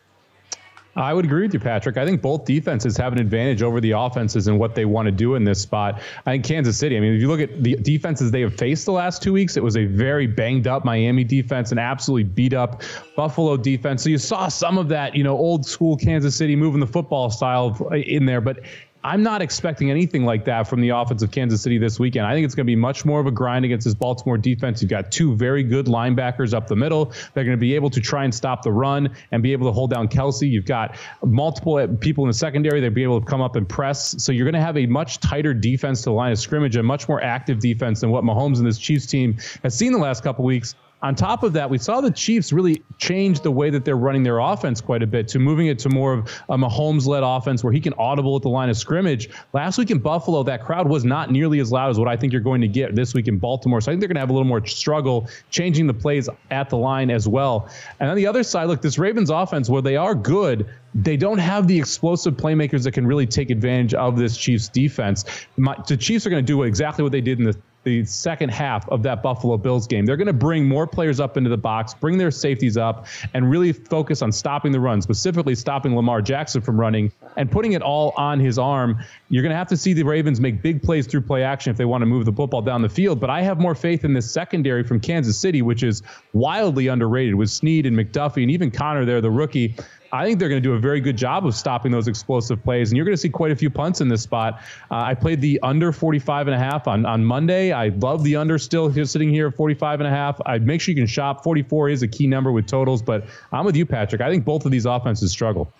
I 0.95 1.13
would 1.13 1.23
agree 1.23 1.43
with 1.43 1.54
you, 1.54 1.60
Patrick. 1.60 1.97
I 1.97 2.06
think 2.06 2.21
both 2.21 2.45
defenses 2.45 2.97
have 2.97 3.13
an 3.13 3.19
advantage 3.19 3.62
over 3.62 3.80
the 3.80 3.91
offenses 3.91 4.47
and 4.47 4.60
what 4.60 4.75
they 4.75 4.84
want 4.84 5.06
to 5.06 5.12
do 5.12 5.36
in 5.36 5.43
this 5.45 5.62
spot. 5.62 6.01
I 6.25 6.32
think 6.32 6.45
Kansas 6.45 6.77
City, 6.77 6.97
I 6.97 6.99
mean, 6.99 7.13
if 7.13 7.21
you 7.21 7.30
look 7.30 7.39
at 7.39 7.63
the 7.63 7.75
defenses 7.75 8.32
they 8.32 8.41
have 8.41 8.56
faced 8.56 8.86
the 8.86 8.91
last 8.91 9.23
two 9.23 9.32
weeks, 9.32 9.56
it 9.56 9.63
was 9.63 9.77
a 9.77 9.86
very 9.86 10.27
banged 10.27 10.67
up 10.67 10.84
Miami 10.84 11.23
defense 11.23 11.71
and 11.71 11.80
absolutely 11.80 12.25
beat 12.25 12.54
up 12.54 12.82
Buffalo 13.15 13.56
defense. 13.56 14.04
So 14.04 14.10
you 14.10 14.17
saw 14.17 14.49
some 14.49 14.77
of 14.77 14.89
that, 14.89 15.15
you 15.15 15.23
know, 15.23 15.38
old 15.38 15.65
school 15.65 15.95
Kansas 15.95 16.36
City 16.36 16.56
moving 16.58 16.82
the 16.82 16.88
football 16.88 17.30
style 17.30 17.89
in 17.93 18.25
there. 18.25 18.41
But 18.41 18.60
I'm 19.03 19.23
not 19.23 19.41
expecting 19.41 19.89
anything 19.89 20.25
like 20.25 20.45
that 20.45 20.67
from 20.67 20.79
the 20.79 20.89
offense 20.89 21.23
of 21.23 21.31
Kansas 21.31 21.61
City 21.61 21.79
this 21.79 21.99
weekend. 21.99 22.27
I 22.27 22.33
think 22.33 22.45
it's 22.45 22.53
going 22.53 22.65
to 22.65 22.71
be 22.71 22.75
much 22.75 23.03
more 23.03 23.19
of 23.19 23.25
a 23.25 23.31
grind 23.31 23.65
against 23.65 23.85
this 23.85 23.95
Baltimore 23.95 24.37
defense. 24.37 24.81
You've 24.81 24.91
got 24.91 25.11
two 25.11 25.35
very 25.35 25.63
good 25.63 25.87
linebackers 25.87 26.53
up 26.53 26.67
the 26.67 26.75
middle. 26.75 27.11
They're 27.33 27.43
going 27.43 27.57
to 27.57 27.61
be 27.61 27.73
able 27.73 27.89
to 27.89 27.99
try 27.99 28.25
and 28.25 28.33
stop 28.33 28.61
the 28.61 28.71
run 28.71 29.15
and 29.31 29.41
be 29.41 29.53
able 29.53 29.65
to 29.67 29.73
hold 29.73 29.89
down 29.89 30.07
Kelce. 30.07 30.47
You've 30.47 30.65
got 30.65 30.95
multiple 31.23 31.77
uh, 31.77 31.87
people 31.99 32.23
in 32.25 32.27
the 32.27 32.33
secondary. 32.35 32.79
They'll 32.79 32.91
be 32.91 33.03
able 33.03 33.19
to 33.19 33.25
come 33.25 33.41
up 33.41 33.55
and 33.55 33.67
press. 33.67 34.23
So 34.23 34.31
you're 34.31 34.45
going 34.45 34.53
to 34.53 34.61
have 34.61 34.77
a 34.77 34.85
much 34.85 35.19
tighter 35.19 35.53
defense 35.53 36.01
to 36.01 36.05
the 36.05 36.13
line 36.13 36.31
of 36.31 36.37
scrimmage, 36.37 36.75
a 36.75 36.83
much 36.83 37.09
more 37.09 37.23
active 37.23 37.59
defense 37.59 38.01
than 38.01 38.11
what 38.11 38.23
Mahomes 38.23 38.57
and 38.57 38.67
this 38.67 38.77
Chiefs 38.77 39.07
team 39.07 39.37
has 39.63 39.75
seen 39.75 39.93
the 39.93 39.99
last 39.99 40.23
couple 40.23 40.45
weeks. 40.45 40.75
On 41.03 41.15
top 41.15 41.41
of 41.41 41.53
that, 41.53 41.69
we 41.69 41.79
saw 41.79 41.99
the 41.99 42.11
Chiefs 42.11 42.53
really 42.53 42.83
change 42.99 43.39
the 43.39 43.49
way 43.49 43.71
that 43.71 43.83
they're 43.83 43.97
running 43.97 44.21
their 44.21 44.37
offense 44.37 44.81
quite 44.81 45.01
a 45.01 45.07
bit 45.07 45.27
to 45.29 45.39
moving 45.39 45.65
it 45.67 45.79
to 45.79 45.89
more 45.89 46.13
of 46.13 46.31
a 46.49 46.57
Mahomes-led 46.57 47.23
offense 47.23 47.63
where 47.63 47.73
he 47.73 47.81
can 47.81 47.93
audible 47.97 48.35
at 48.35 48.43
the 48.43 48.49
line 48.49 48.69
of 48.69 48.77
scrimmage. 48.77 49.29
Last 49.51 49.79
week 49.79 49.89
in 49.89 49.97
Buffalo, 49.97 50.43
that 50.43 50.63
crowd 50.63 50.87
was 50.87 51.03
not 51.03 51.31
nearly 51.31 51.59
as 51.59 51.71
loud 51.71 51.89
as 51.89 51.97
what 51.97 52.07
I 52.07 52.17
think 52.17 52.33
you're 52.33 52.41
going 52.41 52.61
to 52.61 52.67
get 52.67 52.95
this 52.95 53.15
week 53.15 53.27
in 53.27 53.39
Baltimore. 53.39 53.81
So 53.81 53.91
I 53.91 53.93
think 53.93 54.01
they're 54.01 54.09
going 54.09 54.15
to 54.15 54.21
have 54.21 54.29
a 54.29 54.33
little 54.33 54.47
more 54.47 54.63
struggle 54.65 55.27
changing 55.49 55.87
the 55.87 55.93
plays 55.93 56.29
at 56.51 56.69
the 56.69 56.77
line 56.77 57.09
as 57.09 57.27
well. 57.27 57.67
And 57.99 58.09
on 58.09 58.15
the 58.15 58.27
other 58.27 58.43
side, 58.43 58.65
look, 58.65 58.81
this 58.81 58.99
Ravens 58.99 59.31
offense, 59.31 59.69
where 59.69 59.81
they 59.81 59.97
are 59.97 60.13
good, 60.13 60.69
they 60.93 61.17
don't 61.17 61.39
have 61.39 61.67
the 61.67 61.79
explosive 61.79 62.35
playmakers 62.35 62.83
that 62.83 62.91
can 62.91 63.07
really 63.07 63.25
take 63.25 63.49
advantage 63.49 63.95
of 63.95 64.17
this 64.17 64.37
Chiefs 64.37 64.67
defense. 64.69 65.25
My, 65.57 65.75
the 65.87 65.97
Chiefs 65.97 66.27
are 66.27 66.29
going 66.29 66.45
to 66.45 66.47
do 66.47 66.61
exactly 66.63 67.01
what 67.01 67.11
they 67.11 67.21
did 67.21 67.39
in 67.39 67.45
the 67.45 67.57
the 67.84 68.06
second 68.06 68.50
half 68.50 68.88
of 68.89 69.04
that 69.04 69.24
Buffalo 69.24 69.58
Bills 69.58 69.88
game. 69.88 70.06
They're 70.06 70.17
going 70.17 70.28
to 70.28 70.34
bring 70.34 70.67
more 70.67 70.86
players 70.86 71.20
up 71.20 71.38
into 71.38 71.50
the 71.50 71.58
box, 71.58 71.94
bring 71.94 72.17
their 72.17 72.32
safeties 72.32 72.78
up, 72.78 73.08
and 73.34 73.50
really 73.50 73.74
focus 73.74 74.22
on 74.22 74.32
stopping 74.32 74.72
the 74.72 74.80
run, 74.80 75.02
specifically 75.02 75.56
stopping 75.56 75.96
Lamar 75.96 76.22
Jackson 76.22 76.62
from 76.62 76.80
running 76.80 77.12
and 77.38 77.52
putting 77.52 77.74
it 77.74 77.82
all 77.82 78.13
on 78.17 78.39
his 78.39 78.60
arm. 78.60 79.00
You're 79.30 79.44
going 79.44 79.52
to 79.52 79.58
have 79.58 79.67
to 79.70 79.78
see 79.78 79.94
the 79.94 80.04
Ravens 80.04 80.39
make 80.39 80.62
big 80.62 80.84
plays 80.84 81.08
through 81.08 81.22
play 81.22 81.44
action 81.44 81.72
if 81.72 81.78
they 81.78 81.86
want 81.86 82.02
to 82.02 82.06
move 82.06 82.26
the 82.26 82.34
football 82.34 82.62
down 82.62 82.82
the 82.82 82.89
field. 82.89 83.20
But 83.20 83.30
I 83.30 83.41
have 83.41 83.60
more 83.60 83.76
faith 83.76 84.06
in 84.06 84.13
this 84.13 84.30
secondary 84.30 84.84
from 84.84 85.00
Kansas 85.00 85.38
City, 85.38 85.62
which 85.62 85.84
is 85.84 86.04
wildly 86.34 86.88
underrated 86.88 87.36
with 87.36 87.50
Sneed 87.50 87.86
and 87.86 87.98
McDuffie 87.98 88.44
and 88.44 88.52
even 88.52 88.70
Connor 88.70 89.06
there, 89.06 89.22
the 89.22 89.32
rookie. 89.32 89.76
I 90.13 90.26
think 90.26 90.39
they're 90.39 90.50
going 90.50 90.62
to 90.62 90.67
do 90.67 90.74
a 90.74 90.80
very 90.80 91.00
good 91.00 91.17
job 91.17 91.45
of 91.45 91.56
stopping 91.56 91.91
those 91.91 92.08
explosive 92.08 92.62
plays, 92.63 92.89
and 92.89 92.97
you're 92.97 93.06
going 93.06 93.15
to 93.15 93.21
see 93.21 93.30
quite 93.30 93.52
a 93.52 93.56
few 93.56 93.69
punts 93.69 94.02
in 94.02 94.08
this 94.08 94.21
spot. 94.21 94.62
Uh, 94.89 94.95
I 94.95 95.13
played 95.13 95.41
the 95.41 95.60
under 95.63 95.91
45 95.91 96.47
and 96.47 96.56
a 96.56 96.60
half 96.60 96.88
on, 96.88 97.06
on 97.06 97.24
Monday. 97.24 97.71
I 97.71 97.89
love 97.89 98.24
the 98.24 98.36
under 98.36 98.58
still 98.58 98.89
here, 98.89 99.06
sitting 99.06 99.30
here 99.30 99.47
at 99.47 99.56
45 99.56 100.02
and 100.02 100.08
a 100.08 100.12
half. 100.12 100.39
I'd 100.45 100.65
make 100.65 100.82
sure 100.82 100.91
you 100.93 101.00
can 101.00 101.08
shop. 101.08 101.43
44 101.43 101.89
is 101.89 102.04
a 102.04 102.08
key 102.08 102.28
number 102.28 102.52
with 102.52 102.67
totals, 102.67 103.02
but 103.02 103.26
I'm 103.52 103.65
with 103.65 103.76
you, 103.76 103.86
Patrick. 103.86 104.21
I 104.21 104.30
think 104.30 104.45
both 104.45 104.65
of 104.65 104.71
these 104.71 104.86
offenses 104.86 105.32
struggle. 105.32 105.74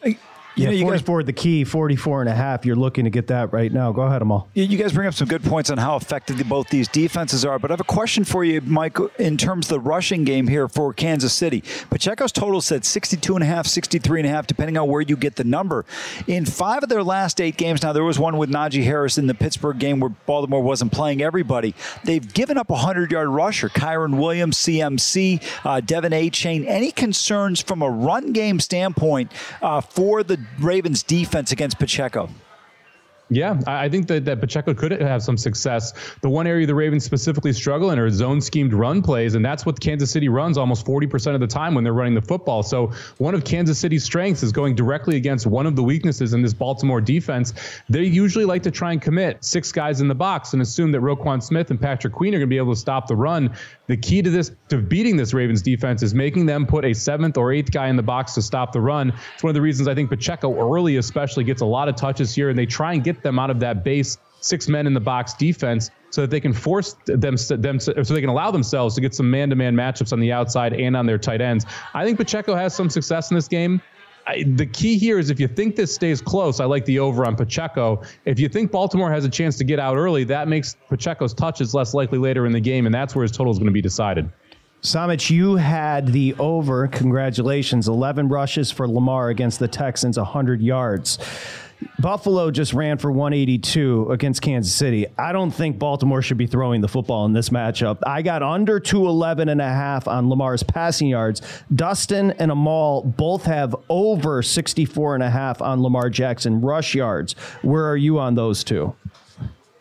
Yeah, 0.56 0.64
you, 0.64 0.84
know, 0.84 0.86
you 0.88 0.92
guys 0.92 1.02
board 1.02 1.26
the 1.26 1.34
key 1.34 1.64
44 1.64 2.22
and 2.22 2.30
a 2.30 2.34
half. 2.34 2.66
You're 2.66 2.76
looking 2.76 3.06
to 3.06 3.10
get 3.10 3.28
that 3.28 3.54
right 3.54 3.72
now. 3.72 3.92
Go 3.92 4.02
ahead, 4.02 4.22
Amal. 4.22 4.50
You 4.54 4.78
guys 4.78 4.92
bring 4.92 5.08
up 5.08 5.14
some 5.14 5.28
good 5.28 5.44
points 5.44 5.70
on 5.70 5.78
how 5.78 5.96
effective 5.96 6.38
both 6.50 6.70
these 6.70 6.88
defenses 6.88 7.46
are, 7.46 7.58
but 7.58 7.72
I 7.72 7.74
have 7.74 7.80
a 7.80 7.86
question 7.86 8.24
for 8.24 8.44
you, 8.44 8.60
Mike, 8.62 8.98
in 9.18 9.38
terms 9.38 9.68
of 9.68 9.76
the 9.76 9.80
rushing 9.80 10.24
game 10.24 10.48
here 10.48 10.68
for 10.68 10.94
Kansas 10.94 11.34
City. 11.34 11.64
Pacheco's 11.90 12.32
total 12.32 12.60
said 12.60 12.84
62 12.84 13.36
and 13.36 13.44
a 13.44 13.48
half, 13.48 13.66
63 13.66 14.22
and 14.22 14.28
a 14.28 14.30
half, 14.30 14.48
depending 14.48 14.78
on 14.78 14.90
where 14.90 15.02
you 15.02 15.16
get 15.16 15.36
the 15.36 15.44
number. 15.44 15.86
In 16.28 16.46
five 16.46 16.84
of 16.84 16.90
their 16.90 17.04
last 17.04 17.40
eight 17.40 17.56
games, 17.58 17.84
now 17.84 17.94
there 17.94 18.04
was 18.04 18.20
one 18.20 18.38
with 18.38 18.50
Najee 18.50 18.84
Harris 18.84 19.18
in 19.18 19.28
the 19.28 19.34
Pittsburgh 19.34 19.80
game 19.80 20.00
where 20.00 20.10
Baltimore 20.10 20.62
wasn't 20.62 20.92
playing 20.92 21.22
everybody. 21.22 21.76
They've 22.04 22.34
given 22.34 22.58
up 22.58 22.70
a 22.70 22.74
100 22.74 23.12
yard 23.12 23.30
rusher. 23.30 23.70
Kyren 23.70 24.20
Williams, 24.20 24.58
CMC, 24.58 25.42
uh, 25.66 25.82
De'Von 25.82 26.12
Achane. 26.12 26.66
Any 26.68 26.92
concerns 26.92 27.62
from 27.62 27.82
a 27.82 27.90
run 27.90 28.34
game 28.34 28.60
standpoint 28.60 29.32
uh, 29.62 29.82
for 29.82 30.24
the 30.24 30.40
Ravens 30.60 31.04
defense 31.04 31.51
against 31.51 31.80
Pacheco? 31.80 32.30
Yeah, 33.34 33.62
I 33.65 33.88
think 33.88 34.08
that, 34.08 34.26
that 34.26 34.41
Pacheco 34.41 34.74
could 34.74 34.91
have 34.91 35.24
some 35.24 35.38
success. 35.38 35.94
The 36.20 36.28
one 36.28 36.48
area 36.48 36.67
the 36.67 36.76
Ravens 36.76 37.06
specifically 37.06 37.54
struggle 37.54 37.91
in 37.91 37.98
are 37.98 38.10
zone 38.10 38.41
schemed 38.41 38.74
run 38.74 39.02
plays, 39.02 39.36
and 39.36 39.46
that's 39.46 39.65
what 39.65 39.80
Kansas 39.80 40.12
City 40.12 40.28
runs 40.28 40.58
almost 40.58 40.86
40% 40.86 41.34
of 41.34 41.39
the 41.39 41.48
time 41.48 41.74
when 41.74 41.86
they're 41.86 41.94
running 41.94 42.13
the 42.13 42.22
football. 42.22 42.62
So 42.62 42.91
one 43.20 43.34
of 43.34 43.46
Kansas 43.46 43.80
City's 43.80 44.04
strengths 44.04 44.44
is 44.44 44.52
going 44.52 44.76
directly 44.76 45.15
against 45.15 45.48
one 45.48 45.65
of 45.65 45.78
the 45.78 45.84
weaknesses 45.84 46.34
in 46.34 46.41
this 46.41 46.54
Baltimore 46.54 47.00
defense. 47.00 47.54
They 47.88 48.04
usually 48.04 48.44
like 48.44 48.63
to 48.63 48.72
try 48.72 48.91
and 48.91 49.02
commit 49.02 49.46
six 49.46 49.72
guys 49.72 50.02
in 50.02 50.10
the 50.10 50.15
box 50.15 50.52
and 50.52 50.62
assume 50.62 50.91
that 50.91 51.00
Roquan 51.00 51.41
Smith 51.41 51.72
and 51.72 51.80
Patrick 51.80 52.12
Queen 52.12 52.36
are 52.36 52.38
going 52.38 52.50
to 52.50 52.54
be 52.54 52.58
able 52.58 52.74
to 52.74 52.80
stop 52.80 53.08
the 53.08 53.15
run. 53.15 53.56
The 53.88 53.96
key 53.96 54.22
to 54.22 54.30
this, 54.30 54.52
to 54.67 54.78
beating 54.78 55.15
this 55.15 55.34
Ravens 55.34 55.62
defense, 55.62 56.04
is 56.04 56.13
making 56.13 56.48
them 56.48 56.65
put 56.65 56.84
a 56.84 56.94
seventh 56.94 57.38
or 57.38 57.54
eighth 57.54 57.72
guy 57.72 57.88
in 57.88 57.96
the 57.96 58.04
box 58.04 58.34
to 58.34 58.41
stop 58.41 58.74
the 58.74 58.82
run. 58.82 59.13
It's 59.34 59.44
one 59.44 59.52
of 59.52 59.56
the 59.56 59.62
reasons 59.62 59.88
I 59.88 59.96
think 59.96 60.10
Pacheco 60.10 60.54
early, 60.60 60.98
especially, 60.98 61.46
gets 61.46 61.62
a 61.62 61.65
lot 61.65 61.88
of 61.88 61.96
touches 61.96 62.36
here, 62.36 62.50
and 62.50 62.60
they 62.60 62.65
try 62.65 62.94
and 62.94 63.02
get 63.02 63.20
them 63.23 63.39
out 63.39 63.49
of 63.49 63.60
that 63.60 63.84
base 63.84 64.17
six 64.41 64.67
men 64.67 64.88
in 64.88 64.93
the 64.93 64.99
box 64.99 65.34
defense 65.34 65.91
so 66.10 66.21
that 66.21 66.29
they 66.29 66.39
can 66.39 66.51
force 66.51 66.95
them, 67.05 67.19
them 67.19 67.79
so 67.79 67.93
they 67.93 68.21
can 68.21 68.29
allow 68.29 68.51
themselves 68.51 68.95
to 68.95 69.01
get 69.01 69.15
some 69.15 69.29
man-to-man 69.29 69.75
matchups 69.75 70.12
on 70.12 70.19
the 70.19 70.31
outside 70.31 70.73
and 70.73 70.97
on 70.97 71.05
their 71.05 71.17
tight 71.17 71.41
ends. 71.41 71.65
I 71.93 72.03
think 72.03 72.17
Pacheco 72.17 72.55
has 72.55 72.75
some 72.75 72.89
success 72.89 73.31
in 73.31 73.36
this 73.36 73.47
game. 73.47 73.81
I, 74.27 74.43
the 74.55 74.65
key 74.65 74.97
here 74.97 75.17
is 75.17 75.29
if 75.29 75.39
you 75.39 75.47
think 75.47 75.75
this 75.75 75.93
stays 75.93 76.21
close, 76.21 76.60
I 76.60 76.65
like 76.65 76.86
the 76.86 76.99
over 76.99 77.25
on 77.25 77.36
Pacheco. 77.36 78.03
If 78.25 78.39
you 78.39 78.49
think 78.49 78.71
Baltimore 78.71 79.12
has 79.12 79.25
a 79.25 79.29
chance 79.29 79.57
to 79.57 79.63
get 79.63 79.79
out 79.79 79.95
early, 79.97 80.23
that 80.25 80.47
makes 80.47 80.75
Pacheco's 80.89 81.34
touches 81.34 81.73
less 81.73 81.93
likely 81.93 82.19
later 82.19 82.45
in 82.45 82.51
the 82.51 82.60
game, 82.60 82.86
and 82.86 82.93
that's 82.93 83.15
where 83.15 83.23
his 83.23 83.31
total 83.31 83.51
is 83.51 83.57
going 83.57 83.67
to 83.67 83.73
be 83.73 83.81
decided. 83.81 84.29
Somich, 84.84 85.29
you 85.29 85.55
had 85.57 86.07
the 86.07 86.36
over. 86.39 86.88
Congratulations. 86.88 87.88
11 87.88 88.29
rushes 88.29 88.71
for 88.71 88.88
Lamar 88.88 89.29
against 89.29 89.60
the 89.60 89.67
Texans, 89.67 90.17
100 90.17 90.62
yards. 90.62 91.19
Buffalo 92.00 92.52
just 92.52 92.74
ran 92.74 92.98
for 92.98 93.12
182 93.12 94.12
against 94.12 94.41
Kansas 94.41 94.74
City. 94.74 95.06
I 95.17 95.32
don't 95.32 95.52
think 95.52 95.78
Baltimore 95.80 96.22
should 96.22 96.38
be 96.38 96.48
throwing 96.48 96.82
the 96.82 96.88
football 96.88 97.26
in 97.26 97.34
this 97.34 97.50
matchup. 97.50 98.00
I 98.06 98.22
got 98.22 98.44
under 98.44 98.80
211 98.80 99.50
and 99.50 99.62
a 99.62 99.67
half 99.67 100.08
on 100.08 100.30
Lamar's 100.30 100.63
passing 100.63 101.08
yards. 101.08 101.41
Dustin 101.74 102.32
and 102.32 102.52
Amal 102.52 103.04
both 103.04 103.46
have 103.46 103.76
over 103.89 104.41
64 104.41 105.15
and 105.15 105.24
a 105.24 105.30
half 105.30 105.62
on 105.62 105.82
Lamar 105.82 106.10
Jackson 106.10 106.62
rush 106.62 106.96
yards. 106.96 107.34
Where 107.62 107.88
are 107.88 107.98
you 107.98 108.20
on 108.20 108.36
those 108.36 108.63
two? 108.63 108.96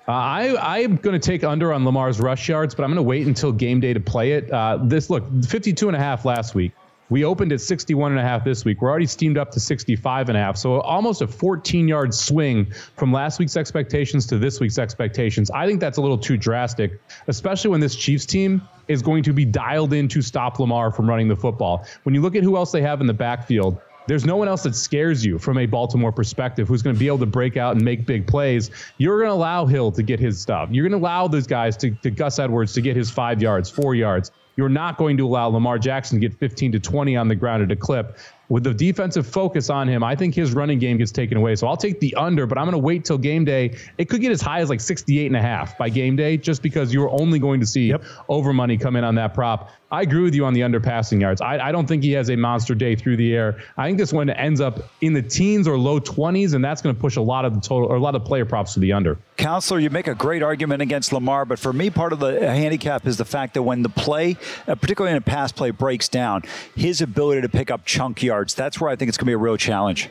Uh, 0.09 0.13
I 0.13 0.79
I'm 0.81 0.97
going 0.97 1.19
to 1.19 1.25
take 1.25 1.45
under 1.45 1.73
on 1.73 1.85
Lamar's 1.85 2.19
rush 2.19 2.49
yards, 2.49 2.75
but 2.75 2.83
I'm 2.83 2.91
going 2.91 2.97
to 2.97 3.03
wait 3.03 3.27
until 3.27 3.53
game 3.53 3.79
day 3.79 3.93
to 3.93 4.01
play 4.01 4.33
it. 4.33 4.51
Uh, 4.51 4.79
this 4.83 5.09
look 5.09 5.25
52 5.45 5.87
and 5.87 5.97
a 5.97 6.01
half 6.01 6.25
last 6.25 6.55
week. 6.55 6.73
We 7.11 7.25
opened 7.25 7.53
at 7.53 7.61
61 7.61 8.13
and 8.13 8.21
a 8.21 8.23
half 8.23 8.45
this 8.45 8.65
week. 8.65 8.81
We're 8.81 8.89
already 8.89 9.07
steamed 9.07 9.37
up 9.37 9.51
to 9.51 9.61
65 9.61 10.29
and 10.29 10.39
a 10.39 10.41
half. 10.41 10.57
So 10.57 10.81
almost 10.81 11.21
a 11.23 11.27
14 11.27 11.89
yard 11.89 12.15
swing 12.15 12.73
from 12.97 13.13
last 13.13 13.41
week's 13.41 13.57
expectations 13.57 14.27
to 14.29 14.39
this 14.39 14.61
week's 14.61 14.79
expectations. 14.79 15.51
I 15.51 15.67
think 15.67 15.81
that's 15.81 15.99
a 15.99 16.01
little 16.01 16.19
too 16.19 16.37
drastic, 16.37 17.01
especially 17.27 17.71
when 17.71 17.81
this 17.81 17.97
Chiefs 17.97 18.27
team 18.27 18.63
is 18.87 19.03
going 19.03 19.25
to 19.25 19.33
be 19.33 19.45
dialed 19.45 19.93
in 19.93 20.09
to 20.09 20.23
stop 20.23 20.59
Lamar 20.61 20.93
from 20.93 21.09
running 21.09 21.29
the 21.29 21.37
football. 21.37 21.85
When 22.05 22.15
you 22.15 22.23
look 22.23 22.37
at 22.37 22.45
who 22.45 22.57
else 22.57 22.71
they 22.71 22.83
have 22.83 23.01
in 23.01 23.07
the 23.09 23.13
backfield, 23.13 23.81
there's 24.07 24.25
no 24.25 24.37
one 24.37 24.49
else 24.49 24.63
that 24.63 24.75
scares 24.75 25.25
you 25.25 25.39
from 25.39 25.59
a 25.59 25.67
Baltimore 25.67 26.11
perspective 26.11 26.67
who's 26.67 26.83
going 26.83 26.97
to 26.97 26.99
be 26.99 27.07
able 27.07 27.19
to 27.19 27.27
break 27.27 27.57
out 27.57 27.77
and 27.77 27.85
make 27.85 28.07
big 28.07 28.27
plays. 28.27 28.71
You're 28.99 29.19
going 29.19 29.29
to 29.31 29.35
allow 29.35 29.67
Hill 29.67 29.93
to 29.93 30.03
get 30.03 30.19
his 30.19 30.41
stuff. 30.41 30.69
You're 30.73 30.89
going 30.89 30.99
to 30.99 31.05
allow 31.05 31.29
those 31.29 31.47
guys 31.47 31.77
to, 31.79 31.91
to 31.91 32.11
Gus 32.11 32.39
Edwards 32.39 32.73
to 32.73 32.81
get 32.81 32.97
his 32.97 33.11
five 33.11 33.43
yards, 33.43 33.71
four 33.71 33.95
yards. 33.95 34.33
You're 34.57 34.69
not 34.69 34.99
going 34.99 35.17
to 35.19 35.27
allow 35.27 35.49
Lamar 35.49 35.79
Jackson 35.79 36.21
to 36.21 36.29
get 36.29 36.39
15 36.39 36.73
to 36.73 36.81
20 36.81 37.17
on 37.17 37.29
the 37.29 37.35
ground 37.35 37.63
at 37.63 37.71
a 37.71 37.77
clip 37.77 38.19
with 38.51 38.65
the 38.65 38.75
defensive 38.75 39.27
focus 39.27 39.71
on 39.71 39.89
him, 39.89 40.03
I 40.03 40.17
think 40.17 40.35
his 40.35 40.53
running 40.53 40.81
game 40.81 40.99
gets 40.99 41.13
taken 41.13 41.39
away. 41.39 41.55
So 41.55 41.69
I'll 41.69 41.77
take 41.77 42.01
the 42.01 42.15
under, 42.17 42.47
but 42.47 42.59
I'm 42.59 42.65
going 42.65 42.73
to 42.73 42.79
wait 42.79 43.05
till 43.05 43.17
game 43.17 43.45
day. 43.45 43.77
It 43.97 44.11
could 44.11 44.21
get 44.21 44.33
as 44.33 44.41
high 44.41 44.61
as 44.61 44.69
like 44.69 44.81
68 44.81 45.27
and 45.27 45.37
a 45.37 45.41
half 45.41 45.79
by 45.79 45.89
game 45.89 46.17
day, 46.17 46.37
just 46.37 46.61
because 46.61 46.93
you're 46.93 47.09
only 47.09 47.39
going 47.39 47.61
to 47.61 47.67
see 47.67 47.87
yep. 47.87 48.03
over 48.29 48.53
money 48.53 48.77
come 48.77 48.97
in 48.97 49.05
on 49.05 49.15
that 49.15 49.35
prop. 49.35 49.71
I 49.93 50.03
agree 50.03 50.23
with 50.23 50.37
you 50.37 50.45
on 50.45 50.55
the 50.55 50.63
under 50.63 50.79
passing 50.79 51.21
yards. 51.21 51.41
I, 51.41 51.59
I, 51.59 51.73
don't 51.73 51.87
think 51.87 52.05
he 52.05 52.13
has 52.13 52.31
a 52.31 52.37
monster 52.37 52.77
day 52.77 52.95
through 52.95 53.17
the 53.17 53.35
air. 53.35 53.61
I 53.77 53.87
think 53.87 53.99
this 53.99 54.13
one 54.13 54.31
ends 54.31 54.61
up 54.61 54.79
in 55.01 55.13
the 55.15 55.23
teens 55.23 55.67
or 55.67 55.77
low 55.77 55.99
20s, 55.99 56.55
and 56.55 56.65
that's 56.65 56.81
going 56.81 56.95
to 56.95 57.01
push 57.01 57.17
a 57.17 57.21
lot 57.21 57.45
of 57.45 57.55
the 57.55 57.61
total 57.61 57.89
or 57.89 57.97
a 57.97 58.01
lot 58.01 58.15
of 58.15 58.25
player 58.25 58.45
props 58.45 58.75
to 58.75 58.81
the 58.81 58.93
under. 58.93 59.19
Counselor, 59.37 59.81
you 59.81 59.91
make 59.91 60.07
a 60.07 60.15
great 60.15 60.45
argument 60.45 60.81
against 60.81 61.13
Lamar, 61.13 61.45
but 61.45 61.59
for 61.59 61.73
me, 61.73 61.91
part 61.91 62.13
of 62.13 62.21
the 62.21 62.41
handicap 62.41 63.05
is 63.05 63.17
the 63.17 63.25
fact 63.25 63.55
that 63.55 63.63
when 63.63 63.83
the 63.83 63.89
play, 63.89 64.37
uh, 64.69 64.77
particularly 64.77 65.11
in 65.11 65.19
a 65.19 65.25
pass 65.25 65.51
play, 65.51 65.73
breaks 65.73 66.09
down, 66.09 66.43
his 66.77 67.01
ability 67.01 67.41
to 67.41 67.49
pick 67.49 67.71
up 67.71 67.85
chunk 67.85 68.23
yards, 68.23 68.55
that's 68.55 68.81
where 68.81 68.91
I 68.91 68.97
think 68.97 69.09
it's 69.09 69.19
going 69.19 69.27
to 69.27 69.31
be 69.31 69.35
a 69.35 69.39
real 69.39 69.57
challenge. 69.57 70.09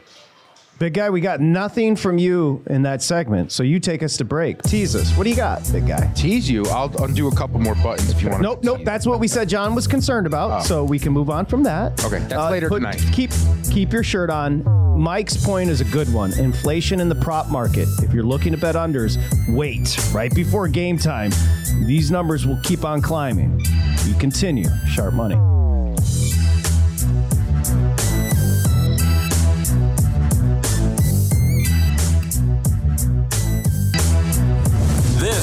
Big 0.80 0.94
guy, 0.94 1.10
we 1.10 1.20
got 1.20 1.42
nothing 1.42 1.94
from 1.98 2.18
you 2.18 2.64
in 2.68 2.84
that 2.84 3.02
segment, 3.02 3.52
so 3.52 3.64
you 3.64 3.82
take 3.82 4.02
us 4.02 4.16
to 4.16 4.24
break. 4.24 4.62
Tease 4.62 4.96
us. 4.96 5.12
What 5.18 5.26
do 5.26 5.30
you 5.30 5.36
got, 5.36 5.70
big 5.74 5.86
guy? 5.86 6.10
Tease 6.16 6.50
you? 6.50 6.66
I'll 6.68 6.90
undo 7.04 7.28
a 7.28 7.36
couple 7.36 7.60
more 7.60 7.76
buttons 7.76 8.10
if 8.10 8.22
you 8.22 8.30
want. 8.30 8.42
Nope, 8.42 8.64
nope. 8.64 8.80
That's 8.86 9.06
what 9.06 9.20
we 9.20 9.28
said. 9.28 9.50
John 9.50 9.76
was 9.76 9.88
concerned 9.88 10.26
about, 10.26 10.62
oh. 10.62 10.64
so 10.64 10.86
we 10.86 10.98
can 10.98 11.12
move 11.12 11.30
on 11.30 11.46
from 11.46 11.64
that. 11.64 12.02
Okay, 12.06 12.20
that's 12.20 12.34
uh, 12.34 12.50
later 12.50 12.70
put, 12.70 12.78
tonight. 12.78 13.04
Keep 13.12 13.32
keep 13.70 13.92
your 13.92 14.04
shirt 14.04 14.30
on. 14.30 14.64
Mike's 14.98 15.36
point 15.36 15.70
is 15.70 15.82
a 15.82 15.86
good 15.86 16.12
one. 16.14 16.32
Inflation 16.40 17.02
in 17.02 17.10
the 17.10 17.16
prop 17.16 17.50
market. 17.50 17.90
If 18.02 18.14
you're 18.14 18.24
looking 18.24 18.54
to 18.54 18.58
bet 18.58 18.76
unders, 18.76 19.18
wait 19.54 19.98
right 20.14 20.34
before 20.34 20.70
game 20.70 20.98
time. 20.98 21.32
These 21.88 22.10
numbers 22.10 22.48
will 22.48 22.60
keep 22.64 22.86
on 22.86 23.02
climbing. 23.02 23.58
We 24.08 24.14
continue. 24.18 24.70
Sharp 24.88 25.14
money. 25.14 25.59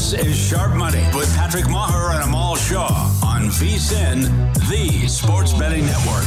This 0.07 0.25
is 0.25 0.37
Sharp 0.37 0.77
Money 0.77 1.03
with 1.17 1.29
Patrick 1.35 1.65
Meagher 1.65 2.15
and 2.15 2.23
Amal 2.23 2.55
Shah 2.55 2.87
on 3.25 3.49
VSIN, 3.49 4.55
the 4.69 5.09
Sports 5.09 5.53
Betting 5.53 5.85
Network. 5.85 6.25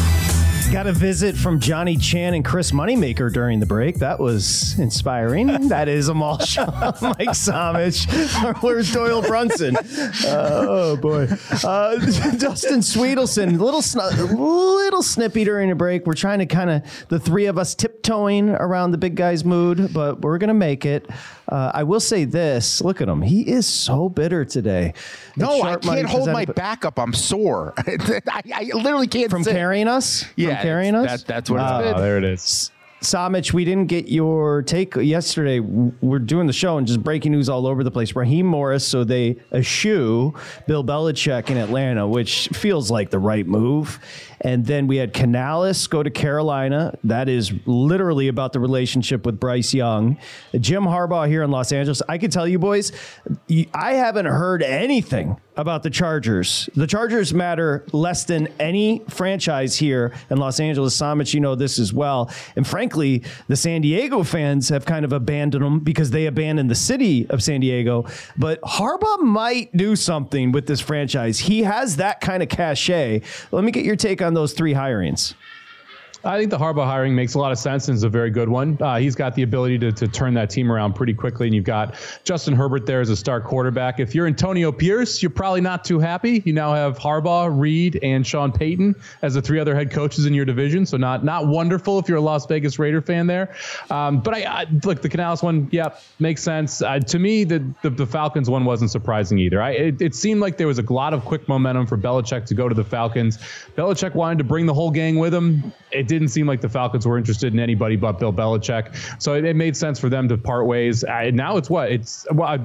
Got 0.69 0.85
a 0.85 0.91
visit 0.91 1.37
from 1.37 1.61
Johnny 1.61 1.95
Chan 1.95 2.33
and 2.33 2.43
Chris 2.43 2.71
Moneymaker 2.71 3.31
during 3.31 3.61
the 3.61 3.65
break. 3.65 3.99
That 3.99 4.19
was 4.19 4.77
inspiring. 4.77 5.47
that 5.69 5.87
is 5.87 6.09
Amal 6.09 6.39
Shah, 6.39 6.65
Mike 7.01 7.29
Somich. 7.29 8.61
Where's 8.61 8.91
Doyle 8.91 9.21
Brunson? 9.21 9.77
Uh, 9.77 9.81
oh 10.27 10.97
boy, 10.97 11.29
uh, 11.63 11.95
Dustin 12.37 12.81
Swedelson. 12.81 13.59
Little 13.59 13.81
sn- 13.81 14.35
little 14.37 15.03
snippy 15.03 15.45
during 15.45 15.69
the 15.69 15.75
break. 15.75 16.05
We're 16.05 16.15
trying 16.15 16.39
to 16.39 16.45
kind 16.45 16.69
of 16.69 17.07
the 17.07 17.17
three 17.17 17.45
of 17.45 17.57
us 17.57 17.75
tiptoeing 17.75 18.49
around 18.49 18.91
the 18.91 18.97
big 18.97 19.15
guy's 19.15 19.45
mood, 19.45 19.93
but 19.93 20.19
we're 20.21 20.37
gonna 20.37 20.53
make 20.53 20.85
it. 20.85 21.09
Uh, 21.49 21.71
I 21.73 21.83
will 21.83 21.99
say 21.99 22.25
this: 22.25 22.81
look 22.81 23.01
at 23.01 23.09
him. 23.09 23.21
He 23.21 23.41
is 23.41 23.65
so 23.65 24.07
bitter 24.07 24.45
today. 24.45 24.93
No, 25.35 25.62
I 25.62 25.77
can't 25.77 26.07
hold 26.07 26.29
my 26.29 26.45
back 26.45 26.85
up. 26.85 26.99
I'm 26.99 27.13
sore. 27.13 27.73
I, 27.88 28.41
I, 28.53 28.71
literally 28.73 29.07
can't 29.07 29.31
from 29.31 29.43
sit. 29.43 29.53
carrying 29.53 29.88
us. 29.88 30.25
Yeah, 30.35 30.55
from 30.55 30.63
carrying 30.63 30.95
us. 30.95 31.23
That, 31.23 31.27
that's 31.27 31.49
what 31.49 31.62
it's 31.62 31.91
been. 31.93 32.01
there 32.01 32.17
it 32.17 32.23
is. 32.23 32.71
Somich, 33.01 33.53
we 33.53 33.63
didn't 33.63 33.88
get 33.88 34.09
your 34.09 34.62
take 34.62 34.95
yesterday. 34.95 35.62
We're 35.62 36.19
doing 36.19 36.47
the 36.47 36.53
show 36.53 36.77
and 36.77 36.85
just 36.85 37.01
breaking 37.01 37.31
news 37.31 37.47
all 37.47 37.65
over 37.65 37.81
the 37.81 37.91
place. 37.91 38.13
Raheem 38.13 38.45
Morris, 38.45 38.85
so 38.85 39.05
they 39.05 39.38
eschew 39.53 40.33
Bill 40.67 40.83
Belichick 40.83 41.49
in 41.49 41.55
Atlanta, 41.55 42.05
which 42.05 42.49
feels 42.49 42.91
like 42.91 43.09
the 43.09 43.19
right 43.19 43.47
move. 43.47 43.99
And 44.41 44.65
then 44.65 44.88
we 44.88 44.97
had 44.97 45.13
Canales 45.13 45.88
go 45.88 46.02
to 46.02 46.10
Carolina. 46.10 46.97
That 47.04 47.28
is 47.30 47.52
literally 47.65 48.28
about 48.28 48.54
the 48.54 48.60
relationship 48.60 49.25
with 49.25 49.39
Bryce 49.39 49.73
Young. 49.73 50.17
Jim 50.60 50.84
Harbaugh 50.84 51.28
here 51.28 51.43
in 51.43 51.52
Los 51.52 51.71
Angeles. 51.71 52.02
I 52.08 52.17
can 52.17 52.32
tell 52.32 52.47
you, 52.47 52.60
boys, 52.60 52.91
I 53.73 53.93
haven't 53.93 54.28
heard 54.28 54.63
anything 54.63 55.38
about 55.58 55.84
the 55.84 55.89
Chargers. 55.89 56.69
The 56.78 56.88
Chargers 56.88 57.34
matter 57.34 57.84
less 57.91 58.23
than 58.23 58.47
any 58.62 59.04
franchise 59.10 59.75
here 59.75 60.13
in 60.30 60.38
Los 60.38 60.62
Angeles. 60.62 60.95
Somich, 60.95 61.34
you 61.34 61.41
know 61.41 61.56
this 61.56 61.80
as 61.80 61.91
well. 61.91 62.32
And 62.56 62.65
frankly, 62.65 63.23
the 63.49 63.58
San 63.58 63.82
Diego 63.82 64.23
fans 64.23 64.69
have 64.69 64.86
kind 64.86 65.04
of 65.04 65.12
abandoned 65.12 65.65
them 65.65 65.80
because 65.80 66.12
they 66.12 66.28
abandoned 66.28 66.71
the 66.71 66.75
city 66.75 67.30
of 67.30 67.43
San 67.43 67.60
Diego. 67.60 68.06
But 68.38 68.62
Harbaugh 68.62 69.19
might 69.19 69.75
do 69.75 69.97
something 69.97 70.54
with 70.54 70.65
this 70.65 70.80
franchise. 70.80 71.39
He 71.39 71.63
has 71.63 71.97
that 71.97 72.21
kind 72.21 72.41
of 72.41 72.47
cachet. 72.47 73.21
Let 73.52 73.65
me 73.65 73.71
get 73.71 73.84
your 73.84 73.97
take 73.97 74.21
on 74.21 74.28
on 74.29 74.35
those 74.35 74.53
three 74.53 74.75
hirings? 74.75 75.33
I 76.23 76.38
think 76.38 76.49
the 76.49 76.58
Harbaugh 76.58 76.86
hiring 76.86 77.15
makes 77.15 77.36
a 77.36 77.39
lot 77.39 77.51
of 77.51 77.58
sense 77.58 77.88
and 77.88 77.95
is 77.95 78.03
a 78.03 78.10
very 78.10 78.29
good 78.29 78.49
one. 78.49 78.77
Uh, 78.82 78.97
he's 78.97 79.15
got 79.15 79.36
the 79.36 79.43
ability 79.43 79.79
to, 79.79 79.91
to 79.93 80.08
turn 80.08 80.34
that 80.34 80.49
team 80.49 80.69
around 80.69 80.93
pretty 80.93 81.13
quickly, 81.13 81.47
and 81.47 81.55
you've 81.55 81.63
got 81.63 81.95
Justin 82.25 82.53
Herbert 82.53 82.86
there 82.86 82.99
as 82.99 83.10
a 83.10 83.15
star 83.15 83.39
quarterback. 83.39 84.01
If 84.01 84.13
you're 84.13 84.27
Antonio 84.27 84.71
Pierce, 84.71 85.21
you're 85.23 85.29
probably 85.29 85.62
not 85.62 85.86
too 85.86 85.97
happy. 85.97 86.43
You 86.45 86.51
now 86.51 86.73
have 86.73 86.97
Harbaugh, 86.97 87.58
Reed, 87.58 87.99
and 88.03 88.27
Sean 88.27 88.51
Payton 88.51 88.95
as 89.21 89.36
the 89.36 89.41
three 89.41 89.60
other 89.60 89.73
head 89.73 89.91
coaches 89.91 90.25
in 90.25 90.34
your 90.34 90.45
division, 90.45 90.86
so 90.86 90.97
not 90.97 91.23
not 91.23 91.47
wonderful 91.47 91.99
if 91.99 92.10
you're 92.10 92.17
a 92.17 92.21
Las 92.21 92.45
Vegas 92.47 92.77
Raider 92.79 93.01
fan 93.01 93.27
there. 93.27 93.55
Um, 93.89 94.19
but 94.19 94.34
I, 94.34 94.43
I, 94.43 94.65
look, 94.84 95.01
the 95.01 95.10
Canales 95.10 95.41
one, 95.41 95.69
yeah, 95.71 95.95
makes 96.19 96.43
sense. 96.43 96.82
Uh, 96.82 96.99
to 96.99 97.17
me, 97.17 97.45
the, 97.45 97.65
the, 97.82 97.91
the 97.91 98.05
Falcons 98.05 98.49
one 98.49 98.65
wasn't 98.65 98.91
surprising 98.91 99.39
either. 99.39 99.62
I, 99.62 99.71
it, 99.71 100.01
it 100.01 100.15
seemed 100.15 100.41
like 100.41 100.58
there 100.58 100.67
was 100.67 100.79
a 100.79 100.93
lot 100.93 101.13
of 101.13 101.23
quick 101.23 101.47
momentum 101.47 101.88
for 101.88 101.97
Belichick 101.97 102.45
to 102.47 102.53
go 102.53 102.67
to 102.67 102.75
the 102.75 102.84
Falcons. 102.84 103.38
Belichick 103.77 104.15
wanted 104.15 104.39
to 104.39 104.43
bring 104.43 104.65
the 104.65 104.73
whole 104.73 104.91
gang 104.91 105.17
with 105.17 105.34
him. 105.34 105.71
It 105.91 106.08
didn't 106.09 106.27
seem 106.27 106.47
like 106.47 106.59
the 106.59 106.67
Falcons 106.67 107.07
were 107.07 107.17
interested 107.17 107.53
in 107.53 107.59
anybody 107.59 107.95
but 107.95 108.19
Bill 108.19 108.33
Belichick. 108.33 108.95
So 109.21 109.35
it, 109.35 109.45
it 109.45 109.55
made 109.55 109.77
sense 109.77 109.99
for 109.99 110.09
them 110.09 110.27
to 110.27 110.37
part 110.37 110.65
ways. 110.65 111.05
Uh, 111.05 111.31
now 111.33 111.55
it's 111.55 111.69
what 111.69 111.91
it's 111.91 112.27
well. 112.31 112.49
I, 112.49 112.59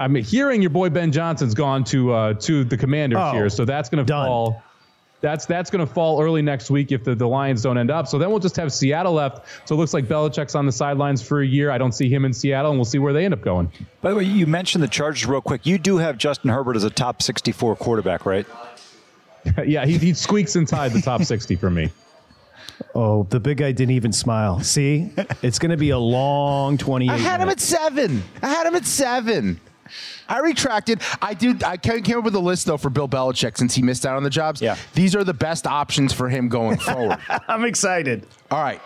I'm 0.00 0.14
hearing 0.14 0.62
your 0.62 0.70
boy 0.70 0.90
Ben 0.90 1.10
Johnson's 1.12 1.54
gone 1.54 1.84
to 1.84 2.12
uh, 2.12 2.34
to 2.34 2.64
the 2.64 2.76
Commanders 2.76 3.18
oh, 3.20 3.32
here, 3.32 3.48
so 3.48 3.64
that's 3.64 3.88
going 3.88 4.04
to 4.04 4.12
fall. 4.12 4.62
That's 5.20 5.46
that's 5.46 5.70
going 5.70 5.84
to 5.84 5.92
fall 5.92 6.22
early 6.22 6.42
next 6.42 6.70
week 6.70 6.92
if 6.92 7.02
the, 7.02 7.16
the 7.16 7.26
Lions 7.26 7.62
don't 7.62 7.76
end 7.76 7.90
up. 7.90 8.06
So 8.06 8.18
then 8.18 8.30
we'll 8.30 8.38
just 8.38 8.54
have 8.56 8.72
Seattle 8.72 9.14
left. 9.14 9.68
So 9.68 9.74
it 9.74 9.78
looks 9.78 9.92
like 9.92 10.04
Belichick's 10.04 10.54
on 10.54 10.66
the 10.66 10.72
sidelines 10.72 11.20
for 11.20 11.40
a 11.40 11.46
year. 11.46 11.72
I 11.72 11.78
don't 11.78 11.90
see 11.90 12.08
him 12.08 12.24
in 12.24 12.32
Seattle, 12.32 12.70
and 12.70 12.78
we'll 12.78 12.84
see 12.84 13.00
where 13.00 13.12
they 13.12 13.24
end 13.24 13.34
up 13.34 13.42
going. 13.42 13.72
By 14.00 14.10
the 14.10 14.16
way, 14.16 14.24
you 14.24 14.46
mentioned 14.46 14.84
the 14.84 14.88
Chargers 14.88 15.26
real 15.26 15.40
quick. 15.40 15.66
You 15.66 15.78
do 15.78 15.96
have 15.96 16.16
Justin 16.18 16.50
Herbert 16.50 16.76
as 16.76 16.84
a 16.84 16.90
top 16.90 17.20
64 17.20 17.74
quarterback, 17.76 18.24
right? 18.24 18.46
yeah, 19.66 19.84
he, 19.84 19.98
he 19.98 20.14
squeaks 20.14 20.54
inside 20.56 20.92
the 20.92 21.02
top 21.02 21.22
60 21.22 21.56
for 21.56 21.70
me. 21.70 21.90
Oh, 23.00 23.28
the 23.30 23.38
big 23.38 23.58
guy 23.58 23.70
didn't 23.70 23.92
even 23.94 24.12
smile. 24.12 24.58
See, 24.58 25.12
it's 25.42 25.60
going 25.60 25.70
to 25.70 25.76
be 25.76 25.90
a 25.90 25.98
long 25.98 26.76
28. 26.76 27.12
I 27.12 27.16
had 27.16 27.40
him 27.40 27.48
at 27.48 27.60
seven. 27.60 28.24
I 28.42 28.48
had 28.48 28.66
him 28.66 28.74
at 28.74 28.84
seven. 28.84 29.60
I 30.28 30.40
retracted. 30.40 31.00
I 31.22 31.34
do. 31.34 31.56
I 31.64 31.76
came 31.76 32.18
up 32.18 32.24
with 32.24 32.34
a 32.34 32.40
list 32.40 32.66
though 32.66 32.76
for 32.76 32.90
Bill 32.90 33.08
Belichick 33.08 33.56
since 33.56 33.72
he 33.72 33.82
missed 33.82 34.04
out 34.04 34.16
on 34.16 34.24
the 34.24 34.30
jobs. 34.30 34.60
Yeah, 34.60 34.76
these 34.94 35.14
are 35.14 35.22
the 35.22 35.32
best 35.32 35.64
options 35.64 36.12
for 36.12 36.28
him 36.28 36.48
going 36.48 36.76
forward. 36.76 37.18
I'm 37.48 37.64
excited. 37.64 38.26
All 38.50 38.60
right. 38.60 38.80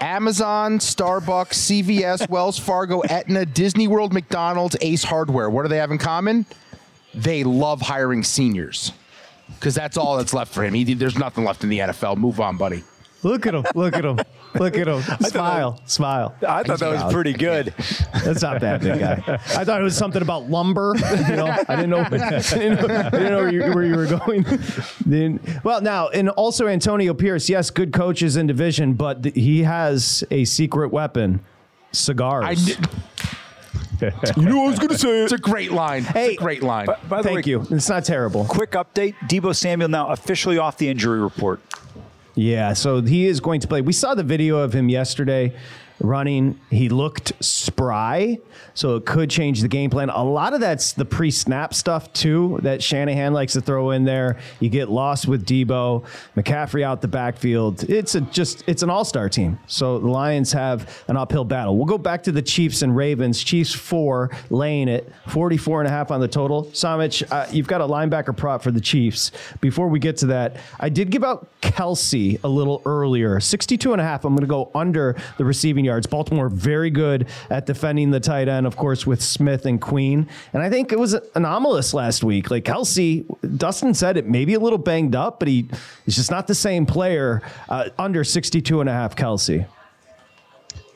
Amazon, 0.00 0.78
Starbucks, 0.78 1.84
CVS, 1.84 2.28
Wells 2.30 2.58
Fargo, 2.58 3.02
Aetna, 3.02 3.44
Disney 3.44 3.88
World, 3.88 4.14
McDonald's, 4.14 4.76
Ace 4.80 5.04
Hardware. 5.04 5.50
What 5.50 5.62
do 5.62 5.68
they 5.68 5.76
have 5.76 5.90
in 5.90 5.98
common? 5.98 6.46
They 7.14 7.44
love 7.44 7.82
hiring 7.82 8.24
seniors 8.24 8.90
because 9.54 9.74
that's 9.74 9.98
all 9.98 10.16
that's 10.16 10.32
left 10.32 10.52
for 10.52 10.64
him. 10.64 10.72
He, 10.72 10.94
there's 10.94 11.18
nothing 11.18 11.44
left 11.44 11.62
in 11.62 11.68
the 11.68 11.78
NFL. 11.78 12.16
Move 12.16 12.40
on, 12.40 12.56
buddy. 12.56 12.82
Look 13.24 13.46
at 13.46 13.54
him. 13.54 13.64
Look 13.74 13.96
at 13.96 14.04
him. 14.04 14.18
Look 14.54 14.76
at 14.76 14.86
him. 14.86 15.02
Smile. 15.20 15.80
Smile. 15.86 16.34
I 16.46 16.62
thought 16.62 16.78
that 16.78 17.04
was 17.04 17.12
pretty 17.12 17.32
good. 17.32 17.74
That's 18.24 18.42
not 18.42 18.60
bad, 18.60 18.82
big 18.82 19.00
guy. 19.00 19.22
I 19.26 19.64
thought 19.64 19.80
it 19.80 19.84
was 19.84 19.96
something 19.96 20.22
about 20.22 20.50
lumber. 20.50 20.94
You 20.96 21.36
know, 21.36 21.46
I 21.68 21.76
didn't 21.76 21.90
know. 21.90 22.00
I 22.00 22.08
didn't 22.10 22.88
know, 22.88 22.94
I 22.94 23.10
didn't 23.10 23.32
know 23.32 23.38
where, 23.38 23.50
you, 23.50 23.60
where, 23.74 23.84
you, 23.84 23.96
were 23.96 24.06
going. 24.06 24.44
then, 25.06 25.40
well, 25.64 25.80
now 25.80 26.08
and 26.08 26.28
also 26.30 26.66
Antonio 26.66 27.14
Pierce. 27.14 27.48
Yes, 27.48 27.70
good 27.70 27.92
coaches 27.92 28.36
in 28.36 28.46
division, 28.46 28.92
but 28.92 29.22
th- 29.22 29.34
he 29.34 29.62
has 29.62 30.22
a 30.30 30.44
secret 30.44 30.90
weapon: 30.90 31.40
cigars. 31.92 32.68
you 32.68 32.76
know, 34.36 34.64
I 34.64 34.68
was 34.68 34.78
going 34.78 34.90
to 34.90 34.98
say 34.98 35.22
it's 35.22 35.32
a 35.32 35.38
great 35.38 35.72
line. 35.72 36.02
Hey, 36.04 36.32
it's 36.32 36.40
a 36.40 36.42
great 36.42 36.62
line. 36.62 36.86
By, 36.86 36.98
by 37.08 37.22
the 37.22 37.28
Thank 37.28 37.46
way, 37.46 37.50
you. 37.50 37.66
It's 37.70 37.88
not 37.88 38.04
terrible. 38.04 38.44
Quick 38.44 38.72
update: 38.72 39.14
Deebo 39.28 39.56
Samuel 39.56 39.88
now 39.88 40.08
officially 40.08 40.58
off 40.58 40.76
the 40.76 40.88
injury 40.88 41.20
report. 41.20 41.60
Yeah, 42.34 42.72
so 42.72 43.00
he 43.00 43.26
is 43.26 43.40
going 43.40 43.60
to 43.60 43.68
play. 43.68 43.80
We 43.80 43.92
saw 43.92 44.14
the 44.14 44.24
video 44.24 44.58
of 44.58 44.72
him 44.72 44.88
yesterday 44.88 45.52
running. 46.00 46.58
He 46.70 46.88
looked 46.88 47.32
spry, 47.44 48.38
so 48.74 48.96
it 48.96 49.06
could 49.06 49.30
change 49.30 49.60
the 49.60 49.68
game 49.68 49.90
plan. 49.90 50.10
A 50.10 50.24
lot 50.24 50.54
of 50.54 50.60
that's 50.60 50.92
the 50.92 51.04
pre 51.04 51.30
snap 51.30 51.74
stuff, 51.74 52.12
too, 52.12 52.58
that 52.62 52.82
Shanahan 52.82 53.32
likes 53.32 53.52
to 53.54 53.60
throw 53.60 53.90
in 53.90 54.04
there. 54.04 54.38
You 54.60 54.68
get 54.68 54.90
lost 54.90 55.26
with 55.26 55.46
Deebo, 55.46 56.04
McCaffrey 56.36 56.82
out 56.82 57.00
the 57.00 57.08
backfield. 57.08 57.84
It's 57.84 58.14
a 58.14 58.20
just 58.20 58.64
it's 58.66 58.82
an 58.82 58.90
all 58.90 59.04
star 59.04 59.28
team. 59.28 59.58
So 59.66 59.98
the 59.98 60.08
Lions 60.08 60.52
have 60.52 61.04
an 61.08 61.16
uphill 61.16 61.44
battle. 61.44 61.76
We'll 61.76 61.86
go 61.86 61.98
back 61.98 62.22
to 62.24 62.32
the 62.32 62.42
Chiefs 62.42 62.82
and 62.82 62.94
Ravens. 62.94 63.42
Chiefs 63.42 63.74
four, 63.74 64.30
laying 64.50 64.88
it 64.88 65.10
44 65.28 65.80
and 65.80 65.88
a 65.88 65.90
half 65.90 66.10
on 66.10 66.20
the 66.20 66.28
total. 66.28 66.64
Somich, 66.66 67.24
uh, 67.30 67.46
you've 67.50 67.66
got 67.66 67.80
a 67.80 67.86
linebacker 67.86 68.36
prop 68.36 68.62
for 68.62 68.70
the 68.70 68.80
Chiefs. 68.80 69.30
Before 69.60 69.88
we 69.88 69.98
get 69.98 70.16
to 70.18 70.26
that, 70.26 70.56
I 70.80 70.88
did 70.88 71.10
give 71.10 71.24
out 71.24 71.48
Kelce 71.62 72.42
a 72.44 72.48
little 72.48 72.82
earlier, 72.84 73.40
62 73.40 73.92
and 73.92 74.00
a 74.00 74.04
half. 74.04 74.24
I'm 74.24 74.34
going 74.34 74.42
to 74.42 74.46
go 74.46 74.70
under 74.74 75.16
the 75.38 75.44
receiving 75.44 75.88
yards. 75.94 76.06
Baltimore 76.06 76.48
very 76.48 76.90
good 76.90 77.28
at 77.50 77.66
defending 77.66 78.10
the 78.10 78.20
tight 78.20 78.48
end, 78.48 78.66
of 78.66 78.76
course, 78.76 79.06
with 79.06 79.22
Smith 79.22 79.64
and 79.66 79.80
Queen. 79.80 80.28
And 80.52 80.62
I 80.62 80.70
think 80.70 80.92
it 80.92 80.98
was 80.98 81.14
anomalous 81.34 81.94
last 81.94 82.24
week. 82.24 82.50
Like 82.50 82.64
Kelce, 82.64 83.24
Dustin 83.56 83.94
said 83.94 84.16
it 84.16 84.26
maybe 84.26 84.54
a 84.54 84.60
little 84.60 84.78
banged 84.78 85.14
up, 85.14 85.38
but 85.38 85.48
he 85.48 85.68
is 86.06 86.16
just 86.16 86.30
not 86.30 86.46
the 86.46 86.54
same 86.54 86.86
player. 86.86 87.42
Uh, 87.68 87.88
under 87.98 88.24
62 88.24 88.80
and 88.80 88.88
a 88.88 88.92
half 88.92 89.14
Kelce. 89.16 89.66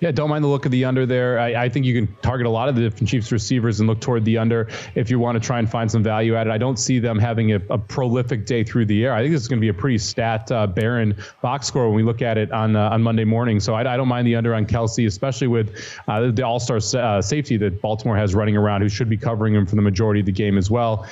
Yeah, 0.01 0.13
don't 0.13 0.31
mind 0.31 0.45
the 0.45 0.49
look 0.49 0.65
of 0.65 0.71
the 0.71 0.85
under 0.85 1.07
there. 1.07 1.41
I, 1.41 1.65
I, 1.65 1.69
think 1.69 1.85
you 1.85 1.95
can 1.95 2.15
target 2.23 2.47
a 2.47 2.51
lot 2.51 2.69
of 2.69 2.77
the 2.77 2.83
different 2.83 3.09
Chiefs 3.09 3.33
receivers 3.33 3.81
and 3.81 3.89
look 3.89 4.01
toward 4.01 4.25
the 4.25 4.39
under 4.39 4.69
if 4.95 5.11
you 5.11 5.19
want 5.19 5.41
to 5.41 5.45
try 5.45 5.59
and 5.59 5.69
find 5.69 5.91
some 5.91 6.05
value 6.05 6.37
at 6.37 6.47
it. 6.47 6.51
I 6.51 6.59
don't 6.59 6.79
see 6.79 7.01
them 7.01 7.19
having 7.19 7.53
a, 7.53 7.61
a 7.69 7.79
prolific 7.79 8.47
day 8.47 8.63
through 8.63 8.87
the 8.87 9.05
air. 9.05 9.13
I 9.13 9.23
think 9.23 9.33
this 9.33 9.43
is 9.43 9.49
going 9.49 9.59
to 9.59 9.61
be 9.61 9.71
a 9.71 9.75
pretty 9.75 9.99
stat 9.99 10.53
uh, 10.53 10.69
barren 10.69 11.17
box 11.43 11.67
score 11.67 11.89
when 11.89 11.97
we 11.97 12.05
look 12.05 12.23
at 12.23 12.39
it 12.39 12.53
on 12.53 12.77
uh, 12.77 12.91
on 12.91 13.03
Monday 13.03 13.25
morning. 13.25 13.59
So 13.59 13.75
I, 13.75 13.81
I, 13.93 13.97
don't 13.97 14.09
mind 14.09 14.27
the 14.27 14.37
under 14.37 14.55
on 14.55 14.67
Kelce, 14.67 15.05
especially 15.05 15.49
with 15.49 15.75
uh, 16.07 16.31
the 16.31 16.43
All 16.47 16.61
Star 16.61 16.77
uh, 16.77 17.21
safety 17.21 17.57
that 17.57 17.83
Baltimore 17.83 18.17
has 18.17 18.37
running 18.37 18.57
around, 18.57 18.83
who 18.83 18.89
should 18.89 19.09
be 19.09 19.17
covering 19.17 19.55
him 19.55 19.67
for 19.67 19.75
the 19.75 19.83
majority 19.83 20.21
of 20.21 20.27
the 20.27 20.33
game 20.33 20.57
as 20.57 20.71
well. 20.71 21.07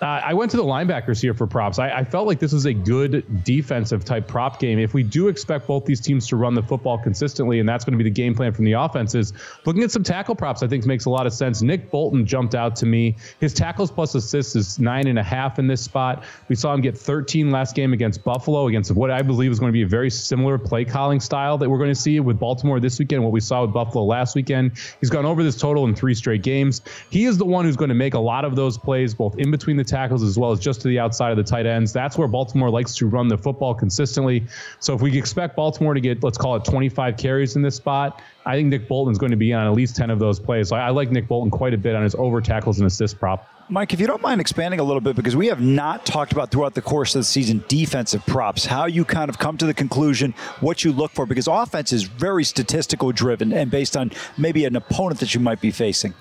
Uh, 0.00 0.06
I 0.24 0.32
went 0.32 0.50
to 0.52 0.56
the 0.56 0.64
linebackers 0.64 1.20
here 1.20 1.34
for 1.34 1.46
props. 1.46 1.78
I, 1.78 1.90
I, 1.90 2.04
felt 2.04 2.26
like 2.26 2.38
this 2.38 2.54
was 2.54 2.64
a 2.64 2.72
good 2.72 3.44
defensive 3.44 4.02
type 4.02 4.26
prop 4.26 4.58
game. 4.58 4.78
If 4.78 4.94
we 4.94 5.02
do 5.02 5.28
expect 5.28 5.66
both 5.66 5.84
these 5.84 6.00
teams 6.00 6.26
to 6.28 6.36
run 6.36 6.54
the 6.54 6.62
football 6.62 6.96
consistently, 6.96 7.60
and 7.60 7.68
that's 7.68 7.84
going 7.84 7.92
to 7.92 8.02
be 8.02 8.08
the 8.08 8.14
game 8.14 8.34
plan 8.34 8.54
from 8.54 8.64
the 8.64 8.72
offenses, 8.72 9.34
looking 9.66 9.82
at 9.82 9.90
some 9.90 10.02
tackle 10.02 10.34
props, 10.34 10.62
I 10.62 10.68
think 10.68 10.86
makes 10.86 11.04
a 11.04 11.10
lot 11.10 11.26
of 11.26 11.34
sense. 11.34 11.60
Nick 11.60 11.90
Bolton 11.90 12.24
jumped 12.24 12.54
out 12.54 12.76
to 12.76 12.86
me. 12.86 13.14
His 13.40 13.52
tackles 13.52 13.90
plus 13.90 14.14
assists 14.14 14.56
is 14.56 14.78
nine 14.78 15.06
and 15.06 15.18
a 15.18 15.22
half 15.22 15.58
in 15.58 15.66
this 15.66 15.82
spot. 15.82 16.24
We 16.48 16.56
saw 16.56 16.72
him 16.72 16.80
get 16.80 16.96
13 16.96 17.50
last 17.50 17.74
game 17.74 17.92
against 17.92 18.24
Buffalo, 18.24 18.68
against 18.68 18.90
what 18.92 19.10
I 19.10 19.20
believe 19.20 19.50
is 19.50 19.60
going 19.60 19.70
to 19.70 19.76
be 19.76 19.82
a 19.82 19.86
very 19.86 20.08
similar 20.08 20.56
play 20.56 20.86
calling 20.86 21.20
style 21.20 21.58
that 21.58 21.68
we're 21.68 21.76
going 21.76 21.90
to 21.90 22.00
see 22.00 22.18
with 22.20 22.38
Baltimore 22.38 22.80
this 22.80 22.98
weekend, 22.98 23.22
what 23.22 23.32
we 23.32 23.40
saw 23.40 23.66
with 23.66 23.74
Buffalo 23.74 24.06
last 24.06 24.34
weekend. 24.34 24.78
He's 24.98 25.10
gone 25.10 25.26
over 25.26 25.42
this 25.42 25.58
total 25.58 25.84
in 25.84 25.94
three 25.94 26.14
straight 26.14 26.42
games. 26.42 26.80
He 27.10 27.26
is 27.26 27.36
the 27.36 27.44
one 27.44 27.66
who's 27.66 27.76
going 27.76 27.90
to 27.90 27.94
make 27.94 28.14
a 28.14 28.18
lot 28.18 28.46
of 28.46 28.56
those 28.56 28.78
plays, 28.78 29.14
both 29.14 29.36
in 29.36 29.50
between 29.50 29.76
the 29.76 29.89
tackles 29.90 30.22
as 30.22 30.38
well 30.38 30.52
as 30.52 30.60
just 30.60 30.80
to 30.82 30.88
the 30.88 30.98
outside 30.98 31.30
of 31.30 31.36
the 31.36 31.44
tight 31.44 31.66
ends. 31.66 31.92
That's 31.92 32.16
where 32.16 32.28
Baltimore 32.28 32.70
likes 32.70 32.94
to 32.96 33.06
run 33.06 33.28
the 33.28 33.36
football 33.36 33.74
consistently. 33.74 34.46
So 34.78 34.94
if 34.94 35.02
we 35.02 35.16
expect 35.18 35.56
Baltimore 35.56 35.92
to 35.92 36.00
get, 36.00 36.22
let's 36.22 36.38
call 36.38 36.56
it 36.56 36.64
25 36.64 37.16
carries 37.16 37.56
in 37.56 37.62
this 37.62 37.76
spot, 37.76 38.22
I 38.46 38.54
think 38.54 38.68
Nick 38.68 38.88
Bolton 38.88 39.12
is 39.12 39.18
going 39.18 39.30
to 39.30 39.36
be 39.36 39.52
on 39.52 39.66
at 39.66 39.72
least 39.74 39.96
10 39.96 40.10
of 40.10 40.18
those 40.18 40.40
plays. 40.40 40.68
So 40.68 40.76
I, 40.76 40.86
I 40.86 40.90
like 40.90 41.10
Nick 41.10 41.28
Bolton 41.28 41.50
quite 41.50 41.74
a 41.74 41.78
bit 41.78 41.94
on 41.94 42.02
his 42.02 42.14
over 42.14 42.40
tackles 42.40 42.78
and 42.78 42.86
assist 42.86 43.18
prop. 43.18 43.46
Mike, 43.68 43.92
if 43.94 44.00
you 44.00 44.06
don't 44.08 44.20
mind 44.20 44.40
expanding 44.40 44.80
a 44.80 44.82
little 44.82 45.00
bit, 45.00 45.14
because 45.14 45.36
we 45.36 45.46
have 45.46 45.60
not 45.60 46.04
talked 46.04 46.32
about 46.32 46.50
throughout 46.50 46.74
the 46.74 46.82
course 46.82 47.14
of 47.14 47.20
the 47.20 47.24
season 47.24 47.62
defensive 47.68 48.24
props, 48.26 48.64
how 48.64 48.86
you 48.86 49.04
kind 49.04 49.28
of 49.28 49.38
come 49.38 49.56
to 49.58 49.66
the 49.66 49.74
conclusion, 49.74 50.34
what 50.58 50.82
you 50.82 50.92
look 50.92 51.12
for, 51.12 51.24
because 51.24 51.46
offense 51.46 51.92
is 51.92 52.02
very 52.02 52.42
statistical 52.42 53.12
driven 53.12 53.52
and 53.52 53.70
based 53.70 53.96
on 53.96 54.10
maybe 54.36 54.64
an 54.64 54.74
opponent 54.74 55.20
that 55.20 55.34
you 55.34 55.40
might 55.40 55.60
be 55.60 55.70
facing. 55.70 56.14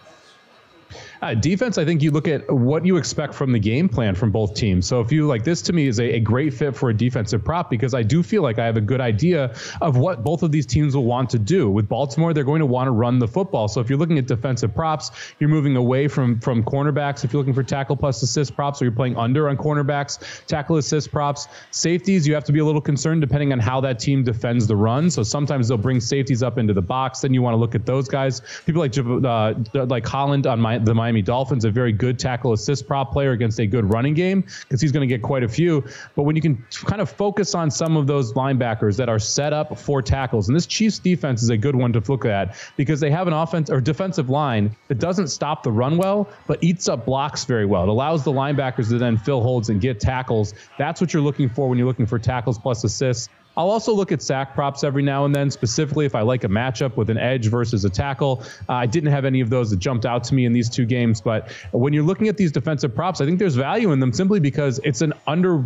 Uh, 1.22 1.34
defense, 1.34 1.78
I 1.78 1.84
think 1.84 2.02
you 2.02 2.12
look 2.12 2.30
at 2.30 2.50
what 2.50 2.86
you 2.86 2.96
expect 2.96 3.34
from 3.34 3.52
the 3.52 3.60
game 3.60 3.90
plan 3.90 4.16
from 4.16 4.32
both 4.32 4.54
teams. 4.54 4.88
So 4.88 5.02
if 5.02 5.12
you 5.12 5.28
like 5.28 5.44
this 5.44 5.62
to 5.64 5.74
me 5.74 5.88
is 5.88 6.00
a, 6.00 6.16
a, 6.16 6.20
great 6.20 6.54
fit 6.54 6.78
for 6.78 6.92
a 6.92 6.94
defensive 6.94 7.44
prop 7.44 7.70
because 7.70 7.94
I 7.94 8.04
do 8.04 8.24
feel 8.24 8.42
like 8.42 8.58
I 8.58 8.66
have 8.66 8.78
a 8.78 8.82
good 8.82 9.02
idea 9.02 9.54
of 9.82 9.98
what 9.98 10.24
both 10.24 10.44
of 10.44 10.52
these 10.54 10.66
teams 10.66 10.96
will 10.96 11.04
want 11.04 11.30
to 11.32 11.40
do. 11.40 11.70
With 11.70 11.90
Baltimore, 11.90 12.34
they're 12.34 12.46
going 12.46 12.62
to 12.62 12.66
want 12.66 12.88
to 12.88 12.92
run 12.92 13.20
the 13.20 13.28
football. 13.28 13.68
So 13.68 13.82
if 13.82 13.90
you're 13.90 14.00
looking 14.00 14.18
at 14.18 14.28
defensive 14.28 14.74
props, 14.74 15.12
you're 15.40 15.50
moving 15.50 15.76
away 15.76 16.08
from 16.08 16.40
from 16.40 16.64
cornerbacks. 16.64 17.26
If 17.26 17.34
you're 17.34 17.42
looking 17.42 17.54
for 17.54 17.64
tackle 17.64 17.98
plus 17.98 18.22
assist 18.22 18.56
props, 18.56 18.82
or 18.82 18.86
you're 18.86 18.94
playing 18.94 19.18
under 19.18 19.50
on 19.50 19.58
cornerbacks, 19.58 20.46
tackle 20.46 20.78
assist 20.78 21.12
props, 21.12 21.48
safeties, 21.72 22.26
you 22.26 22.34
have 22.34 22.46
to 22.46 22.54
be 22.54 22.60
a 22.60 22.66
little 22.66 22.82
concerned 22.82 23.20
depending 23.20 23.52
on 23.52 23.60
how 23.60 23.82
that 23.82 24.00
team 24.00 24.24
defends 24.24 24.68
the 24.68 24.76
run. 24.76 25.10
So 25.10 25.24
sometimes 25.24 25.68
they'll 25.68 25.78
bring 25.78 26.00
safeties 26.00 26.44
up 26.44 26.58
into 26.58 26.74
the 26.74 26.82
box. 26.82 27.22
Then 27.22 27.34
you 27.34 27.42
want 27.42 27.56
to 27.56 27.58
look 27.58 27.76
at 27.76 27.86
those 27.86 28.08
guys. 28.08 28.42
People 28.66 28.82
like 28.82 28.98
uh, 28.98 29.86
like 29.86 30.08
Holland 30.08 30.48
on 30.48 30.62
my, 30.62 30.78
the 30.78 30.94
Miami 31.10 31.24
Dolphins, 31.24 31.66
a 31.66 31.72
very 31.72 31.92
good 31.92 32.20
tackle 32.20 32.54
assist 32.54 32.86
prop 32.86 33.12
player 33.12 33.32
against 33.32 33.60
a 33.60 33.66
good 33.66 33.92
running 33.92 34.14
game 34.14 34.42
because 34.42 34.80
he's 34.80 34.92
going 34.92 35.02
to 35.02 35.12
get 35.12 35.24
quite 35.24 35.42
a 35.42 35.48
few. 35.48 35.84
But 36.16 36.22
when 36.22 36.36
you 36.36 36.42
can 36.44 36.64
kind 36.86 37.02
of 37.02 37.10
focus 37.10 37.56
on 37.56 37.72
some 37.72 37.98
of 37.98 38.06
those 38.06 38.34
linebackers 38.34 38.96
that 38.98 39.10
are 39.10 39.18
set 39.18 39.52
up 39.52 39.76
for 39.80 40.04
tackles, 40.04 40.50
and 40.50 40.56
this 40.56 40.68
Chiefs 40.68 41.00
defense 41.00 41.42
is 41.42 41.50
a 41.50 41.58
good 41.58 41.76
one 41.76 41.92
to 41.94 42.04
look 42.08 42.26
at 42.26 42.56
because 42.78 43.00
they 43.00 43.10
have 43.10 43.26
an 43.26 43.34
offense 43.34 43.72
or 43.72 43.82
defensive 43.82 44.30
line 44.30 44.76
that 44.88 45.00
doesn't 45.00 45.30
stop 45.30 45.64
the 45.64 45.72
run 45.72 45.98
well, 45.98 46.30
but 46.46 46.64
eats 46.64 46.88
up 46.88 47.08
blocks 47.08 47.44
very 47.44 47.66
well. 47.66 47.82
It 47.82 47.90
allows 47.90 48.24
the 48.24 48.32
linebackers 48.32 48.90
to 48.90 49.00
then 49.00 49.18
fill 49.18 49.42
holds 49.42 49.70
and 49.70 49.82
get 49.82 50.00
tackles. 50.00 50.54
That's 50.78 51.02
what 51.02 51.12
you're 51.12 51.24
looking 51.24 51.50
for 51.50 51.68
when 51.68 51.80
you're 51.80 51.88
looking 51.88 52.06
for 52.06 52.20
tackles 52.20 52.60
plus 52.60 52.84
assists. 52.84 53.30
I'll 53.60 53.72
also 53.72 53.94
look 53.94 54.14
at 54.14 54.22
sack 54.22 54.56
props 54.56 54.86
every 54.86 55.04
now 55.04 55.26
and 55.26 55.36
then, 55.36 55.52
specifically 55.52 56.06
if 56.06 56.16
I 56.16 56.22
like 56.22 56.46
a 56.46 56.48
matchup 56.48 56.96
with 56.96 57.10
an 57.10 57.18
edge 57.18 57.48
versus 57.48 57.84
a 57.84 57.90
tackle. 57.90 58.42
Uh, 58.70 58.74
I 58.76 58.86
didn't 58.86 59.12
have 59.12 59.26
any 59.26 59.42
of 59.42 59.50
those 59.50 59.70
that 59.72 59.80
jumped 59.80 60.06
out 60.06 60.24
to 60.26 60.34
me 60.34 60.46
in 60.46 60.54
these 60.54 60.70
two 60.70 60.86
games, 60.86 61.20
but 61.20 61.52
when 61.74 61.92
you're 61.92 62.06
looking 62.06 62.30
at 62.30 62.38
these 62.38 62.54
defensive 62.54 62.96
props, 62.96 63.20
I 63.20 63.26
think 63.26 63.38
there's 63.38 63.56
value 63.56 63.92
in 63.92 64.00
them 64.00 64.14
simply 64.14 64.40
because 64.40 64.80
it's 64.86 65.02
an 65.02 65.12
under 65.28 65.66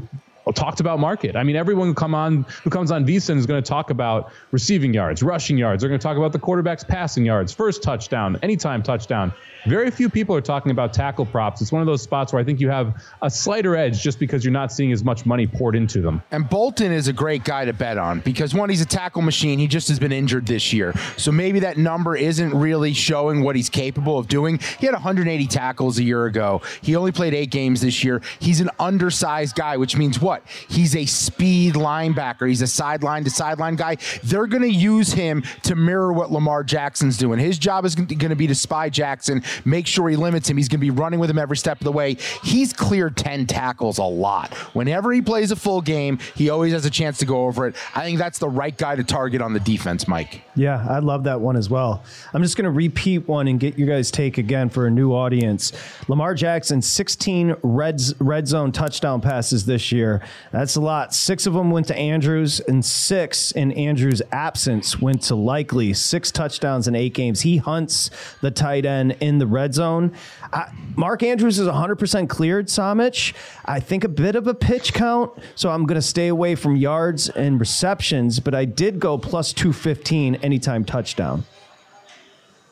talked 0.51 0.79
about 0.79 0.99
market. 0.99 1.35
I 1.35 1.43
mean, 1.43 1.55
everyone 1.55 1.87
who 1.87 1.93
come 1.93 2.13
on 2.13 2.45
who 2.63 2.69
comes 2.69 2.91
on 2.91 3.05
VSIN 3.05 3.37
is 3.37 3.45
going 3.45 3.61
to 3.61 3.67
talk 3.67 3.89
about 3.89 4.31
receiving 4.51 4.93
yards, 4.93 5.23
rushing 5.23 5.57
yards. 5.57 5.81
They're 5.81 5.89
going 5.89 5.99
to 5.99 6.03
talk 6.03 6.17
about 6.17 6.33
the 6.33 6.39
quarterback's 6.39 6.83
passing 6.83 7.25
yards, 7.25 7.53
first 7.53 7.81
touchdown, 7.83 8.37
anytime 8.43 8.83
touchdown. 8.83 9.33
Very 9.65 9.89
few 9.91 10.09
people 10.09 10.35
are 10.35 10.41
talking 10.41 10.71
about 10.71 10.91
tackle 10.91 11.25
props. 11.25 11.61
It's 11.61 11.71
one 11.71 11.81
of 11.81 11.85
those 11.85 12.01
spots 12.01 12.33
where 12.33 12.41
I 12.41 12.43
think 12.43 12.59
you 12.59 12.69
have 12.69 13.01
a 13.21 13.29
slighter 13.29 13.77
edge 13.77 14.01
just 14.01 14.19
because 14.19 14.43
you're 14.43 14.51
not 14.51 14.73
seeing 14.73 14.91
as 14.91 15.05
much 15.05 15.25
money 15.25 15.47
poured 15.47 15.75
into 15.75 16.01
them. 16.01 16.21
And 16.31 16.49
Bolton 16.49 16.91
is 16.91 17.07
a 17.07 17.13
great 17.13 17.45
guy 17.45 17.63
to 17.63 17.71
bet 17.71 17.97
on 17.97 18.19
because 18.19 18.53
one, 18.53 18.69
he's 18.69 18.81
a 18.81 18.85
tackle 18.85 19.21
machine. 19.21 19.59
He 19.59 19.67
just 19.67 19.87
has 19.87 19.99
been 19.99 20.11
injured 20.11 20.47
this 20.47 20.73
year. 20.73 20.93
So 21.15 21.31
maybe 21.31 21.61
that 21.61 21.77
number 21.77 22.15
isn't 22.15 22.53
really 22.53 22.93
showing 22.93 23.41
what 23.41 23.55
he's 23.55 23.69
capable 23.69 24.17
of 24.17 24.27
doing. 24.27 24.59
He 24.79 24.85
had 24.85 24.93
180 24.93 25.47
tackles 25.47 25.97
a 25.97 26.03
year 26.03 26.25
ago. 26.25 26.61
He 26.81 26.97
only 26.97 27.13
played 27.13 27.33
eight 27.33 27.49
games 27.49 27.79
this 27.79 28.03
year. 28.03 28.21
He's 28.39 28.59
an 28.59 28.69
undersized 28.79 29.55
guy, 29.55 29.77
which 29.77 29.95
means 29.95 30.19
what? 30.19 30.32
He's 30.67 30.95
a 30.95 31.05
speed 31.05 31.75
linebacker. 31.75 32.47
He's 32.47 32.61
a 32.61 32.67
sideline 32.67 33.23
to 33.25 33.29
sideline 33.29 33.75
guy. 33.75 33.97
They're 34.23 34.47
going 34.47 34.63
to 34.63 34.71
use 34.71 35.13
him 35.13 35.43
to 35.63 35.75
mirror 35.75 36.13
what 36.13 36.31
Lamar 36.31 36.63
Jackson's 36.63 37.17
doing. 37.17 37.39
His 37.39 37.57
job 37.57 37.85
is 37.85 37.95
going 37.95 38.07
to 38.07 38.35
be 38.35 38.47
to 38.47 38.55
spy 38.55 38.89
Jackson 38.89 39.43
make 39.65 39.87
sure 39.87 40.09
he 40.09 40.15
limits 40.15 40.49
him. 40.49 40.57
He's 40.57 40.67
going 40.67 40.79
to 40.79 40.85
be 40.85 40.91
running 40.91 41.19
with 41.19 41.29
him 41.29 41.37
every 41.37 41.57
step 41.57 41.79
of 41.79 41.85
the 41.85 41.91
way. 41.91 42.15
He's 42.43 42.73
cleared 42.73 43.17
10 43.17 43.47
tackles 43.47 43.97
a 43.97 44.03
lot. 44.03 44.53
Whenever 44.73 45.11
he 45.11 45.21
plays 45.21 45.51
a 45.51 45.55
full 45.55 45.81
game, 45.81 46.19
he 46.35 46.49
always 46.49 46.73
has 46.73 46.85
a 46.85 46.89
chance 46.89 47.17
to 47.19 47.25
go 47.25 47.45
over 47.45 47.67
it. 47.67 47.75
I 47.95 48.03
think 48.03 48.17
that's 48.17 48.39
the 48.39 48.49
right 48.49 48.77
guy 48.77 48.95
to 48.95 49.03
target 49.03 49.41
on 49.41 49.53
the 49.53 49.59
defense, 49.59 50.07
Mike. 50.07 50.43
Yeah, 50.55 50.85
I 50.87 50.99
love 50.99 51.23
that 51.23 51.41
one 51.41 51.55
as 51.55 51.69
well. 51.69 52.03
I'm 52.33 52.43
just 52.43 52.55
going 52.55 52.65
to 52.65 52.71
repeat 52.71 53.27
one 53.27 53.47
and 53.47 53.59
get 53.59 53.77
you 53.77 53.85
guys' 53.85 54.11
take 54.11 54.37
again 54.37 54.69
for 54.69 54.87
a 54.87 54.91
new 54.91 55.13
audience. 55.13 55.71
Lamar 56.07 56.35
Jackson, 56.35 56.81
16 56.81 57.55
red, 57.63 58.01
red 58.19 58.47
zone 58.47 58.71
touchdown 58.71 59.21
passes 59.21 59.65
this 59.65 59.91
year. 59.91 60.21
That's 60.51 60.75
a 60.75 60.81
lot. 60.81 61.13
Six 61.13 61.45
of 61.47 61.53
them 61.53 61.71
went 61.71 61.87
to 61.87 61.95
Andrews, 61.95 62.59
and 62.61 62.83
six 62.83 63.51
in 63.51 63.71
Andrews' 63.73 64.21
absence 64.31 64.99
went 64.99 65.21
to 65.23 65.35
Likely. 65.35 65.93
Six 65.93 66.31
touchdowns 66.31 66.87
in 66.87 66.95
eight 66.95 67.13
games. 67.13 67.41
He 67.41 67.57
hunts 67.57 68.09
the 68.41 68.51
tight 68.51 68.85
end 68.85 69.17
in 69.19 69.39
the 69.39 69.47
red 69.47 69.73
zone. 69.73 70.13
I, 70.51 70.71
Mark 70.95 71.23
Andrews 71.23 71.59
is 71.59 71.67
100% 71.67 72.29
cleared, 72.29 72.67
Somich. 72.67 73.33
I 73.65 73.79
think 73.79 74.03
a 74.03 74.09
bit 74.09 74.35
of 74.35 74.47
a 74.47 74.53
pitch 74.53 74.93
count, 74.93 75.31
so 75.55 75.69
I'm 75.69 75.85
going 75.85 75.95
to 75.95 76.01
stay 76.01 76.27
away 76.27 76.55
from 76.55 76.75
yards 76.75 77.29
and 77.29 77.59
receptions, 77.59 78.39
but 78.39 78.53
I 78.53 78.65
did 78.65 78.99
go 78.99 79.17
plus 79.17 79.53
215 79.53 80.35
anytime 80.35 80.85
touchdown. 80.85 81.45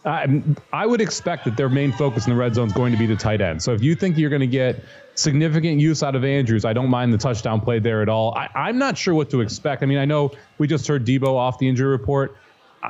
I, 0.04 0.42
I 0.74 0.86
would 0.86 1.02
expect 1.02 1.46
that 1.46 1.56
their 1.56 1.70
main 1.70 1.92
focus 1.92 2.26
in 2.26 2.34
the 2.34 2.40
red 2.40 2.56
zone 2.56 2.68
is 2.68 2.74
going 2.74 2.92
to 2.92 2.98
be 2.98 3.06
the 3.06 3.16
tight 3.16 3.40
end. 3.40 3.62
So 3.62 3.74
if 3.74 3.84
you 3.84 3.94
think 3.94 4.18
you're 4.18 4.32
going 4.32 4.42
to 4.42 4.48
get 4.48 4.84
significant 5.16 5.80
use 5.80 6.04
out 6.04 6.16
of 6.16 6.24
Andrews, 6.24 6.66
I 6.66 6.74
don't 6.74 6.90
mind 6.90 7.14
the 7.14 7.18
touchdown 7.18 7.62
play 7.62 7.80
there 7.80 8.02
at 8.02 8.10
all. 8.10 8.34
I, 8.36 8.70
am 8.70 8.78
not 8.78 8.98
sure 8.98 9.14
what 9.14 9.30
to 9.32 9.42
expect. 9.42 9.84
I 9.84 9.86
mean, 9.86 9.98
I 9.98 10.06
know 10.06 10.32
we 10.58 10.68
just 10.68 10.88
heard 10.88 11.06
Deebo 11.06 11.36
off 11.36 11.58
the 11.58 11.68
injury 11.68 11.88
report 11.88 12.36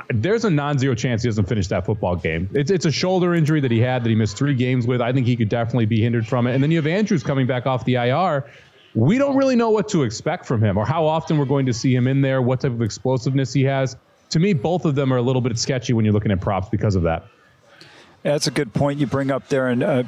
there's 0.10 0.46
a 0.46 0.50
non-zero 0.50 0.96
chance 0.96 1.24
he 1.24 1.30
doesn't 1.30 1.46
finish 1.46 1.68
that 1.68 1.86
football 1.86 2.16
game. 2.16 2.50
It's 2.54 2.72
it's 2.72 2.86
a 2.86 2.92
shoulder 2.92 3.34
injury 3.34 3.60
that 3.62 3.72
he 3.72 3.80
had 3.80 4.04
that 4.04 4.10
he 4.10 4.16
missed 4.16 4.38
three 4.38 4.54
games 4.54 4.88
with. 4.88 5.02
I 5.02 5.12
think 5.12 5.28
he 5.28 5.36
could 5.36 5.50
definitely 5.50 5.86
be 5.86 6.02
hindered 6.02 6.28
from 6.28 6.48
it. 6.48 6.54
And 6.54 6.64
then 6.64 6.72
you 6.72 6.78
have 6.78 6.88
Andrews 6.88 7.24
coming 7.24 7.48
back 7.48 7.66
off 7.66 7.84
the 7.86 7.96
IR. 7.96 8.46
we 8.96 9.18
don't 9.18 9.36
really 9.36 9.56
know 9.56 9.70
what 9.70 9.88
to 9.90 10.04
expect 10.04 10.46
from 10.46 10.64
him 10.64 10.78
or 10.78 10.86
how 10.86 11.06
often 11.06 11.38
we're 11.38 11.46
going 11.46 11.66
to 11.66 11.74
see 11.74 11.94
him 11.94 12.08
in 12.08 12.22
there, 12.22 12.42
what 12.42 12.62
type 12.62 12.72
of 12.72 12.82
explosiveness 12.82 13.54
he 13.54 13.64
has. 13.64 13.96
To 14.32 14.40
me, 14.40 14.54
both 14.54 14.86
of 14.86 14.96
them 14.96 15.12
are 15.14 15.18
a 15.18 15.22
little 15.22 15.42
bit 15.42 15.58
sketchy 15.58 15.94
when 15.94 16.06
you're 16.06 16.14
looking 16.14 16.32
at 16.32 16.40
props 16.40 16.70
because 16.70 16.96
of 16.96 17.04
that. 17.04 17.26
Yeah, 18.24 18.34
that's 18.34 18.48
a 18.48 18.52
good 18.52 18.74
point 18.74 19.00
you 19.00 19.08
bring 19.08 19.32
up 19.32 19.50
there. 19.50 19.68
And 19.68 19.84
uh, 19.84 20.04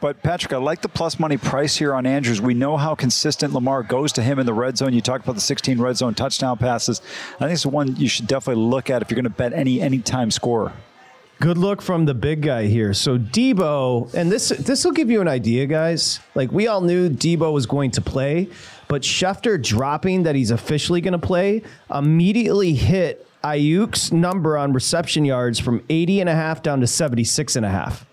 but 0.00 0.22
Patrick, 0.22 0.52
I 0.52 0.58
like 0.58 0.82
the 0.82 0.88
plus 0.88 1.18
money 1.18 1.36
price 1.36 1.76
here 1.76 1.94
on 1.94 2.06
Andrews. 2.06 2.40
We 2.40 2.54
know 2.54 2.76
how 2.76 2.94
consistent 2.94 3.52
Lamar 3.52 3.82
goes 3.82 4.12
to 4.12 4.22
him 4.22 4.38
in 4.38 4.46
the 4.46 4.54
red 4.54 4.78
zone. 4.78 4.92
You 4.92 5.00
talked 5.00 5.24
about 5.24 5.34
the 5.34 5.40
16 5.40 5.80
red 5.80 5.96
zone 5.96 6.14
touchdown 6.14 6.58
passes. 6.58 7.00
I 7.36 7.44
think 7.44 7.52
it's 7.52 7.66
one 7.66 7.96
you 7.96 8.08
should 8.08 8.26
definitely 8.26 8.62
look 8.64 8.90
at 8.90 9.02
if 9.02 9.10
you're 9.10 9.16
going 9.16 9.24
to 9.24 9.30
bet 9.30 9.52
any 9.52 9.80
anytime 9.80 10.30
score. 10.30 10.72
Good 11.38 11.58
look 11.58 11.82
from 11.82 12.06
the 12.06 12.14
big 12.14 12.40
guy 12.40 12.66
here. 12.66 12.94
So 12.94 13.18
Deebo, 13.18 14.14
and 14.14 14.32
this 14.32 14.48
this 14.48 14.84
will 14.86 14.92
give 14.92 15.10
you 15.10 15.20
an 15.20 15.28
idea, 15.28 15.66
guys. 15.66 16.20
Like 16.34 16.50
we 16.50 16.66
all 16.66 16.80
knew 16.80 17.10
Deebo 17.10 17.52
was 17.52 17.66
going 17.66 17.90
to 17.92 18.00
play, 18.00 18.48
but 18.88 19.02
Schefter 19.02 19.62
dropping 19.62 20.22
that 20.22 20.34
he's 20.34 20.50
officially 20.50 21.02
going 21.02 21.12
to 21.12 21.18
play 21.18 21.62
immediately 21.94 22.72
hit 22.72 23.26
Aiyuk's 23.44 24.12
number 24.12 24.56
on 24.56 24.72
reception 24.72 25.26
yards 25.26 25.60
from 25.60 25.84
80 25.90 26.20
and 26.20 26.30
a 26.30 26.34
half 26.34 26.62
down 26.62 26.80
to 26.80 26.86
76 26.86 27.54
and 27.54 27.66
a 27.66 27.70
half. 27.70 28.06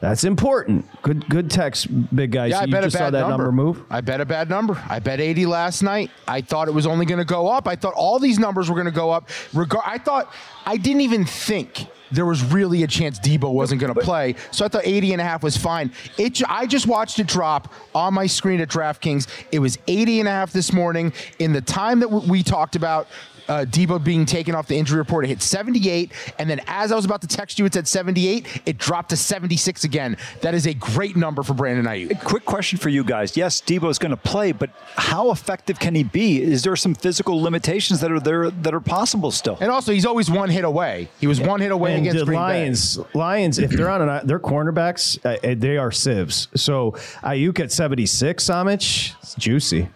That's 0.00 0.24
important. 0.24 0.86
Good 1.02 1.28
good 1.28 1.50
text, 1.50 1.88
big 2.14 2.32
guy. 2.32 2.46
Yeah, 2.46 2.58
so 2.58 2.62
I 2.62 2.66
bet 2.66 2.84
a 2.84 2.86
bad 2.86 2.92
saw 2.92 3.10
that 3.10 3.20
number. 3.28 3.44
number 3.44 3.52
move. 3.52 3.82
I 3.90 4.00
bet 4.00 4.20
a 4.20 4.26
bad 4.26 4.48
number. 4.48 4.80
I 4.88 4.98
bet 4.98 5.20
80 5.20 5.46
last 5.46 5.82
night. 5.82 6.10
I 6.28 6.40
thought 6.40 6.68
it 6.68 6.74
was 6.74 6.86
only 6.86 7.06
going 7.06 7.18
to 7.18 7.24
go 7.24 7.48
up. 7.48 7.66
I 7.66 7.76
thought 7.76 7.94
all 7.94 8.18
these 8.18 8.38
numbers 8.38 8.68
were 8.68 8.74
going 8.74 8.86
to 8.86 8.92
go 8.92 9.10
up. 9.10 9.28
Regar- 9.52 9.82
I 9.84 9.98
thought 9.98 10.32
I 10.64 10.76
didn't 10.76 11.02
even 11.02 11.24
think 11.24 11.86
there 12.12 12.26
was 12.26 12.44
really 12.44 12.82
a 12.82 12.86
chance 12.86 13.18
Deebo 13.18 13.52
wasn't 13.52 13.80
going 13.80 13.92
to 13.92 14.00
play. 14.00 14.36
So 14.50 14.64
I 14.64 14.68
thought 14.68 14.86
80 14.86 15.12
and 15.12 15.20
a 15.20 15.24
half 15.24 15.42
was 15.42 15.56
fine. 15.56 15.90
It 16.18 16.40
I 16.48 16.66
just 16.66 16.86
watched 16.86 17.18
it 17.18 17.26
drop 17.26 17.72
on 17.94 18.14
my 18.14 18.26
screen 18.26 18.60
at 18.60 18.68
DraftKings. 18.68 19.26
It 19.50 19.58
was 19.58 19.78
80 19.86 20.20
and 20.20 20.28
a 20.28 20.32
half 20.32 20.52
this 20.52 20.72
morning 20.72 21.12
in 21.38 21.52
the 21.52 21.60
time 21.60 22.00
that 22.00 22.08
we 22.08 22.42
talked 22.42 22.76
about 22.76 23.08
uh, 23.48 23.64
Deebo 23.68 24.02
being 24.02 24.26
taken 24.26 24.54
off 24.54 24.66
the 24.66 24.76
injury 24.76 24.98
report. 24.98 25.24
It 25.24 25.28
hit 25.28 25.42
78, 25.42 26.12
and 26.38 26.48
then 26.48 26.60
as 26.66 26.92
I 26.92 26.96
was 26.96 27.04
about 27.04 27.20
to 27.22 27.26
text 27.28 27.58
you, 27.58 27.64
it 27.64 27.74
said 27.74 27.88
78. 27.88 28.62
It 28.66 28.78
dropped 28.78 29.10
to 29.10 29.16
76 29.16 29.84
again. 29.84 30.16
That 30.40 30.54
is 30.54 30.66
a 30.66 30.74
great 30.74 31.16
number 31.16 31.42
for 31.42 31.54
Brandon 31.54 31.86
Aiyuk. 31.86 32.22
Quick 32.24 32.44
question 32.44 32.78
for 32.78 32.88
you 32.88 33.04
guys. 33.04 33.36
Yes, 33.36 33.60
Debo 33.60 33.90
is 33.90 33.98
going 33.98 34.10
to 34.10 34.16
play, 34.16 34.52
but 34.52 34.70
how 34.96 35.30
effective 35.30 35.78
can 35.78 35.94
he 35.94 36.02
be? 36.02 36.42
Is 36.42 36.62
there 36.62 36.76
some 36.76 36.94
physical 36.94 37.40
limitations 37.40 38.00
that 38.00 38.12
are 38.12 38.20
there 38.20 38.50
that 38.50 38.74
are 38.74 38.80
possible 38.80 39.30
still? 39.30 39.58
And 39.60 39.70
also, 39.70 39.92
he's 39.92 40.06
always 40.06 40.30
one 40.30 40.50
hit 40.50 40.64
away. 40.64 41.08
He 41.20 41.26
was 41.26 41.40
one 41.40 41.60
hit 41.60 41.72
away 41.72 41.94
And 41.94 42.02
against 42.02 42.20
the 42.20 42.26
Green 42.26 42.40
Lions, 42.40 42.98
Lions, 43.14 43.58
if 43.58 43.70
they're 43.70 43.90
on 43.90 44.08
an, 44.08 44.26
their 44.26 44.38
cornerbacks, 44.38 45.18
uh, 45.24 45.54
they 45.56 45.76
are 45.76 45.90
sieves. 45.90 46.48
So 46.54 46.92
Aiyuk 47.22 47.60
at 47.60 47.72
76, 47.72 48.44
Somich, 48.44 49.14
it's 49.22 49.34
juicy. 49.34 49.88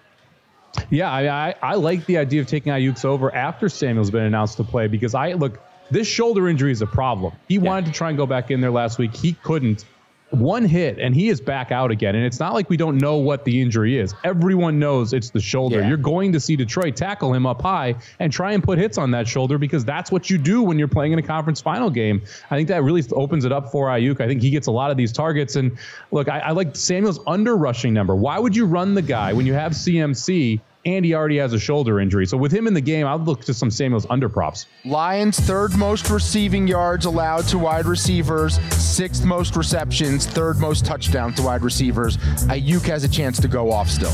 Yeah, 0.91 1.11
I, 1.11 1.49
I, 1.49 1.55
I 1.63 1.75
like 1.75 2.07
the 2.07 2.19
idea 2.19 2.41
of 2.41 2.47
taking 2.47 2.73
Aiyuk's 2.73 3.05
over 3.05 3.35
after 3.35 3.69
Samuel's 3.69 4.11
been 4.11 4.25
announced 4.25 4.57
to 4.59 4.65
play 4.65 4.89
because 4.89 5.15
I 5.15 5.33
look, 5.33 5.61
this 5.91 6.07
shoulder 6.07 6.49
injury 6.49 6.73
is 6.73 6.83
a 6.83 6.87
problem. 6.87 7.33
He 7.49 7.59
wanted 7.59 7.87
to 7.87 7.93
try 7.93 8.09
and 8.09 8.17
go 8.17 8.27
back 8.27 8.51
in 8.51 8.61
there 8.61 8.71
last 8.71 8.99
week. 8.99 9.15
He 9.15 9.33
couldn't. 9.33 9.85
One 10.31 10.65
hit 10.65 10.99
and 10.99 11.15
he 11.15 11.29
is 11.29 11.41
back 11.41 11.73
out 11.73 11.91
again. 11.91 12.15
And 12.15 12.25
it's 12.25 12.39
not 12.39 12.55
like 12.55 12.71
we 12.71 12.77
don't 12.77 12.99
know 12.99 13.17
what 13.17 13.45
the 13.45 13.61
injury 13.61 13.99
is. 13.99 14.15
Everyone 14.25 14.79
knows 14.79 15.13
it's 15.13 15.31
the 15.31 15.41
shoulder. 15.41 15.81
Yeah. 15.81 15.89
You're 15.89 15.97
going 15.97 16.33
to 16.33 16.41
see 16.41 16.57
Detroit 16.57 16.97
tackle 16.97 17.35
him 17.35 17.47
up 17.47 17.61
high 17.63 17.97
and 18.21 18.33
try 18.33 18.53
and 18.53 18.63
put 18.63 18.79
hits 18.79 18.97
on 18.97 19.11
that 19.11 19.27
shoulder 19.27 19.59
because 19.59 19.85
that's 19.85 20.13
what 20.13 20.31
you 20.31 20.39
do 20.39 20.63
when 20.63 20.79
you're 20.79 20.89
playing 20.89 21.13
in 21.13 21.19
a 21.19 21.23
conference 21.23 21.61
final 21.61 21.91
game. 21.91 22.23
I 22.51 22.57
think 22.57 22.69
that 22.69 22.83
really 22.83 23.03
opens 23.13 23.45
it 23.45 23.53
up 23.53 23.73
for 23.73 23.89
Aiyuk. 23.89 24.21
I 24.21 24.29
think 24.29 24.41
he 24.41 24.51
gets 24.51 24.69
a 24.69 24.73
lot 24.73 24.91
of 24.91 24.97
these 24.97 25.13
targets. 25.13 25.57
And 25.57 25.77
look, 26.13 26.29
I, 26.29 26.39
I 26.39 26.51
like 26.53 26.77
Samuel's 26.77 27.19
under 27.27 27.57
rushing 27.57 27.93
number. 27.93 28.15
Why 28.15 28.39
would 28.39 28.55
you 28.55 28.67
run 28.67 28.95
the 28.95 29.03
guy 29.03 29.33
when 29.33 29.47
you 29.47 29.55
have 29.55 29.73
CMC? 29.73 30.61
And 30.87 31.05
he 31.05 31.15
already 31.15 31.37
has 31.37 31.53
a 31.53 31.59
shoulder 31.59 32.01
injury. 32.01 32.27
So 32.27 32.39
with 32.39 32.51
him 32.53 32.67
in 32.67 32.73
the 32.73 32.81
game, 32.81 33.07
I'd 33.07 33.21
look 33.21 33.45
to 33.45 33.53
some 33.53 33.71
Samuel's 33.71 34.07
under 34.09 34.31
props. 34.31 34.65
Lions 34.87 35.39
third 35.39 35.77
most 35.77 36.09
receiving 36.09 36.67
yards 36.67 37.05
allowed 37.05 37.47
to 37.49 37.59
wide 37.59 37.85
receivers, 37.85 38.59
sixth 38.75 39.25
most 39.25 39.57
receptions, 39.57 40.27
third 40.27 40.59
most 40.59 40.87
touchdowns 40.87 41.37
to 41.37 41.43
wide 41.43 41.63
receivers. 41.63 42.17
Aiyuk 42.49 42.87
has 42.87 43.05
a 43.05 43.09
chance 43.09 43.39
to 43.41 43.49
go 43.49 43.71
off 43.71 43.91
still. 43.91 44.13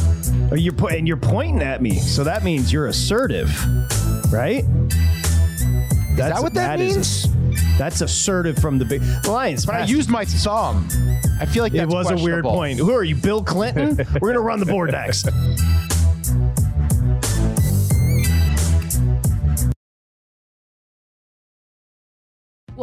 Oh, 0.51 0.57
You're 0.57 0.73
po- 0.73 0.89
and 0.89 1.07
you're 1.07 1.17
pointing 1.17 1.63
at 1.63 1.83
me, 1.83 2.01
so 2.01 2.25
that 2.25 2.43
means 2.43 2.73
you're 2.73 2.89
assertive, 2.89 3.49
right? 4.33 4.65
Is 4.65 6.17
that 6.17 6.43
what 6.43 6.55
that 6.55 6.79
means? 6.81 7.29
that's 7.79 8.01
assertive 8.01 8.59
from 8.59 8.79
the 8.79 8.85
big 8.85 9.03
Lions. 9.27 9.67
But 9.67 9.75
I 9.77 9.85
used 9.85 10.09
my 10.11 10.25
thumb. 10.25 10.89
I 11.39 11.47
feel 11.47 11.63
like 11.63 11.75
It 11.75 11.87
was 11.87 12.11
a 12.11 12.17
weird 12.17 12.45
point. 12.45 12.79
Who 12.79 12.91
are 12.93 13.05
you, 13.05 13.15
Bill 13.15 13.45
Clinton? 13.45 13.97
We're 14.21 14.31
gonna 14.31 14.41
run 14.41 14.59
the 14.61 14.67
board 14.67 14.91
next. 14.93 15.29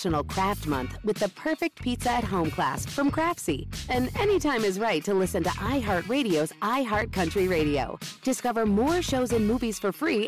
National 0.00 0.24
Craft 0.24 0.66
Month 0.66 0.98
with 1.04 1.18
the 1.18 1.28
perfect 1.30 1.82
pizza 1.82 2.10
at 2.10 2.24
home 2.24 2.50
class 2.50 2.86
from 2.86 3.10
Craftsy. 3.10 3.68
And 3.90 4.08
anytime 4.18 4.64
is 4.64 4.78
right 4.78 5.04
to 5.04 5.12
listen 5.12 5.42
to 5.42 5.50
iHeartRadio's 5.50 6.52
iHeart 6.62 7.12
Country 7.12 7.48
Radio. 7.48 7.98
Discover 8.24 8.64
more 8.64 9.02
shows 9.02 9.32
and 9.32 9.46
movies 9.46 9.78
for 9.78 9.92
free 9.92 10.26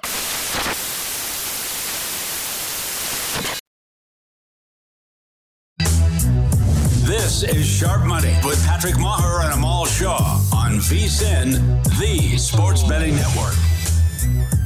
This 7.06 7.42
is 7.42 7.66
Sharp 7.66 8.04
Money 8.04 8.34
with 8.44 8.62
Patrick 8.66 8.96
Meagher 8.96 9.42
and 9.44 9.54
Amal 9.54 9.86
Shah 9.86 10.38
on 10.54 10.72
VSIN, 10.80 11.82
the 11.98 12.36
Sports 12.36 12.82
Betting 12.82 13.14
Network. 13.14 13.71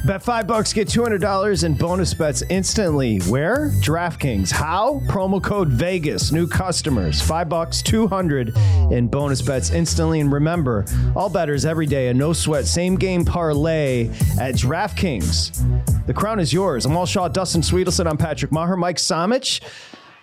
Bet 0.05 0.23
five 0.23 0.47
bucks, 0.47 0.71
get 0.71 0.87
$200 0.87 1.63
in 1.65 1.73
bonus 1.73 2.13
bets 2.13 2.41
instantly. 2.49 3.19
Where? 3.27 3.71
DraftKings. 3.81 4.51
How? 4.51 5.01
Promo 5.07 5.43
code 5.43 5.67
Vegas. 5.67 6.31
New 6.31 6.47
customers. 6.47 7.21
Five 7.21 7.49
bucks, 7.49 7.81
200 7.81 8.55
in 8.91 9.09
bonus 9.09 9.41
bets 9.41 9.71
instantly. 9.71 10.21
And 10.21 10.31
remember, 10.31 10.85
all 11.13 11.29
betters 11.29 11.65
every 11.65 11.87
day, 11.87 12.07
a 12.07 12.13
no 12.13 12.31
sweat, 12.31 12.65
same 12.65 12.95
game 12.95 13.25
parlay 13.25 14.07
at 14.39 14.55
DraftKings. 14.55 16.05
The 16.07 16.13
crown 16.13 16.39
is 16.39 16.53
yours. 16.53 16.85
I'm 16.85 16.93
Amal 16.93 17.05
Shah, 17.05 17.27
Dustin 17.27 17.61
Swedelson. 17.61 18.07
I'm 18.07 18.17
Patrick 18.17 18.51
Meagher, 18.51 18.77
Mike 18.77 18.95
Somich. 18.95 19.59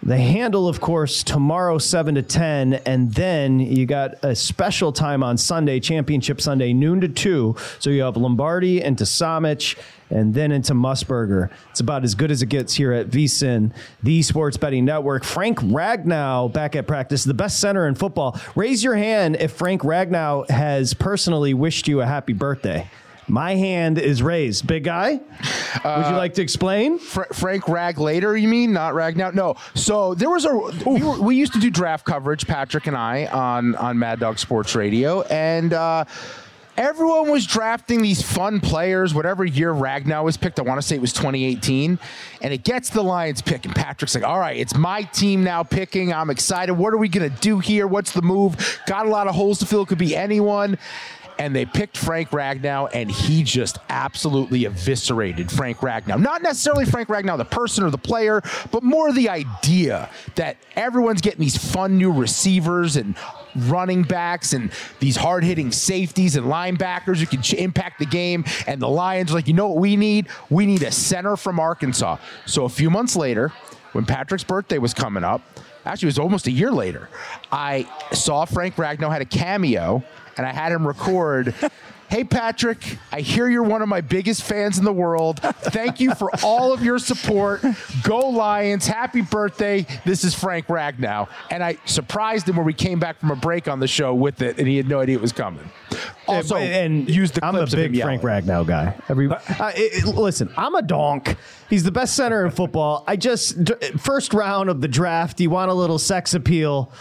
The 0.05 0.19
handle, 0.19 0.69
of 0.69 0.83
course, 0.83 1.23
tomorrow, 1.23 1.79
7 1.79 2.17
to 2.17 2.23
10. 2.23 2.75
And 2.85 3.15
then 3.15 3.59
you 3.59 3.87
got 3.87 4.17
a 4.23 4.37
special 4.37 4.93
time 4.93 5.23
on 5.23 5.39
Sunday, 5.39 5.81
Championship 5.81 6.43
Sunday, 6.43 6.75
noon 6.75 7.01
to 7.01 7.09
2. 7.09 7.57
So 7.79 7.89
you 7.89 8.03
have 8.03 8.19
Lombardi 8.19 8.83
into 8.83 9.05
Somich 9.05 9.79
and 10.11 10.35
then 10.35 10.53
into 10.53 10.75
Musburger. 10.75 11.49
It's 11.71 11.81
about 11.81 12.05
as 12.05 12.15
good 12.15 12.31
as 12.31 12.43
it 12.43 12.51
gets 12.51 12.75
here 12.75 12.93
at 12.93 13.09
VSIN, 13.09 13.73
the 14.03 14.21
Sports 14.21 14.59
Betting 14.59 14.85
Network. 14.85 15.25
Frank 15.25 15.61
Ragnow 15.61 16.53
back 16.53 16.77
at 16.77 16.87
practice, 16.87 17.25
the 17.25 17.33
best 17.33 17.59
center 17.59 17.89
in 17.89 17.95
football. 17.95 18.39
Raise 18.55 18.85
your 18.85 18.97
hand 18.97 19.37
if 19.41 19.53
Frank 19.53 19.81
Ragnow 19.81 20.47
has 20.51 20.93
personally 20.93 21.55
wished 21.55 21.89
you 21.89 22.03
a 22.03 22.07
happy 22.07 22.35
birthday. 22.35 22.91
My 23.29 23.55
hand 23.55 23.99
is 23.99 24.23
raised. 24.23 24.67
Big 24.67 24.85
guy, 24.85 25.21
uh, 25.83 26.03
would 26.03 26.11
you 26.11 26.17
like 26.17 26.35
to 26.35 26.43
explain? 26.43 26.99
Fra- 26.99 27.33
Frank 27.33 27.69
Rag 27.69 27.99
later, 27.99 28.37
you 28.37 28.49
mean? 28.49 28.73
Not 28.73 28.95
Rag 28.95 29.17
now? 29.17 29.31
No. 29.31 29.57
So 29.75 30.15
there 30.15 30.31
was 30.31 30.45
a 30.45 30.55
we, 30.55 31.03
were, 31.03 31.21
we, 31.21 31.37
used 31.37 31.55
to 31.55 31.61
do 31.61 31.71
draft 31.71 32.05
coverage, 32.05 32.47
Patrick 32.47 32.87
and 32.87 32.97
I, 32.97 33.27
on 33.27 33.75
on 33.77 33.99
Mad 33.99 34.21
Dog 34.21 34.39
Sports 34.39 34.75
Radio, 34.75 35.23
and. 35.23 35.73
Uh, 35.73 36.05
everyone 36.77 37.31
was 37.31 37.47
drafting 37.47 38.03
these 38.03 38.21
fun 38.21 38.61
players, 38.61 39.15
whatever 39.15 39.45
year 39.45 39.73
Ragnow 39.73 40.25
was 40.25 40.37
picked. 40.37 40.59
I 40.59 40.63
want 40.63 40.81
to 40.81 40.87
say 40.87 40.97
it 40.97 41.01
was 41.01 41.13
2018. 41.13 41.99
And 42.43 42.53
it 42.53 42.65
gets 42.65 42.91
the 42.91 43.03
Lions 43.03 43.43
pick. 43.43 43.65
And 43.65 43.75
Patrick's 43.75 44.15
like, 44.15 44.25
all 44.25 44.39
right, 44.39 44.57
it's 44.57 44.75
my 44.75 45.03
team 45.03 45.45
now 45.45 45.63
picking. 45.63 46.13
I'm 46.13 46.31
excited. 46.31 46.75
What 46.75 46.93
are 46.93 46.99
we 46.99 47.09
going 47.09 47.31
to 47.31 47.41
do 47.41 47.59
here? 47.59 47.87
What's 47.87 48.13
the 48.13 48.23
move? 48.23 48.81
Got 48.87 49.07
a 49.07 49.09
lot 49.09 49.29
of 49.29 49.35
holes 49.35 49.59
to 49.61 49.67
fill. 49.67 49.83
It 49.83 49.89
could 49.89 49.99
be 49.99 50.17
anyone 50.17 50.79
and 51.39 51.55
they 51.55 51.65
picked 51.65 51.97
Frank 51.97 52.31
Ragnow, 52.31 52.89
and 52.93 53.11
he 53.11 53.43
just 53.43 53.79
absolutely 53.89 54.65
eviscerated 54.65 55.51
Frank 55.51 55.79
Ragnow. 55.79 56.21
Not 56.21 56.43
necessarily 56.43 56.85
Frank 56.85 57.09
Ragnow, 57.09 57.37
the 57.37 57.45
person 57.45 57.85
or 57.85 57.91
the 57.91 57.99
player, 57.99 58.43
but 58.71 58.83
more 58.83 59.13
the 59.13 59.29
idea 59.29 60.11
that 60.37 60.57
everyone's 60.77 61.21
getting 61.21 61.41
these 61.41 61.57
fun 61.57 61.99
new 61.99 62.13
receivers 62.13 62.97
and 62.97 63.17
running 63.57 64.03
backs 64.03 64.53
and 64.53 64.71
these 65.01 65.17
hard 65.17 65.45
hitting 65.45 65.71
safeties 65.71 66.37
and 66.37 66.47
linebackers 66.47 67.19
who 67.19 67.27
can 67.27 67.43
ch- 67.43 67.55
impact 67.55 67.99
the 67.99 68.07
game. 68.07 68.45
And 68.67 68.81
the 68.81 68.89
Lions, 68.89 69.33
like, 69.33 69.47
you 69.47 69.55
know 69.55 69.69
what 69.69 69.79
we 69.79 69.97
need? 69.97 70.29
We 70.51 70.67
need 70.67 70.83
a 70.83 70.91
center 70.93 71.37
from 71.37 71.61
Arkansas. 71.61 72.17
So 72.47 72.65
a 72.65 72.69
few 72.69 72.91
months 72.91 73.17
later, 73.17 73.53
when 73.93 74.05
Patrick's 74.07 74.45
birthday 74.45 74.79
was 74.79 74.93
coming 74.93 75.23
up, 75.23 75.41
actually, 75.85 76.07
it 76.07 76.15
was 76.15 76.19
almost 76.19 76.47
a 76.47 76.51
year 76.51 76.73
later, 76.73 77.09
I 77.53 77.89
saw 78.13 78.45
Frank 78.45 78.75
Ragnow 78.77 79.11
had 79.11 79.23
a 79.23 79.27
cameo 79.27 80.03
and 80.37 80.47
I 80.47 80.53
had 80.53 80.73
him 80.73 80.87
record. 80.87 81.55
Hey, 82.15 82.23
Patrick, 82.23 82.99
I 83.11 83.23
hear 83.23 83.49
you're 83.49 83.65
one 83.65 83.83
of 83.83 83.89
my 83.89 84.01
biggest 84.01 84.45
fans 84.45 84.79
in 84.79 84.85
the 84.85 84.93
world. 84.93 85.41
Thank 85.41 85.99
you 85.99 86.15
for 86.15 86.31
all 86.45 86.73
of 86.73 86.81
your 86.81 87.01
support. 87.01 87.65
Go 88.05 88.29
Lions. 88.29 88.87
Happy 88.87 89.21
birthday. 89.21 89.85
This 90.05 90.23
is 90.23 90.33
Frank 90.33 90.67
Ragnow. 90.67 91.29
And 91.51 91.65
I 91.65 91.77
surprised 91.87 92.49
him 92.49 92.57
when 92.57 92.67
we 92.67 92.73
came 92.73 93.01
back 93.01 93.19
from 93.19 93.33
a 93.33 93.37
break 93.37 93.67
on 93.67 93.81
the 93.81 93.89
show 93.89 94.15
with 94.15 94.43
it, 94.43 94.59
and 94.59 94.69
he 94.69 94.77
had 94.77 94.87
no 94.87 95.01
idea 95.01 95.17
it 95.17 95.23
was 95.23 95.33
coming. 95.33 95.69
Also, 96.29 96.57
and, 96.57 97.09
use 97.09 97.33
the 97.33 97.45
I'm 97.45 97.57
a 97.57 97.67
big 97.67 98.01
Frank 98.01 98.23
Ragnow 98.23 98.67
guy. 98.67 98.95
Every 99.09 99.29
uh, 99.29 99.73
it, 99.75 100.05
it, 100.05 100.07
listen, 100.07 100.53
I'm 100.57 100.75
a 100.75 100.83
donk. 100.83 101.37
He's 101.69 101.83
the 101.83 101.93
best 101.93 102.15
center 102.15 102.45
in 102.45 102.53
football. 102.53 103.03
I 103.07 103.17
just 103.17 103.57
first 103.99 104.33
round 104.35 104.71
of 104.71 104.81
the 104.81 104.89
draft. 104.89 105.41
You 105.41 105.51
want 105.51 105.71
a 105.71 105.75
little 105.75 105.99
sex 105.99 106.33
appeal 106.35 106.93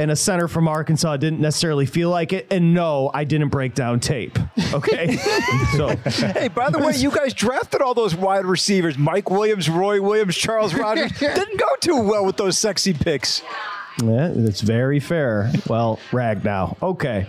and 0.00 0.10
a 0.10 0.16
center 0.16 0.48
from 0.48 0.66
Arkansas 0.66 1.18
didn't 1.18 1.40
necessarily 1.40 1.84
feel 1.84 2.08
like 2.08 2.32
it. 2.32 2.46
And 2.50 2.72
no, 2.72 3.10
I 3.12 3.24
didn't 3.24 3.50
break 3.50 3.74
down 3.74 4.00
tape. 4.00 4.38
Okay. 4.72 5.16
so, 5.76 5.88
hey, 5.96 6.48
by 6.48 6.70
the 6.70 6.78
way, 6.78 6.94
you 6.96 7.10
guys 7.10 7.34
drafted 7.34 7.82
all 7.82 7.92
those 7.92 8.14
wide 8.14 8.46
receivers: 8.46 8.96
Mike 8.96 9.30
Williams, 9.30 9.68
Roy 9.68 10.00
Williams, 10.00 10.36
Charles 10.36 10.72
Rogers. 10.72 11.12
didn't 11.18 11.58
go 11.58 11.68
too 11.80 12.00
well 12.00 12.24
with 12.24 12.38
those 12.38 12.56
sexy 12.56 12.94
picks. 12.94 13.42
Yeah, 14.02 14.32
that's 14.34 14.62
very 14.62 15.00
fair. 15.00 15.52
Well, 15.68 16.00
Ragnow. 16.10 16.80
Okay 16.82 17.26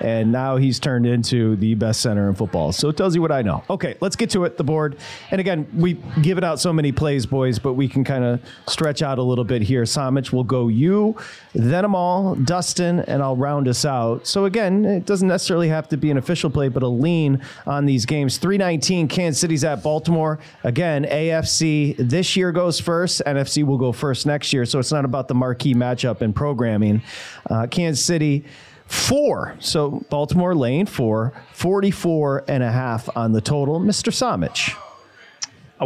and 0.00 0.32
now 0.32 0.56
he's 0.56 0.78
turned 0.78 1.06
into 1.06 1.56
the 1.56 1.74
best 1.74 2.00
center 2.00 2.28
in 2.28 2.34
football. 2.34 2.72
So 2.72 2.88
it 2.88 2.96
tells 2.96 3.14
you 3.14 3.22
what 3.22 3.32
I 3.32 3.42
know. 3.42 3.64
Okay, 3.70 3.96
let's 4.00 4.16
get 4.16 4.30
to 4.30 4.44
it. 4.44 4.56
The 4.56 4.64
board, 4.64 4.96
and 5.30 5.40
again, 5.40 5.66
we 5.74 5.94
give 6.22 6.38
it 6.38 6.44
out 6.44 6.60
so 6.60 6.72
many 6.72 6.92
plays, 6.92 7.26
boys, 7.26 7.58
but 7.58 7.74
we 7.74 7.88
can 7.88 8.04
kind 8.04 8.24
of 8.24 8.40
stretch 8.68 9.02
out 9.02 9.18
a 9.18 9.22
little 9.22 9.44
bit 9.44 9.62
here. 9.62 9.82
Somich 9.84 10.32
will 10.32 10.44
go 10.44 10.68
you, 10.68 11.16
then 11.54 11.84
Amal, 11.84 12.34
Dustin, 12.36 13.00
and 13.00 13.22
I'll 13.22 13.36
round 13.36 13.68
us 13.68 13.84
out. 13.84 14.26
So 14.26 14.44
again, 14.44 14.84
it 14.84 15.06
doesn't 15.06 15.28
necessarily 15.28 15.68
have 15.68 15.88
to 15.88 15.96
be 15.96 16.10
an 16.10 16.18
official 16.18 16.50
play, 16.50 16.68
but 16.68 16.82
a 16.82 16.88
lean 16.88 17.42
on 17.66 17.86
these 17.86 18.06
games. 18.06 18.38
319, 18.38 19.08
Kansas 19.08 19.40
City's 19.40 19.64
at 19.64 19.82
Baltimore. 19.82 20.38
Again, 20.62 21.04
AFC 21.04 21.96
this 21.98 22.36
year 22.36 22.52
goes 22.52 22.80
first. 22.80 23.22
NFC 23.26 23.64
will 23.64 23.78
go 23.78 23.92
first 23.92 24.26
next 24.26 24.52
year. 24.52 24.64
So 24.64 24.78
it's 24.78 24.92
not 24.92 25.04
about 25.04 25.28
the 25.28 25.34
marquee 25.34 25.74
matchup 25.74 26.20
and 26.20 26.34
programming. 26.34 27.02
Uh, 27.48 27.66
Kansas 27.66 28.04
City 28.04 28.44
Four. 28.86 29.56
So 29.60 30.04
Baltimore 30.10 30.54
lane 30.54 30.86
four, 30.86 31.32
44 31.52 32.44
and 32.48 32.62
a 32.62 32.70
half 32.70 33.08
on 33.16 33.32
the 33.32 33.40
total. 33.40 33.80
Mr. 33.80 34.12
Somich. 34.12 34.76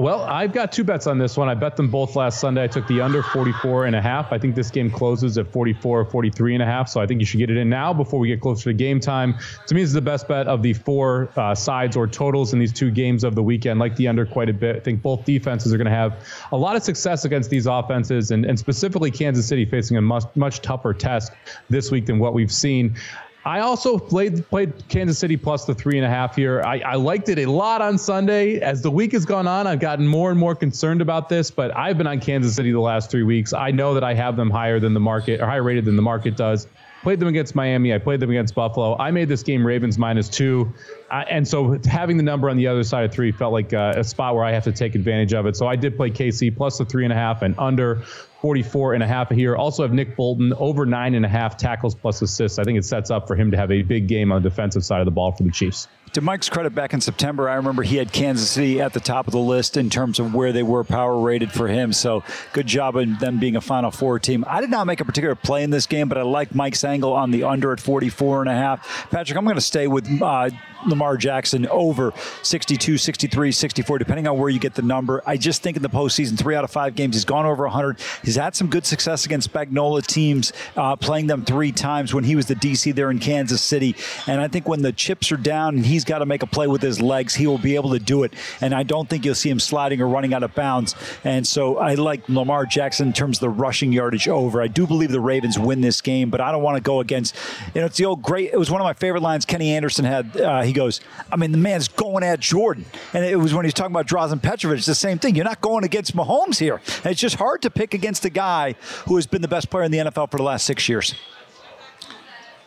Well, 0.01 0.22
I've 0.22 0.53
got 0.53 0.70
two 0.70 0.84
bets 0.84 1.09
on 1.09 1.18
this 1.18 1.36
one. 1.36 1.49
I 1.49 1.55
bet 1.55 1.76
them 1.76 1.90
both 1.90 2.14
last 2.14 2.40
Sunday. 2.40 2.62
I 2.62 2.68
took 2.68 2.86
the 2.86 3.01
under 3.01 3.20
44 3.22 3.86
and 3.86 3.96
a 3.96 4.01
half. 4.01 4.32
I 4.32 4.38
think 4.38 4.55
this 4.55 4.70
game 4.70 4.90
closes 4.90 5.36
at 5.38 5.51
44 5.51 6.01
or 6.01 6.05
43 6.05 6.55
and 6.55 6.62
a 6.62 6.66
half. 6.66 6.88
So 6.88 7.01
I 7.01 7.07
think 7.07 7.20
you 7.20 7.26
should 7.26 7.38
get 7.38 7.51
it 7.51 7.57
in 7.57 7.68
now 7.68 7.92
before 7.92 8.20
we 8.20 8.28
get 8.28 8.40
closer 8.40 8.70
to 8.70 8.74
game 8.74 9.01
time. 9.01 9.34
To 9.66 9.74
me, 9.74 9.80
this 9.80 9.88
is 9.88 9.94
the 9.94 10.01
best 10.01 10.28
bet 10.28 10.46
of 10.46 10.62
the 10.62 10.72
four 10.72 11.30
uh, 11.36 11.55
sides 11.55 11.96
or 11.96 12.07
totals 12.07 12.53
in 12.53 12.61
these 12.61 12.72
two 12.72 12.92
games 12.92 13.24
of 13.24 13.34
the 13.34 13.42
weekend. 13.42 13.80
Like 13.80 13.96
the 13.96 14.07
under 14.07 14.24
quite 14.24 14.49
a 14.49 14.53
bit. 14.53 14.76
I 14.76 14.80
think 14.80 15.03
both 15.03 15.24
defenses 15.24 15.74
are 15.74 15.76
going 15.76 15.86
to 15.86 15.90
have 15.90 16.24
a 16.53 16.57
lot 16.57 16.76
of 16.76 16.84
success 16.84 17.24
against 17.24 17.51
these 17.51 17.66
offenses, 17.66 18.30
and, 18.30 18.44
and 18.44 18.59
specifically 18.59 19.11
Kansas 19.11 19.46
City 19.46 19.64
facing 19.64 19.96
a 19.96 20.03
much, 20.03 20.24
much 20.36 20.61
tougher 20.62 20.94
test 20.94 21.32
this 21.70 21.90
week 21.90 22.07
than 22.07 22.20
what 22.20 22.34
we've 22.34 22.53
seen. 22.53 22.96
I 23.45 23.61
also 23.61 23.99
played 23.99 24.47
played 24.49 24.72
Kansas 24.89 25.18
City 25.18 25.36
plus 25.36 25.64
the 25.64 25.74
three 25.74 25.97
and 25.97 26.05
a 26.05 26.09
half 26.09 26.36
here. 26.36 26.61
I, 26.62 26.80
I, 26.80 26.95
liked 26.97 27.28
it 27.28 27.39
a 27.39 27.47
lot 27.47 27.80
on 27.80 27.97
Sunday. 27.97 28.61
As 28.61 28.82
the 28.82 28.91
week 28.91 29.12
has 29.12 29.24
gone 29.24 29.47
on, 29.47 29.66
I've 29.66 29.80
gotten 29.80 30.07
more 30.07 30.30
and 30.30 30.39
more 30.39 30.55
concerned 30.55 31.01
about 31.01 31.28
this, 31.28 31.51
but 31.51 31.74
I've 31.76 31.97
been 31.97 32.07
on 32.07 32.20
Kansas 32.20 32.55
City 32.55 32.72
the 32.72 32.80
last 32.80 33.11
three 33.11 33.22
weeks. 33.22 33.53
I 33.53 33.70
know 33.70 33.95
that 33.95 34.05
I 34.05 34.12
have 34.14 34.36
them 34.36 34.51
higher 34.51 34.80
than 34.80 34.93
the 34.93 35.01
market 35.01 35.41
or 35.41 35.47
higher 35.47 35.62
rated 35.62 35.84
than 35.84 35.97
the 35.97 36.03
market 36.03 36.36
does. 36.36 36.66
Played 37.03 37.20
them 37.20 37.28
against 37.28 37.55
Miami. 37.55 37.95
I 37.95 37.99
played 37.99 38.18
them 38.18 38.30
against 38.30 38.57
Buffalo. 38.57 38.97
I 38.99 39.12
made 39.12 39.28
this 39.28 39.45
game 39.45 39.64
Ravens 39.64 39.99
minus 39.99 40.28
two. 40.28 40.72
And 41.11 41.47
so 41.47 41.78
having 41.86 42.16
the 42.16 42.24
number 42.24 42.51
on 42.51 42.57
the 42.57 42.66
other 42.66 42.82
side 42.82 43.05
of 43.05 43.12
three 43.12 43.30
felt 43.30 43.53
like 43.53 43.72
uh, 43.72 43.95
a 43.97 44.05
spot 44.05 44.34
where 44.34 44.45
I 44.45 44.51
have 44.51 44.64
to 44.64 44.72
take 44.72 44.97
advantage 44.97 45.32
of 45.32 45.47
it. 45.47 45.57
So 45.57 45.68
I 45.68 45.76
did 45.76 45.97
play 45.97 46.11
KC 46.11 46.57
plus 46.57 46.76
the 46.76 46.84
three 46.84 47.05
and 47.05 47.12
a 47.12 47.16
half 47.16 47.43
and 47.43 47.55
under 47.57 48.03
44 48.41 48.95
and 48.95 49.03
a 49.03 49.07
half 49.07 49.30
here. 49.30 49.57
Also 49.57 49.82
have 49.82 49.93
Nick 49.93 50.16
Bolton 50.16 50.53
over 50.53 50.86
nine 50.86 51.14
and 51.14 51.24
a 51.24 51.28
half 51.28 51.57
tackles 51.57 51.95
plus 51.95 52.22
assists. 52.22 52.59
I 52.59 52.64
think 52.64 52.78
it 52.78 52.84
sets 52.84 53.11
up 53.11 53.26
for 53.26 53.34
him 53.34 53.51
to 53.51 53.57
have 53.57 53.70
a 53.70 53.82
big 53.82 54.07
game 54.07 54.30
on 54.30 54.43
the 54.43 54.49
defensive 54.49 54.84
side 54.84 55.01
of 55.01 55.07
the 55.07 55.11
ball 55.11 55.32
for 55.32 55.43
the 55.43 55.51
Chiefs 55.51 55.89
to 56.12 56.20
Mike's 56.20 56.48
credit, 56.48 56.74
back 56.74 56.94
in 56.94 57.00
September, 57.00 57.48
I 57.48 57.54
remember 57.54 57.82
he 57.82 57.96
had 57.96 58.12
Kansas 58.12 58.50
City 58.50 58.80
at 58.80 58.92
the 58.92 59.00
top 59.00 59.26
of 59.26 59.32
the 59.32 59.38
list 59.38 59.76
in 59.76 59.90
terms 59.90 60.18
of 60.18 60.34
where 60.34 60.52
they 60.52 60.62
were 60.62 60.84
power 60.84 61.18
rated 61.18 61.52
for 61.52 61.68
him. 61.68 61.92
So 61.92 62.22
good 62.52 62.66
job 62.66 62.96
in 62.96 63.16
them 63.18 63.38
being 63.38 63.56
a 63.56 63.61
Final 63.61 63.90
Four 63.90 64.18
team. 64.18 64.44
I 64.46 64.61
did 64.61 64.70
not 64.70 64.86
make 64.86 65.00
a 65.00 65.04
particular 65.04 65.34
play 65.34 65.62
in 65.62 65.70
this 65.70 65.86
game, 65.86 66.09
but 66.09 66.18
I 66.18 66.22
like 66.22 66.54
Mike's 66.54 66.84
angle 66.84 67.12
on 67.12 67.30
the 67.30 67.44
under 67.44 67.72
at 67.72 67.80
44 67.80 68.42
and 68.42 68.50
a 68.50 68.54
half. 68.54 69.11
Patrick, 69.11 69.36
I'm 69.36 69.44
going 69.44 69.56
to 69.56 69.61
stay 69.61 69.86
with 69.86 70.22
uh, 70.22 70.50
Lamar 70.86 71.16
Jackson 71.16 71.66
over 71.68 72.12
62, 72.42 72.98
63, 72.98 73.52
64, 73.52 73.98
depending 73.98 74.26
on 74.26 74.38
where 74.38 74.48
you 74.48 74.59
get 74.59 74.74
the 74.74 74.82
number. 74.82 75.22
I 75.26 75.36
just 75.36 75.62
think 75.62 75.76
in 75.76 75.82
the 75.82 75.88
postseason, 75.88 76.38
three 76.38 76.54
out 76.54 76.64
of 76.64 76.70
five 76.70 76.94
games, 76.94 77.16
he's 77.16 77.24
gone 77.24 77.46
over 77.46 77.64
100. 77.64 77.98
He's 78.22 78.36
had 78.36 78.54
some 78.54 78.68
good 78.68 78.86
success 78.86 79.24
against 79.26 79.52
Spagnuolo 79.52 80.04
teams, 80.06 80.52
uh, 80.76 80.96
playing 80.96 81.26
them 81.26 81.44
three 81.44 81.72
times 81.72 82.14
when 82.14 82.24
he 82.24 82.36
was 82.36 82.46
the 82.46 82.54
DC 82.54 82.94
there 82.94 83.11
in 83.11 83.18
Kansas 83.18 83.62
City. 83.62 83.96
And 84.26 84.40
I 84.40 84.48
think 84.48 84.68
when 84.68 84.82
the 84.82 84.92
chips 84.92 85.32
are 85.32 85.36
down 85.36 85.76
and 85.76 85.86
he's 85.86 85.97
got 86.05 86.18
to 86.18 86.26
make 86.26 86.42
a 86.42 86.46
play 86.46 86.66
with 86.66 86.82
his 86.82 87.01
legs, 87.01 87.34
he 87.34 87.46
will 87.46 87.59
be 87.59 87.74
able 87.74 87.90
to 87.90 87.99
do 87.99 88.22
it. 88.22 88.34
And 88.61 88.74
I 88.74 88.82
don't 88.82 89.09
think 89.09 89.24
you'll 89.24 89.34
see 89.34 89.51
him 89.51 89.61
sliding 89.61 90.01
or 90.01 90.09
running 90.09 90.34
out 90.34 90.42
of 90.42 90.55
bounds. 90.55 90.94
And 91.24 91.46
so 91.46 91.78
I 91.78 91.94
like 91.94 92.28
Lamar 92.28 92.66
Jackson 92.66 93.09
in 93.09 93.12
terms 93.12 93.38
of 93.38 93.40
the 93.40 93.49
rushing 93.49 93.92
yardage 93.92 94.28
over. 94.28 94.62
I 94.62 94.68
do 94.68 94.86
believe 94.86 95.11
the 95.11 95.20
Ravens 95.20 95.59
win 95.59 95.80
this 95.80 96.01
game, 96.01 96.30
but 96.30 96.40
I 96.40 96.53
don't 96.53 96.62
want 96.62 96.76
to 96.76 96.82
go 96.82 97.01
against, 97.01 97.34
you 97.74 97.80
know, 97.80 97.86
it's 97.86 97.96
the 97.96 98.05
old 98.05 98.22
great, 98.22 98.53
it 98.53 98.59
was 98.59 98.70
one 98.70 98.80
of 98.80 98.84
my 98.84 98.92
favorite 98.92 99.22
lines 99.22 99.44
Kenny 99.44 99.72
Anderson 99.72 100.05
had. 100.05 100.36
Uh, 100.36 100.62
he 100.62 100.72
goes, 100.72 101.01
I 101.30 101.36
mean, 101.36 101.53
the 101.53 101.59
man's 101.59 101.88
going 101.88 102.24
at 102.24 102.40
Jordan. 102.40 102.84
And 103.12 103.24
it 103.24 103.36
was 103.36 103.55
when 103.55 103.64
he 103.64 103.68
was 103.68 103.74
talking 103.74 103.92
about 103.94 104.07
Drazen 104.07 104.42
Petrovic, 104.42 104.78
it's 104.78 104.86
the 104.86 104.94
same 104.94 105.18
thing. 105.18 105.34
You're 105.34 105.44
not 105.44 105.61
going 105.61 105.84
against 105.84 106.16
Mahomes 106.16 106.59
here. 106.59 106.80
And 107.05 107.07
it's 107.07 107.20
just 107.20 107.36
hard 107.36 107.62
to 107.62 107.70
pick 107.70 107.94
against 107.94 108.24
a 108.24 108.30
guy 108.30 108.74
who 109.07 109.16
has 109.16 109.26
been 109.26 109.42
the 109.42 109.49
best 109.49 109.70
player 109.70 109.84
in 109.84 109.92
the 109.92 109.99
NFL 109.99 110.30
for 110.30 110.36
the 110.36 110.42
last 110.42 110.66
six 110.66 110.88
years. 110.88 111.14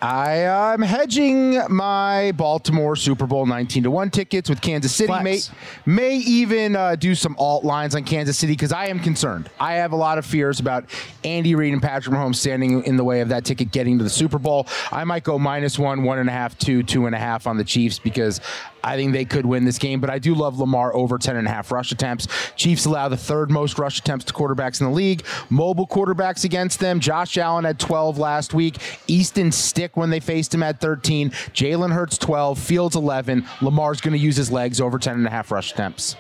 I 0.02 0.32
am 0.38 0.82
hedging 0.82 1.60
my 1.70 2.32
Baltimore 2.32 2.96
Super 2.96 3.28
Bowl 3.28 3.46
19 3.46 3.84
to 3.84 3.92
1 3.92 4.10
tickets 4.10 4.50
with 4.50 4.60
Kansas 4.60 4.96
City. 4.96 5.14
May, 5.22 5.40
may 5.86 6.16
even 6.16 6.76
uh, 6.76 6.96
do 6.96 7.14
some 7.14 7.36
alt 7.38 7.64
lines 7.64 7.94
on 7.94 8.04
Kansas 8.04 8.36
City 8.36 8.54
because 8.54 8.72
I 8.72 8.88
am 8.88 9.00
concerned. 9.00 9.52
I 9.60 9.74
have 9.74 9.92
a 9.92 9.96
lot 9.96 10.18
of 10.18 10.26
fears 10.26 10.60
about 10.60 10.86
Andy 11.24 11.54
Reid 11.54 11.74
and 11.74 11.84
Patrick 11.84 12.16
Mahomes 12.16 12.38
standing 12.38 12.84
in 12.86 12.98
the 12.98 13.04
way 13.04 13.22
of 13.22 13.30
that 13.30 13.46
ticket 13.46 13.72
getting 13.72 14.00
to 14.00 14.04
the 14.04 14.10
Super 14.10 14.40
Bowl. 14.40 14.68
I 14.92 15.04
might 15.04 15.24
go 15.24 15.38
minus 15.38 15.78
one, 15.78 16.02
one 16.02 16.18
and 16.18 16.30
a 16.30 16.34
half, 16.34 16.58
two, 16.58 16.82
two 16.82 17.06
and 17.06 17.14
a 17.14 17.20
half 17.20 17.46
on 17.46 17.58
the 17.58 17.64
Chiefs 17.64 18.00
because 18.00 18.42
I 18.84 18.96
think 18.96 19.14
they 19.14 19.26
could 19.26 19.46
win 19.46 19.66
this 19.66 19.78
game, 19.78 20.00
but 20.00 20.10
I 20.10 20.20
do 20.20 20.34
love 20.34 20.60
Lamar 20.60 20.94
over 20.96 21.18
10 21.18 21.36
and 21.36 21.48
a 21.48 21.52
half 21.52 21.72
rush 21.72 21.92
attempts. 21.92 22.28
Chiefs 22.56 22.86
allow 22.86 23.10
the 23.10 23.18
third 23.18 23.52
most 23.52 23.78
rush 23.78 24.00
attempts 24.00 24.26
to 24.26 24.34
quarterbacks 24.34 24.82
in 24.82 24.88
the 24.88 24.94
league. 24.94 25.24
Mobile 25.50 25.88
quarterbacks 25.88 26.44
against 26.44 26.80
them. 26.80 27.00
Josh 27.00 27.38
Allen 27.38 27.66
had 27.66 27.80
12 27.80 28.18
last 28.18 28.54
week. 28.54 28.78
Easton 29.08 29.52
Stick 29.52 29.96
when 29.98 30.10
they 30.10 30.20
faced 30.20 30.54
him 30.54 30.64
at 30.64 30.80
13. 30.80 31.30
Jalen 31.30 31.92
Hurts 31.92 32.18
12. 32.18 32.60
Fields 32.60 32.96
11. 32.96 33.46
Lamar's 33.62 34.02
going 34.02 34.14
to 34.14 34.20
use 34.20 34.36
his 34.36 34.52
legs 34.52 34.82
over 34.82 34.98
10 34.98 35.16
and 35.16 35.28
a 35.28 35.30
half 35.30 35.52
rush 35.52 35.72
attempts. 35.72 36.16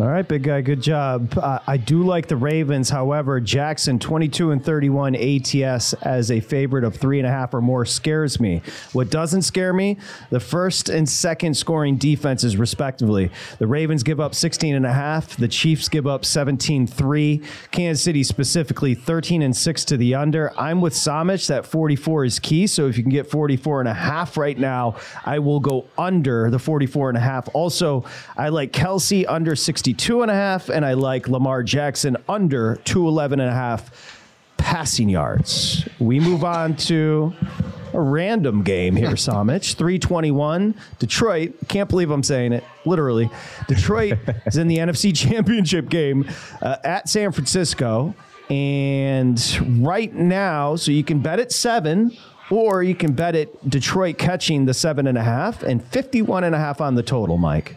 All 0.00 0.08
right, 0.08 0.26
big 0.26 0.44
guy, 0.44 0.62
good 0.62 0.80
job. 0.80 1.36
Uh, 1.36 1.58
I 1.66 1.76
do 1.76 2.02
like 2.02 2.26
the 2.26 2.36
Ravens. 2.36 2.88
However, 2.88 3.38
Jackson 3.38 3.98
22 3.98 4.50
and 4.50 4.64
31 4.64 5.14
ATS 5.14 5.92
as 5.92 6.30
a 6.30 6.40
favorite 6.40 6.84
of 6.84 6.96
three 6.96 7.18
and 7.18 7.26
a 7.26 7.30
half 7.30 7.52
or 7.52 7.60
more 7.60 7.84
scares 7.84 8.40
me. 8.40 8.62
What 8.94 9.10
doesn't 9.10 9.42
scare 9.42 9.74
me, 9.74 9.98
the 10.30 10.40
first 10.40 10.88
and 10.88 11.06
second 11.06 11.54
scoring 11.54 11.96
defenses, 11.96 12.56
respectively. 12.56 13.30
The 13.58 13.66
Ravens 13.66 14.02
give 14.02 14.20
up 14.20 14.34
16 14.34 14.74
and 14.74 14.86
a 14.86 14.92
half. 14.92 15.36
The 15.36 15.48
Chiefs 15.48 15.90
give 15.90 16.06
up 16.06 16.24
17 16.24 16.86
3. 16.86 17.42
Kansas 17.70 18.02
City 18.02 18.22
specifically 18.22 18.94
13 18.94 19.42
and 19.42 19.54
6 19.54 19.84
to 19.84 19.98
the 19.98 20.14
under. 20.14 20.58
I'm 20.58 20.80
with 20.80 20.94
Somich 20.94 21.48
that 21.48 21.66
44 21.66 22.24
is 22.24 22.38
key. 22.38 22.66
So 22.66 22.86
if 22.86 22.96
you 22.96 23.02
can 23.02 23.12
get 23.12 23.30
44 23.30 23.80
and 23.80 23.88
a 23.90 23.92
half 23.92 24.38
right 24.38 24.58
now, 24.58 24.96
I 25.26 25.40
will 25.40 25.60
go 25.60 25.88
under 25.98 26.48
the 26.48 26.58
44 26.58 27.10
and 27.10 27.18
a 27.18 27.20
half. 27.20 27.50
Also, 27.52 28.06
I 28.38 28.48
like 28.48 28.72
Kelce 28.72 29.26
under 29.28 29.54
6 29.54 29.89
62 29.90 30.22
and 30.22 30.30
a 30.30 30.34
half, 30.34 30.68
and 30.68 30.84
I 30.84 30.92
like 30.92 31.28
Lamar 31.28 31.64
Jackson 31.64 32.16
under 32.28 32.76
211 32.84 33.40
and 33.40 33.50
a 33.50 33.52
half 33.52 34.22
passing 34.56 35.08
yards. 35.08 35.88
We 35.98 36.20
move 36.20 36.44
on 36.44 36.76
to 36.76 37.32
a 37.92 38.00
random 38.00 38.62
game 38.62 38.94
here, 38.94 39.10
Somich. 39.10 39.74
321. 39.74 40.76
Detroit, 41.00 41.54
can't 41.66 41.90
believe 41.90 42.10
I'm 42.12 42.22
saying 42.22 42.52
it, 42.52 42.62
literally. 42.84 43.30
Detroit 43.66 44.16
is 44.46 44.58
in 44.58 44.68
the 44.68 44.76
NFC 44.78 45.16
Championship 45.16 45.88
game 45.88 46.30
uh, 46.62 46.76
at 46.84 47.08
San 47.08 47.32
Francisco. 47.32 48.14
And 48.48 49.84
right 49.84 50.14
now, 50.14 50.76
so 50.76 50.92
you 50.92 51.02
can 51.02 51.18
bet 51.18 51.40
at 51.40 51.50
seven, 51.50 52.16
or 52.48 52.84
you 52.84 52.94
can 52.94 53.12
bet 53.12 53.34
it 53.34 53.68
Detroit 53.68 54.18
catching 54.18 54.66
the 54.66 54.74
seven 54.74 55.08
and 55.08 55.18
a 55.18 55.24
half 55.24 55.64
and 55.64 55.84
51 55.84 56.44
and 56.44 56.54
a 56.54 56.58
half 56.58 56.80
on 56.80 56.94
the 56.94 57.02
total, 57.02 57.38
Mike. 57.38 57.76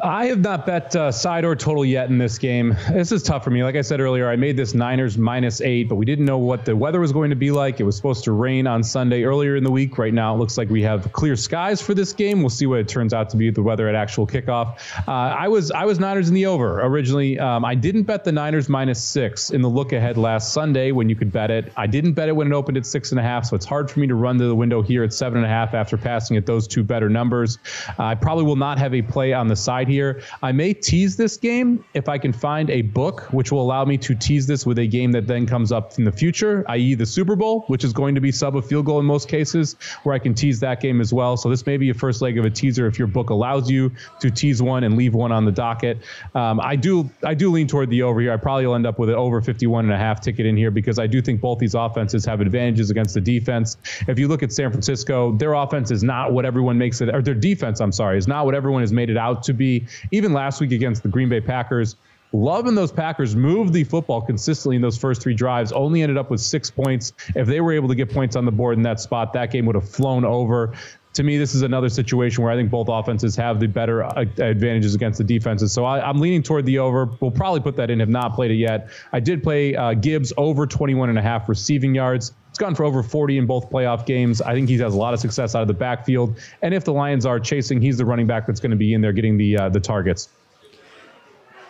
I 0.00 0.26
have 0.26 0.38
not 0.38 0.64
bet 0.64 0.94
uh, 0.94 1.10
side 1.10 1.44
or 1.44 1.56
total 1.56 1.84
yet 1.84 2.08
in 2.08 2.18
this 2.18 2.38
game. 2.38 2.76
This 2.92 3.10
is 3.10 3.22
tough 3.22 3.42
for 3.42 3.50
me. 3.50 3.64
Like 3.64 3.74
I 3.74 3.80
said 3.80 4.00
earlier, 4.00 4.28
I 4.30 4.36
made 4.36 4.56
this 4.56 4.72
Niners 4.72 5.18
minus 5.18 5.60
eight, 5.60 5.88
but 5.88 5.96
we 5.96 6.04
didn't 6.04 6.24
know 6.24 6.38
what 6.38 6.64
the 6.64 6.76
weather 6.76 7.00
was 7.00 7.10
going 7.10 7.30
to 7.30 7.36
be 7.36 7.50
like. 7.50 7.80
It 7.80 7.82
was 7.82 7.96
supposed 7.96 8.22
to 8.24 8.32
rain 8.32 8.68
on 8.68 8.84
Sunday 8.84 9.24
earlier 9.24 9.56
in 9.56 9.64
the 9.64 9.70
week. 9.72 9.98
Right 9.98 10.14
now, 10.14 10.34
it 10.34 10.38
looks 10.38 10.56
like 10.56 10.68
we 10.68 10.82
have 10.82 11.12
clear 11.12 11.34
skies 11.34 11.82
for 11.82 11.94
this 11.94 12.12
game. 12.12 12.40
We'll 12.40 12.50
see 12.50 12.66
what 12.66 12.78
it 12.78 12.86
turns 12.86 13.12
out 13.12 13.28
to 13.30 13.36
be 13.36 13.50
the 13.50 13.62
weather 13.62 13.88
at 13.88 13.96
actual 13.96 14.24
kickoff. 14.24 14.78
Uh, 15.08 15.10
I 15.10 15.48
was 15.48 15.72
I 15.72 15.84
was 15.84 15.98
Niners 15.98 16.28
in 16.28 16.34
the 16.34 16.46
over 16.46 16.80
originally. 16.80 17.36
Um, 17.40 17.64
I 17.64 17.74
didn't 17.74 18.04
bet 18.04 18.22
the 18.22 18.32
Niners 18.32 18.68
minus 18.68 19.02
six 19.02 19.50
in 19.50 19.62
the 19.62 19.68
look 19.68 19.92
ahead 19.92 20.16
last 20.16 20.52
Sunday 20.52 20.92
when 20.92 21.08
you 21.08 21.16
could 21.16 21.32
bet 21.32 21.50
it. 21.50 21.72
I 21.76 21.88
didn't 21.88 22.12
bet 22.12 22.28
it 22.28 22.36
when 22.36 22.46
it 22.46 22.52
opened 22.52 22.76
at 22.76 22.86
six 22.86 23.10
and 23.10 23.18
a 23.18 23.24
half, 23.24 23.46
so 23.46 23.56
it's 23.56 23.66
hard 23.66 23.90
for 23.90 23.98
me 23.98 24.06
to 24.06 24.14
run 24.14 24.38
to 24.38 24.44
the 24.44 24.54
window 24.54 24.80
here 24.80 25.02
at 25.02 25.12
seven 25.12 25.38
and 25.38 25.46
a 25.46 25.48
half 25.48 25.74
after 25.74 25.96
passing 25.96 26.36
at 26.36 26.46
those 26.46 26.68
two 26.68 26.84
better 26.84 27.08
numbers. 27.08 27.58
Uh, 27.98 28.04
I 28.04 28.14
probably 28.14 28.44
will 28.44 28.56
not 28.56 28.78
have 28.78 28.94
a 28.94 29.02
play 29.02 29.32
on 29.32 29.48
the 29.48 29.56
side 29.56 29.87
here. 29.88 30.22
I 30.42 30.52
may 30.52 30.74
tease 30.74 31.16
this 31.16 31.36
game 31.36 31.84
if 31.94 32.08
I 32.08 32.18
can 32.18 32.32
find 32.32 32.70
a 32.70 32.82
book 32.82 33.22
which 33.32 33.50
will 33.50 33.62
allow 33.62 33.84
me 33.84 33.98
to 33.98 34.14
tease 34.14 34.46
this 34.46 34.64
with 34.66 34.78
a 34.78 34.86
game 34.86 35.12
that 35.12 35.26
then 35.26 35.46
comes 35.46 35.72
up 35.72 35.98
in 35.98 36.04
the 36.04 36.12
future, 36.12 36.64
i.e., 36.68 36.94
the 36.94 37.06
Super 37.06 37.36
Bowl, 37.36 37.64
which 37.68 37.84
is 37.84 37.92
going 37.92 38.14
to 38.14 38.20
be 38.20 38.30
sub 38.30 38.56
a 38.56 38.62
field 38.62 38.86
goal 38.86 39.00
in 39.00 39.06
most 39.06 39.28
cases, 39.28 39.76
where 40.02 40.14
I 40.14 40.18
can 40.18 40.34
tease 40.34 40.60
that 40.60 40.80
game 40.80 41.00
as 41.00 41.12
well. 41.12 41.36
So 41.36 41.48
this 41.48 41.66
may 41.66 41.76
be 41.76 41.90
a 41.90 41.94
first 41.94 42.22
leg 42.22 42.38
of 42.38 42.44
a 42.44 42.50
teaser 42.50 42.86
if 42.86 42.98
your 42.98 43.08
book 43.08 43.30
allows 43.30 43.70
you 43.70 43.92
to 44.20 44.30
tease 44.30 44.62
one 44.62 44.84
and 44.84 44.96
leave 44.96 45.14
one 45.14 45.32
on 45.32 45.44
the 45.44 45.52
docket. 45.52 45.98
Um, 46.34 46.60
I 46.60 46.76
do 46.76 47.10
I 47.24 47.34
do 47.34 47.50
lean 47.50 47.66
toward 47.66 47.90
the 47.90 48.02
over 48.02 48.20
here. 48.20 48.32
I 48.32 48.36
probably 48.36 48.66
will 48.66 48.74
end 48.74 48.86
up 48.86 48.98
with 48.98 49.08
an 49.08 49.16
over 49.16 49.40
51 49.40 49.84
and 49.84 49.94
a 49.94 49.98
half 49.98 50.20
ticket 50.20 50.46
in 50.46 50.56
here 50.56 50.70
because 50.70 50.98
I 50.98 51.06
do 51.06 51.22
think 51.22 51.40
both 51.40 51.58
these 51.58 51.74
offenses 51.74 52.24
have 52.24 52.40
advantages 52.40 52.90
against 52.90 53.14
the 53.14 53.20
defense. 53.20 53.76
If 54.06 54.18
you 54.18 54.28
look 54.28 54.42
at 54.42 54.52
San 54.52 54.70
Francisco, 54.70 55.32
their 55.32 55.54
offense 55.54 55.90
is 55.90 56.02
not 56.02 56.32
what 56.32 56.44
everyone 56.44 56.78
makes 56.78 57.00
it, 57.00 57.14
or 57.14 57.22
their 57.22 57.34
defense, 57.34 57.80
I'm 57.80 57.92
sorry, 57.92 58.18
is 58.18 58.28
not 58.28 58.44
what 58.44 58.54
everyone 58.54 58.82
has 58.82 58.92
made 58.92 59.10
it 59.10 59.16
out 59.16 59.42
to 59.44 59.52
be. 59.52 59.77
Even 60.10 60.32
last 60.32 60.60
week 60.60 60.72
against 60.72 61.02
the 61.02 61.08
Green 61.08 61.28
Bay 61.28 61.40
Packers. 61.40 61.96
Loving 62.32 62.74
those 62.74 62.92
Packers 62.92 63.34
moved 63.34 63.72
the 63.72 63.84
football 63.84 64.20
consistently 64.20 64.76
in 64.76 64.82
those 64.82 64.98
first 64.98 65.22
three 65.22 65.32
drives, 65.32 65.72
only 65.72 66.02
ended 66.02 66.18
up 66.18 66.30
with 66.30 66.40
six 66.40 66.70
points. 66.70 67.14
If 67.34 67.46
they 67.46 67.62
were 67.62 67.72
able 67.72 67.88
to 67.88 67.94
get 67.94 68.12
points 68.12 68.36
on 68.36 68.44
the 68.44 68.52
board 68.52 68.76
in 68.76 68.82
that 68.82 69.00
spot, 69.00 69.32
that 69.32 69.50
game 69.50 69.64
would 69.64 69.76
have 69.76 69.88
flown 69.88 70.26
over. 70.26 70.74
To 71.14 71.22
me, 71.22 71.36
this 71.38 71.54
is 71.54 71.62
another 71.62 71.88
situation 71.88 72.44
where 72.44 72.52
I 72.52 72.56
think 72.56 72.70
both 72.70 72.88
offenses 72.88 73.34
have 73.36 73.60
the 73.60 73.66
better 73.66 74.04
uh, 74.04 74.24
advantages 74.38 74.94
against 74.94 75.18
the 75.18 75.24
defenses. 75.24 75.72
So 75.72 75.84
I, 75.84 76.08
am 76.08 76.20
leaning 76.20 76.42
toward 76.42 76.66
the 76.66 76.78
over. 76.78 77.08
We'll 77.20 77.30
probably 77.30 77.60
put 77.60 77.76
that 77.76 77.90
in, 77.90 78.00
have 78.00 78.08
not 78.08 78.34
played 78.34 78.50
it 78.50 78.56
yet. 78.56 78.90
I 79.12 79.20
did 79.20 79.42
play 79.42 79.74
uh, 79.74 79.94
Gibbs 79.94 80.32
over 80.36 80.66
21 80.66 81.08
and 81.08 81.18
a 81.18 81.22
half 81.22 81.48
receiving 81.48 81.94
yards. 81.94 82.32
It's 82.50 82.58
gone 82.58 82.74
for 82.74 82.84
over 82.84 83.02
40 83.02 83.38
in 83.38 83.46
both 83.46 83.70
playoff 83.70 84.06
games. 84.06 84.40
I 84.40 84.54
think 84.54 84.68
he 84.68 84.78
has 84.78 84.94
a 84.94 84.96
lot 84.96 85.14
of 85.14 85.20
success 85.20 85.54
out 85.54 85.62
of 85.62 85.68
the 85.68 85.74
backfield. 85.74 86.38
And 86.62 86.72
if 86.72 86.84
the 86.84 86.92
Lions 86.92 87.26
are 87.26 87.40
chasing, 87.40 87.80
he's 87.80 87.98
the 87.98 88.04
running 88.04 88.26
back 88.26 88.46
that's 88.46 88.60
going 88.60 88.70
to 88.70 88.76
be 88.76 88.94
in 88.94 89.00
there 89.00 89.12
getting 89.12 89.36
the 89.36 89.58
uh, 89.58 89.68
the 89.68 89.80
targets. 89.80 90.28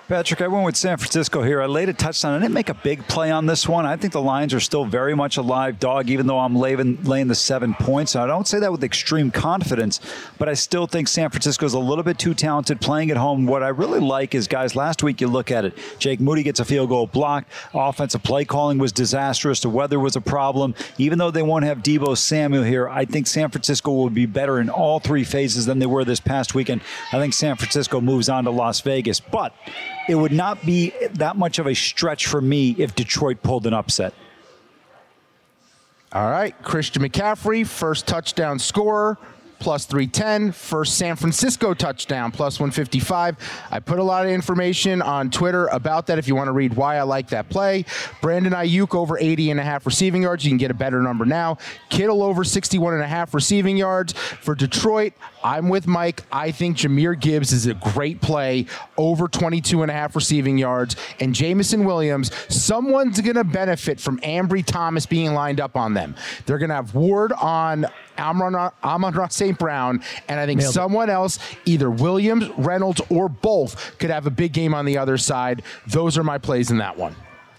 Patrick, 0.09 0.41
I 0.41 0.49
went 0.49 0.65
with 0.65 0.75
San 0.75 0.97
Francisco 0.97 1.43
here. 1.43 1.61
I 1.61 1.67
laid 1.67 1.91
a 1.91 1.93
touchdown. 1.93 2.33
I 2.33 2.39
didn't 2.39 2.55
make 2.55 2.71
a 2.71 2.75
big 2.75 3.07
play 3.09 3.31
on 3.31 3.45
this 3.45 3.69
one. 3.69 3.85
I 3.85 3.99
think 3.99 4.15
the 4.15 4.23
Lions 4.23 4.55
are 4.55 4.61
still 4.61 4.87
very 4.87 5.15
much 5.15 5.37
a 5.37 5.43
live 5.43 5.79
dog, 5.79 6.09
even 6.09 6.27
though 6.27 6.39
I'm 6.39 6.57
laying, 6.57 7.05
laying 7.05 7.29
the 7.29 7.35
seven 7.35 7.75
points. 7.75 8.15
And 8.15 8.25
I 8.25 8.27
don't 8.27 8.49
say 8.49 8.59
that 8.59 8.73
with 8.73 8.83
extreme 8.83 9.31
confidence, 9.31 10.01
but 10.39 10.49
I 10.49 10.55
still 10.55 10.87
think 10.87 11.09
San 11.09 11.29
Francisco 11.29 11.67
is 11.67 11.75
a 11.75 11.79
little 11.79 12.03
bit 12.03 12.19
too 12.19 12.33
talented 12.33 12.81
playing 12.81 13.11
at 13.11 13.19
home. 13.19 13.45
What 13.45 13.63
I 13.63 13.69
really 13.69 14.01
like 14.01 14.35
is, 14.35 14.49
guys, 14.49 14.75
last 14.75 15.03
week 15.03 15.21
you 15.21 15.29
look 15.29 15.51
at 15.51 15.67
it. 15.67 15.77
Jake 15.99 16.21
Moody 16.21 16.43
gets 16.43 16.59
a 16.59 16.65
field 16.65 16.89
goal 16.89 17.07
blocked. 17.07 17.53
Offensive 17.75 18.23
play 18.23 18.47
calling 18.47 18.79
was 18.79 18.93
disastrous. 18.93 19.61
The 19.61 19.69
weather 19.69 20.01
was 20.01 20.17
a 20.17 20.23
problem. 20.23 20.75
Even 20.97 21.19
though 21.19 21.31
they 21.31 21.43
won't 21.43 21.67
have 21.67 21.81
Deebo 21.81 22.17
Samuel 22.17 22.63
here, 22.63 22.89
I 22.89 23.05
think 23.05 23.27
San 23.27 23.51
Francisco 23.51 23.93
will 23.93 24.09
be 24.09 24.25
better 24.25 24.59
in 24.59 24.71
all 24.71 25.01
three 25.01 25.25
phases 25.25 25.67
than 25.67 25.81
they 25.81 25.87
were 25.87 26.07
this 26.07 26.19
past 26.19 26.55
weekend. 26.55 26.81
I 27.13 27.19
think 27.19 27.35
San 27.35 27.57
Francisco 27.57 28.01
moves 28.01 28.31
on 28.31 28.45
to 28.45 28.51
Las 28.51 28.81
Vegas. 28.81 29.21
But 29.21 29.53
it 30.09 30.15
would 30.15 30.33
not 30.33 30.65
be 30.65 30.93
that 31.13 31.37
much 31.37 31.59
of 31.59 31.67
a 31.67 31.75
stretch 31.75 32.27
for 32.27 32.41
me 32.41 32.75
if 32.79 32.95
Detroit 32.95 33.43
pulled 33.43 33.67
an 33.67 33.75
upset. 33.75 34.15
All 36.13 36.31
right, 36.31 36.61
Christian 36.63 37.03
McCaffrey, 37.03 37.67
first 37.67 38.07
touchdown 38.07 38.59
scorer 38.59 39.19
plus 39.59 39.85
310. 39.87 40.53
First 40.53 40.97
San 40.97 41.17
Francisco 41.17 41.75
touchdown, 41.75 42.31
plus 42.31 42.61
155. 42.61 43.37
I 43.71 43.81
put 43.81 43.99
a 43.99 44.03
lot 44.03 44.25
of 44.25 44.33
information 44.33 45.03
on 45.03 45.31
Twitter 45.31 45.67
about 45.69 46.07
that 46.07 46.19
if 46.19 46.29
you 46.29 46.35
want 46.35 46.49
to 46.49 46.53
read 46.53 46.75
why 46.75 46.97
I 46.97 47.03
like 47.03 47.29
that 47.29 47.49
play. 47.49 47.85
Brandon 48.21 48.53
Aiyuk 48.53 48.95
over 48.95 49.19
80 49.19 49.51
and 49.51 49.61
a 49.61 49.63
half 49.63 49.87
receiving 49.87 50.23
yards. 50.23 50.45
You 50.45 50.51
can 50.51 50.59
get 50.59 50.71
a 50.71 50.75
better 50.75 51.03
number 51.03 51.25
now. 51.25 51.59
Kittle 51.89 52.23
over 52.23 52.45
61 52.45 52.95
and 52.95 53.03
a 53.03 53.09
half 53.09 53.35
receiving 53.35 53.77
yards. 53.77 54.13
For 54.13 54.55
Detroit, 54.55 55.13
I'm 55.43 55.69
with 55.69 55.87
Mike. 55.87 56.23
I 56.33 56.51
think 56.51 56.77
Jahmyr 56.77 57.19
Gibbs 57.19 57.53
is 57.53 57.67
a 57.67 57.75
great 57.75 58.21
play 58.21 58.67
over 58.97 59.29
22 59.29 59.83
and 59.83 59.91
a 59.91 59.95
half 59.95 60.15
receiving 60.17 60.59
yards. 60.59 60.97
And 61.21 61.35
Jameson 61.35 61.85
Williams, 61.85 62.31
someone's 62.49 63.21
going 63.21 63.37
to 63.37 63.45
benefit 63.45 64.01
from 64.01 64.19
Ambry 64.21 64.65
Thomas 64.65 65.07
being 65.07 65.35
lined 65.35 65.61
up 65.61 65.77
on 65.77 65.95
them. 65.95 66.15
They're 66.47 66.59
going 66.59 66.71
to 66.71 66.77
have 66.77 66.95
Ward 66.95 67.33
on 67.33 67.87
Amon, 68.19 68.55
Amon 68.83 69.31
St. 69.31 69.59
Brown, 69.59 70.03
and 70.29 70.39
I 70.41 70.47
think 70.47 70.61
Nailed 70.61 70.75
someone 70.75 71.09
it. 71.09 71.12
else, 71.12 71.39
either 71.64 71.91
Williams, 71.91 72.49
Reynolds, 72.57 73.01
or 73.11 73.29
both, 73.29 73.99
could 73.99 74.11
have 74.11 74.27
a 74.27 74.31
big 74.31 74.53
game 74.53 74.75
on 74.75 74.85
the 74.85 74.99
other 74.99 75.16
side. 75.19 75.62
Those 75.87 76.19
are 76.19 76.25
my 76.25 76.39
plays 76.39 76.71
in 76.71 76.79
that 76.79 76.97
one. 76.97 77.14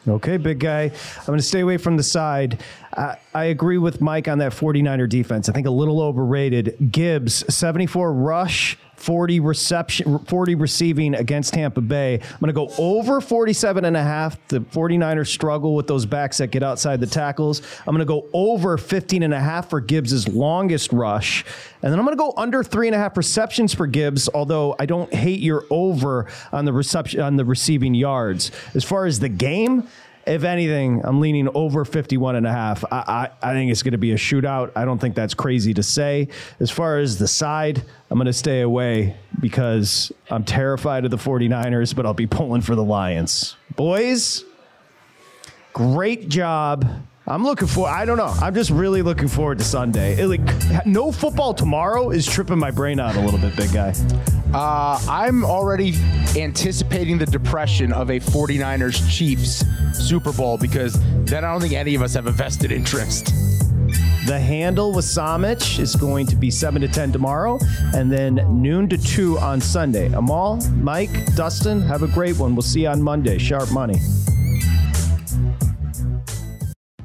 Okay, 0.08 0.38
big 0.38 0.60
guy. 0.60 0.84
I'm 0.84 1.26
going 1.26 1.38
to 1.40 1.44
stay 1.44 1.60
away 1.60 1.78
from 1.78 1.98
the 1.98 2.04
side. 2.04 2.64
Uh, 2.94 3.16
I 3.34 3.46
agree 3.46 3.78
with 3.78 4.02
Mike 4.02 4.28
on 4.28 4.40
that 4.40 4.54
49er 4.54 5.08
defense. 5.08 5.50
I 5.50 5.52
think 5.52 5.68
a 5.68 5.72
little 5.72 6.02
overrated. 6.02 6.92
Gibbs, 6.92 7.44
74 7.54 8.14
rush, 8.14 8.78
40 9.00 9.40
reception 9.40 10.20
40 10.20 10.56
receiving 10.56 11.16
against 11.16 11.54
Tampa 11.54 11.82
Bay. 11.82 12.16
I'm 12.16 12.40
going 12.40 12.48
to 12.48 12.54
go 12.54 12.72
over 12.78 13.22
47 13.22 13.86
and 13.86 13.96
a 13.96 14.04
half. 14.04 14.38
The 14.50 14.60
49ers 14.60 15.28
struggle 15.28 15.74
with 15.74 15.88
those 15.88 16.06
backs 16.06 16.38
that 16.40 16.48
get 16.48 16.64
outside 16.64 17.00
the 17.00 17.08
tackles. 17.08 17.62
I'm 17.88 17.96
going 17.96 18.00
to 18.00 18.06
go 18.06 18.28
over 18.34 18.78
15 18.78 19.24
and 19.24 19.34
a 19.34 19.40
half 19.40 19.70
for 19.70 19.80
Gibbs's 19.80 20.28
longest 20.28 20.92
rush. 20.92 21.46
And 21.82 21.92
then 21.92 22.00
I'm 22.00 22.06
going 22.06 22.18
to 22.18 22.22
go 22.22 22.34
under 22.36 22.64
three 22.64 22.88
and 22.88 22.96
a 22.96 23.00
half 23.00 23.16
receptions 23.16 23.74
for 23.74 23.88
Gibbs, 23.88 24.28
although 24.34 24.76
I 24.80 24.86
don't 24.86 25.14
hate 25.14 25.40
your 25.40 25.66
over 25.70 26.28
on 26.52 26.66
the 26.66 26.74
reception 26.74 27.22
on 27.22 27.38
the 27.38 27.46
receiving 27.46 27.96
yards. 27.96 28.52
As 28.76 28.84
far 28.84 29.06
as 29.06 29.20
the 29.20 29.30
game, 29.30 29.88
if 30.30 30.44
anything, 30.44 31.02
I'm 31.04 31.20
leaning 31.20 31.50
over 31.56 31.84
51 31.84 32.36
and 32.36 32.46
a 32.46 32.52
half. 32.52 32.86
I, 32.92 33.30
I, 33.42 33.50
I 33.50 33.54
think 33.54 33.72
it's 33.72 33.82
going 33.82 33.94
to 33.94 33.98
be 33.98 34.12
a 34.12 34.16
shootout. 34.16 34.72
I 34.76 34.86
don't 34.86 35.00
think 35.00 35.16
that's 35.16 35.34
crazy 35.34 35.74
to 35.74 35.82
say. 35.82 36.28
As 36.60 36.70
far 36.70 37.00
as 37.00 37.18
the 37.18 37.28
side, 37.28 37.84
I'm 38.12 38.18
going 38.18 38.28
to 38.28 38.34
stay 38.34 38.62
away 38.62 39.16
because 39.40 40.12
I'm 40.30 40.44
terrified 40.44 41.04
of 41.04 41.12
the 41.12 41.18
49ers, 41.18 41.96
but 41.96 42.06
I'll 42.06 42.14
be 42.14 42.28
pulling 42.28 42.62
for 42.62 42.76
the 42.76 42.84
Lions. 42.84 43.56
Boys, 43.76 44.46
great 45.74 46.30
job. 46.30 46.88
I'm 47.30 47.44
looking 47.44 47.68
for. 47.68 47.88
I 47.88 48.06
don't 48.06 48.18
know. 48.18 48.34
I'm 48.42 48.56
just 48.56 48.72
really 48.72 49.04
looking 49.04 49.28
forward 49.28 49.60
to 49.60 49.64
Sunday. 49.64 50.20
It, 50.20 50.28
like 50.28 50.86
no 50.88 51.12
football 51.12 51.54
tomorrow 51.54 52.10
is 52.10 52.26
tripping 52.26 52.58
my 52.58 52.72
brain 52.72 53.00
out 53.00 53.16
a 53.16 53.22
little 53.22 53.40
bit, 53.40 53.56
big 53.56 53.72
guy. 53.72 53.94
Uh, 54.52 55.00
I'm 55.08 55.46
already 55.46 55.94
anticipating 56.36 57.20
the 57.20 57.28
depression 57.28 57.94
of 57.94 58.10
a 58.10 58.20
49ers 58.20 59.08
Chiefs 59.16 59.64
Super 59.94 60.34
Bowl 60.34 60.58
because 60.58 61.00
then 61.26 61.46
I 61.46 61.52
don't 61.52 61.62
think 61.62 61.74
any 61.74 61.94
of 61.94 62.02
us 62.02 62.16
have 62.16 62.26
a 62.26 62.32
vested 62.32 62.72
interest. 62.72 63.28
The 64.26 64.40
handle 64.40 64.92
with 64.92 65.06
Somich 65.06 65.80
is 65.80 65.96
going 65.96 66.26
to 66.28 66.36
be 66.36 66.50
7 66.50 66.82
to 66.82 66.88
10 66.88 67.12
tomorrow 67.12 67.60
and 67.94 68.12
then 68.12 68.36
noon 68.62 68.90
to 68.90 68.98
2 68.98 69.38
on 69.38 69.62
Sunday. 69.62 70.12
Amal, 70.14 70.60
Mike, 70.78 71.36
Dustin, 71.36 71.82
have 71.82 72.02
a 72.02 72.08
great 72.08 72.38
one. 72.38 72.56
We'll 72.56 72.64
see 72.64 72.82
you 72.82 72.88
on 72.88 73.04
Monday. 73.04 73.38
Sharp 73.38 73.72
money. 73.72 74.00